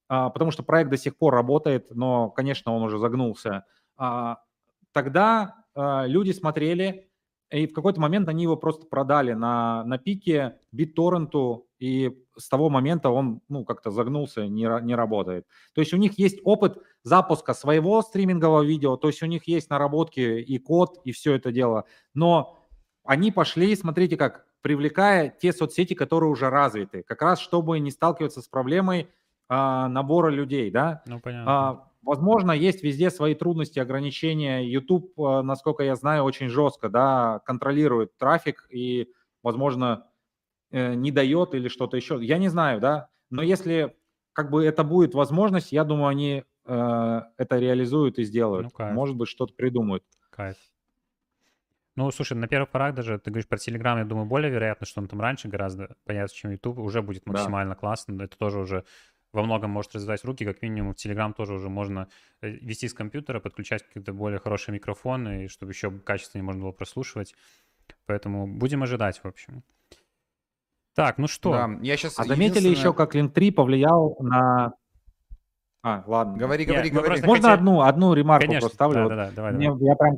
[0.07, 3.65] а, потому что проект до сих пор работает, но, конечно, он уже загнулся.
[3.97, 4.39] А,
[4.93, 7.10] тогда а, люди смотрели,
[7.51, 12.69] и в какой-то момент они его просто продали на, на пике BitTorrent, и с того
[12.69, 15.45] момента он ну, как-то загнулся, не, не работает.
[15.73, 19.69] То есть у них есть опыт запуска своего стримингового видео, то есть у них есть
[19.69, 21.85] наработки и код, и все это дело.
[22.13, 22.57] Но
[23.03, 28.41] они пошли, смотрите как, привлекая те соцсети, которые уже развиты, как раз чтобы не сталкиваться
[28.41, 29.09] с проблемой
[29.49, 31.01] а, набора людей, да.
[31.05, 31.51] Ну, понятно.
[31.51, 34.61] А, Возможно, есть везде свои трудности, ограничения.
[34.61, 39.09] YouTube, э, насколько я знаю, очень жестко да, контролирует трафик и,
[39.43, 40.07] возможно,
[40.71, 42.19] э, не дает или что-то еще.
[42.21, 43.09] Я не знаю, да.
[43.29, 43.95] Но если
[44.33, 48.65] как бы это будет возможность, я думаю, они э, это реализуют и сделают.
[48.65, 48.93] Ну, кайф.
[48.93, 50.03] Может быть, что-то придумают.
[50.31, 50.57] Кайф.
[51.95, 55.01] Ну, слушай, на первых порах даже, ты говоришь про Telegram, я думаю, более вероятно, что
[55.01, 57.79] он там раньше гораздо появится, чем YouTube, уже будет максимально да.
[57.79, 58.23] классно.
[58.23, 58.85] Это тоже уже
[59.33, 62.07] во многом может развивать руки, как минимум в Telegram тоже уже можно
[62.41, 66.71] э, вести с компьютера, подключать какие-то более хорошие микрофоны, и чтобы еще качественнее можно было
[66.71, 67.35] прослушивать.
[68.05, 69.63] Поэтому будем ожидать, в общем.
[70.93, 71.51] Так, ну что?
[71.51, 72.75] Да, я сейчас а заметили единственное...
[72.75, 74.73] еще, как Link3 повлиял на...
[75.83, 76.37] А, ладно.
[76.37, 77.21] Говори, говори, Нет, говори.
[77.21, 77.53] Можно хотели...
[77.53, 79.09] одну, одну ремарку Конечно, поставлю?
[79.09, 79.85] Да, да, да, давай, Мне, давай.
[79.85, 80.17] Я, прям...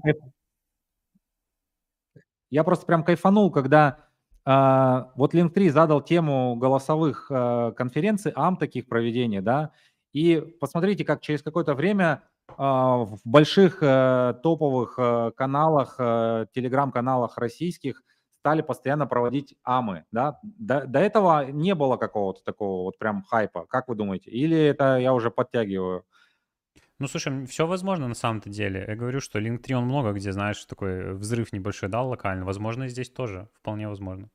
[2.50, 4.03] я просто прям кайфанул, когда
[4.46, 9.72] вот Link3 задал тему голосовых а, конференций, ам таких проведения, да,
[10.14, 12.24] и посмотрите, как через какое-то время
[12.58, 18.04] а, в больших э, топовых э, каналах, э, телеграм-каналах российских
[18.40, 20.40] стали постоянно проводить амы, да.
[20.44, 23.66] До, до этого не было какого-то такого вот прям хайпа.
[23.68, 24.30] Как вы думаете?
[24.30, 26.06] Или это я уже подтягиваю?
[27.04, 28.86] Ну, слушай, все возможно на самом-то деле.
[28.88, 32.46] Я говорю, что Link3, он много где, знаешь, такой взрыв небольшой дал локально.
[32.46, 33.50] Возможно, и здесь тоже.
[33.60, 34.30] Вполне возможно.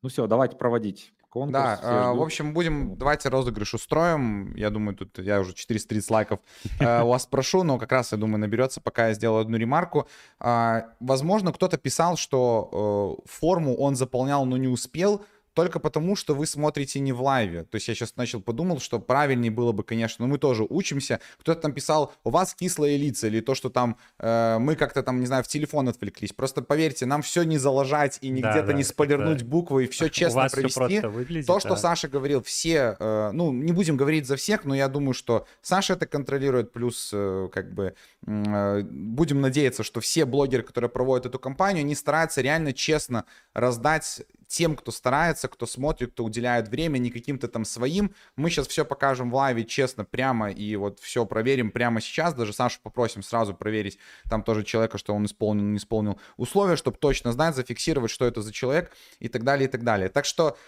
[0.00, 1.52] Ну все, давайте проводить конкурс.
[1.52, 4.54] Да, э, в общем, будем, давайте розыгрыш устроим.
[4.54, 6.38] Я думаю, тут я уже 430 лайков
[6.78, 10.06] э, у вас прошу, но как раз, я думаю, наберется, пока я сделаю одну ремарку.
[10.38, 15.24] Э, возможно, кто-то писал, что э, форму он заполнял, но не успел
[15.54, 17.64] только потому, что вы смотрите не в лайве.
[17.64, 21.20] То есть я сейчас начал подумал, что правильнее было бы, конечно, но мы тоже учимся.
[21.40, 25.20] Кто-то там писал, у вас кислые лица, или то, что там э, мы как-то там,
[25.20, 26.32] не знаю, в телефон отвлеклись.
[26.32, 29.46] Просто поверьте, нам все не залажать и не да, где-то да, не спойлернуть это...
[29.46, 31.00] буквы, и все честно провести.
[31.06, 31.76] Выглядит, то, что да.
[31.76, 35.94] Саша говорил, все, э, ну, не будем говорить за всех, но я думаю, что Саша
[35.94, 37.94] это контролирует, плюс э, как бы
[38.26, 43.24] э, будем надеяться, что все блогеры, которые проводят эту кампанию, они стараются реально честно
[43.54, 44.22] раздать
[44.52, 48.14] тем, кто старается, кто смотрит, кто уделяет время, не каким-то там своим.
[48.36, 52.34] Мы сейчас все покажем в лайве честно, прямо, и вот все проверим прямо сейчас.
[52.34, 53.98] Даже Сашу попросим сразу проверить
[54.28, 58.42] там тоже человека, что он исполнил, не исполнил условия, чтобы точно знать, зафиксировать, что это
[58.42, 60.10] за человек и так далее, и так далее.
[60.10, 60.58] Так что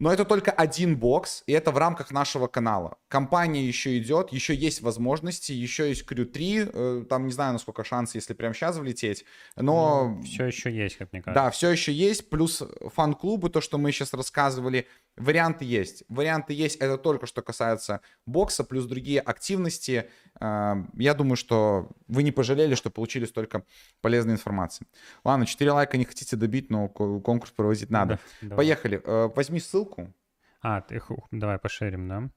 [0.00, 2.96] но это только один бокс, и это в рамках нашего канала.
[3.08, 7.84] Компания еще идет, еще есть возможности, еще есть Крю 3, э, там не знаю, насколько
[7.84, 9.24] шанс, если прямо сейчас влететь,
[9.56, 10.16] но...
[10.16, 11.44] Ну, все еще есть, как мне кажется.
[11.44, 12.62] Да, все еще есть, плюс
[12.94, 16.02] фан-клубы, то, что мы сейчас рассказывали, варианты есть.
[16.08, 20.08] Варианты есть, это только что касается бокса, плюс другие активности.
[20.40, 23.62] Я думаю, что вы не пожалели, что получили столько
[24.00, 24.86] полезной информации.
[25.22, 28.18] Ладно, 4 лайка не хотите добить, но конкурс проводить надо.
[28.40, 29.02] Да, Поехали.
[29.04, 30.14] Э, возьми ссылку.
[30.62, 32.30] А, ты, давай пошерим, да?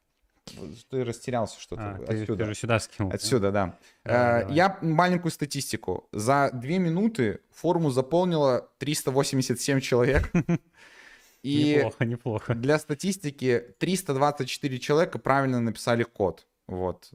[0.90, 1.82] Ты растерялся что-то.
[1.82, 2.26] А, Отсюда.
[2.26, 3.12] Ты, ты же сюда скинул.
[3.12, 3.80] Отсюда, да.
[4.04, 4.42] да.
[4.42, 6.10] Э, я маленькую статистику.
[6.12, 10.30] За две минуты форму заполнило 387 человек.
[11.44, 12.56] И неплохо, неплохо.
[12.56, 16.48] Для статистики 324 человека правильно написали код.
[16.68, 17.12] Вот.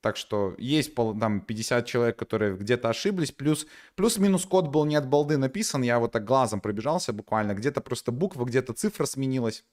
[0.00, 3.66] Так что есть там 50 человек, которые где-то ошиблись, плюс,
[3.96, 8.12] плюс-минус код был не от балды написан, я вот так глазом пробежался буквально, где-то просто
[8.12, 9.64] буква, где-то цифра сменилась.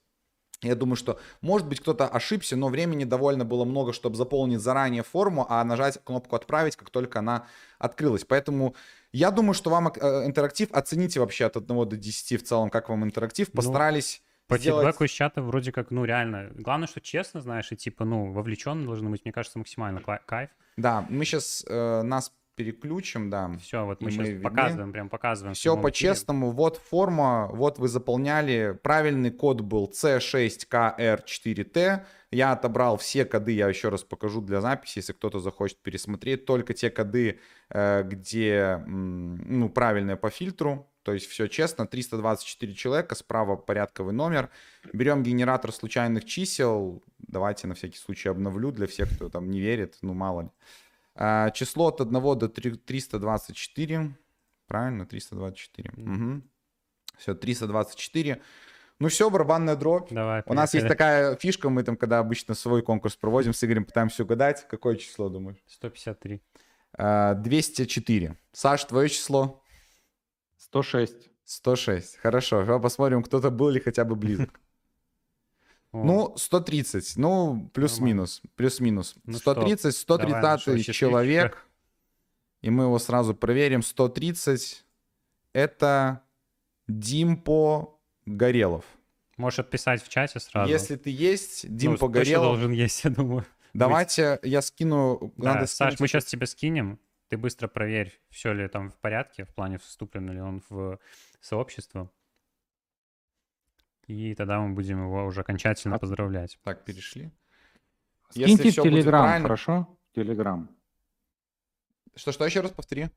[0.61, 5.03] Я думаю, что, может быть, кто-то ошибся, но времени довольно было много, чтобы заполнить заранее
[5.03, 7.47] форму, а нажать кнопку «Отправить», как только она
[7.77, 8.25] открылась.
[8.25, 8.75] Поэтому
[9.13, 12.89] я думаю, что вам э, интерактив оцените вообще от 1 до 10 в целом, как
[12.89, 13.47] вам интерактив.
[13.47, 14.85] Ну, Постарались по сделать...
[14.85, 16.49] фидбэку из чата вроде как, ну, реально.
[16.55, 20.49] Главное, что честно, знаешь, и типа, ну, вовлеченный должны быть, мне кажется, максимально кайф.
[20.75, 23.51] Да, мы сейчас э, нас переключим, да.
[23.61, 25.53] Все, вот мы сейчас мы показываем, прям показываем.
[25.53, 26.51] Все по-честному.
[26.51, 28.77] Вот форма, вот вы заполняли.
[28.83, 32.01] Правильный код был C6KR4T.
[32.31, 36.45] Я отобрал все коды, я еще раз покажу для записи, если кто-то захочет пересмотреть.
[36.45, 37.39] Только те коды,
[37.69, 40.88] э, где, ну, правильные по фильтру.
[41.03, 44.49] То есть все честно, 324 человека, справа порядковый номер.
[44.93, 47.03] Берем генератор случайных чисел.
[47.19, 50.49] Давайте на всякий случай обновлю для всех, кто там не верит, ну мало ли.
[51.15, 54.15] А, число от 1 до 324.
[54.67, 55.89] Правильно, 324.
[55.89, 56.15] Mm.
[56.15, 56.41] Угу.
[57.17, 58.41] Все, 324.
[58.99, 60.11] Ну все, барабанная дробь.
[60.11, 63.85] Давай, У нас есть такая фишка, мы там, когда обычно свой конкурс проводим с Игорем,
[63.85, 64.67] пытаемся угадать.
[64.69, 65.57] Какое число, думаешь?
[65.67, 66.41] 153.
[66.97, 68.37] А, 204.
[68.51, 69.58] Саш, твое число?
[70.59, 71.29] 106.
[71.45, 72.17] 106.
[72.17, 72.79] Хорошо.
[72.79, 74.59] Посмотрим, кто-то был ли хотя бы близок.
[75.91, 77.17] Ну, 130.
[77.17, 78.43] Ну, плюс-минус.
[78.55, 79.15] Плюс-минус.
[79.23, 81.65] Ну 130, 130 Давай, человек.
[82.61, 83.81] И мы его сразу проверим.
[83.81, 84.85] 130.
[85.53, 86.21] Это
[86.87, 88.85] Димпо Горелов.
[89.35, 90.71] Можешь отписать в чате сразу.
[90.71, 92.45] Если ты есть, Димпо ну, Горелов.
[92.45, 93.45] должен есть, я думаю.
[93.73, 95.33] Давайте я скину.
[95.37, 96.99] Да, Надо Саш, мы сейчас тебе скинем.
[97.29, 100.99] Ты быстро проверь, все ли там в порядке, в плане вступлен ли он в
[101.39, 102.11] сообщество.
[104.07, 105.99] И тогда мы будем его уже окончательно а...
[105.99, 106.59] поздравлять.
[106.63, 107.31] Так, перешли.
[108.31, 109.43] Скиньте в Телеграм, правильно...
[109.43, 109.99] хорошо?
[110.13, 110.75] Телеграм.
[112.15, 113.09] Что-что еще раз повтори?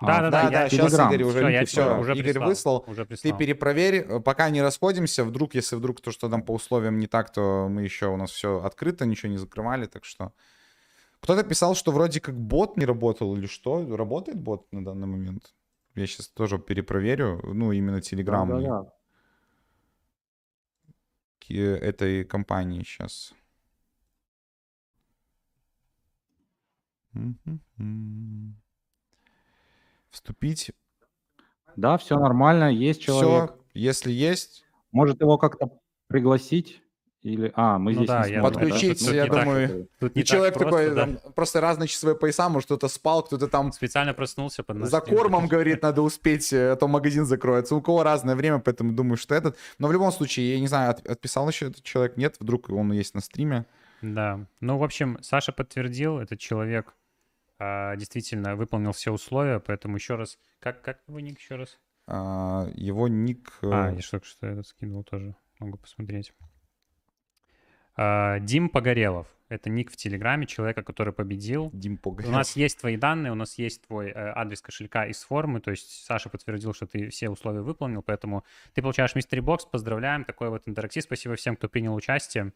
[0.00, 2.84] Да, да, да, да, сейчас Игорь уже, все, я все, уже Игорь прислал, выслал.
[2.88, 7.06] Уже Ты перепроверь, пока не расходимся, вдруг, если вдруг то, что там по условиям не
[7.06, 10.32] так, то мы еще, у нас все открыто, ничего не закрывали, так что...
[11.20, 13.96] Кто-то писал, что вроде как бот не работал или что?
[13.96, 15.54] Работает бот на данный момент?
[15.94, 18.82] Я сейчас тоже перепроверю, ну, именно Telegram да, да,
[21.48, 21.54] да.
[21.56, 23.32] этой компании сейчас.
[30.14, 30.70] Вступить.
[31.74, 33.50] Да, все нормально, есть человек.
[33.50, 34.64] Все, если есть.
[34.92, 36.80] Может его как-то пригласить?
[37.22, 39.14] Или, а, мы ну здесь да, не смотрим, подключить, да?
[39.14, 39.68] я думаю.
[39.68, 41.06] Так, тут не человек просто, такой, да.
[41.06, 45.48] там, просто разные часовые пояса, может кто-то спал, кто-то там специально проснулся под За кормом
[45.48, 47.74] говорит, надо успеть, э, а то магазин закроется.
[47.74, 49.56] У кого разное время, поэтому думаю, что этот.
[49.78, 53.14] Но в любом случае, я не знаю, отписал еще этот человек, нет, вдруг он есть
[53.14, 53.66] на стриме.
[54.02, 54.46] Да.
[54.60, 56.94] Ну, в общем, Саша подтвердил, этот человек
[57.58, 60.38] а, действительно выполнил все условия, поэтому еще раз.
[60.60, 61.78] Как, как его ник еще раз?
[62.06, 63.52] А, его ник.
[63.62, 65.36] А, э, я только что этот скинул тоже.
[65.58, 66.32] Могу посмотреть.
[67.96, 69.28] А, Дим Погорелов.
[69.48, 71.70] Это ник в Телеграме человека, который победил.
[71.72, 72.34] Дим Погорелов.
[72.34, 75.60] У нас есть твои данные, у нас есть твой э, адрес кошелька из формы.
[75.60, 79.64] То есть Саша подтвердил, что ты все условия выполнил, поэтому ты получаешь мистери бокс.
[79.64, 80.24] Поздравляем.
[80.24, 81.04] Такой вот интерактив.
[81.04, 82.52] Спасибо всем, кто принял участие.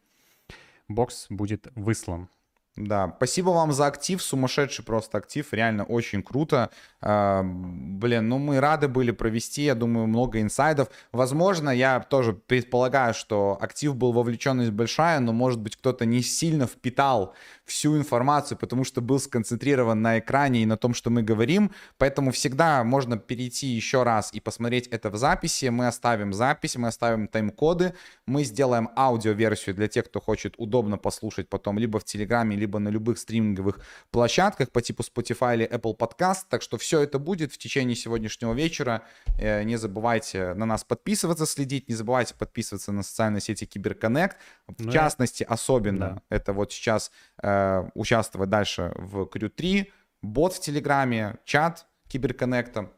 [0.87, 2.27] Бокс будет выслан.
[2.75, 6.69] Да, спасибо вам за актив, сумасшедший просто актив, реально очень круто.
[7.01, 10.89] А, блин, ну мы рады были провести, я думаю, много инсайдов.
[11.11, 16.67] Возможно, я тоже предполагаю, что актив был вовлеченность большая, но может быть кто-то не сильно
[16.67, 17.33] впитал
[17.65, 21.71] всю информацию, потому что был сконцентрирован на экране и на том, что мы говорим.
[21.97, 25.65] Поэтому всегда можно перейти еще раз и посмотреть это в записи.
[25.65, 27.93] Мы оставим запись, мы оставим тайм-коды,
[28.25, 32.89] мы сделаем аудиоверсию для тех, кто хочет удобно послушать потом либо в Телеграме, либо на
[32.89, 33.79] любых стриминговых
[34.11, 36.45] площадках по типу Spotify или Apple Podcast.
[36.49, 39.03] Так что все это будет в течение сегодняшнего вечера.
[39.39, 44.37] Э, не забывайте на нас подписываться, следить, не забывайте подписываться на социальные сети Киберконнект.
[44.67, 46.35] В ну, частности, особенно да.
[46.35, 47.11] это вот сейчас
[47.41, 49.91] э, участвовать дальше в Crew 3,
[50.21, 52.91] бот в Телеграме, чат Киберконнекта.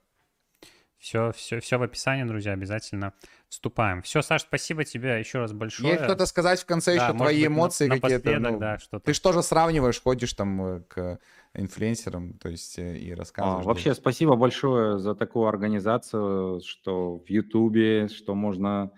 [1.02, 3.14] Все, все, все в описании, друзья, обязательно
[3.49, 4.03] вступаем.
[4.03, 5.94] Все, Саш, спасибо тебе еще раз большое.
[5.94, 8.40] Есть что-то сказать в конце да, еще, твои эмоции какие-то?
[8.40, 11.19] Ну, да, что ты что же сравниваешь, ходишь там э, к
[11.56, 13.65] инфлюенсерам, то есть э, и рассказываешь?
[13.65, 18.91] А, вообще, спасибо большое за такую организацию, что в Ютубе, что можно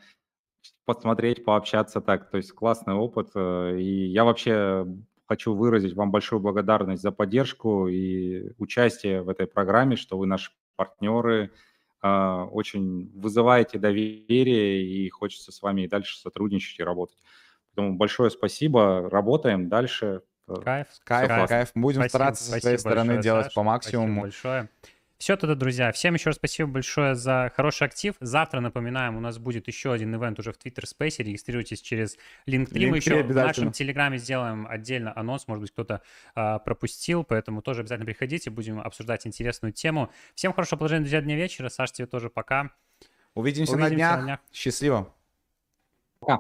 [0.84, 2.30] посмотреть, пообщаться так.
[2.30, 3.30] То есть классный опыт.
[3.38, 4.86] И я вообще
[5.26, 10.52] хочу выразить вам большую благодарность за поддержку и участие в этой программе, что вы наши
[10.76, 11.52] партнеры,
[12.04, 17.18] очень вызываете доверие, и хочется с вами и дальше сотрудничать и работать.
[17.76, 20.22] Поэтому большое спасибо, работаем дальше.
[20.48, 21.50] Кайф, кайф, кайф.
[21.50, 21.72] кайф.
[21.74, 24.22] Будем спасибо, стараться со своей стороны большое, делать Саш, по максимуму.
[24.24, 24.70] большое.
[25.18, 25.92] Все тогда, друзья.
[25.92, 28.16] Всем еще раз спасибо большое за хороший актив.
[28.20, 31.24] Завтра, напоминаем, у нас будет еще один ивент уже в Twitter Space.
[31.24, 32.88] Регистрируйтесь через Linktree.
[32.88, 35.48] Мы еще в нашем Телеграме сделаем отдельно анонс.
[35.48, 36.02] Может быть, кто-то
[36.36, 38.50] а, пропустил, поэтому тоже обязательно приходите.
[38.50, 40.12] Будем обсуждать интересную тему.
[40.36, 41.70] Всем хорошего положения, друзья, дня вечера.
[41.70, 42.72] Саш, тебе тоже пока.
[43.34, 44.18] Увидимся, Увидимся на днях.
[44.18, 44.40] на днях.
[44.52, 45.14] Счастливо.
[46.20, 46.40] Пока.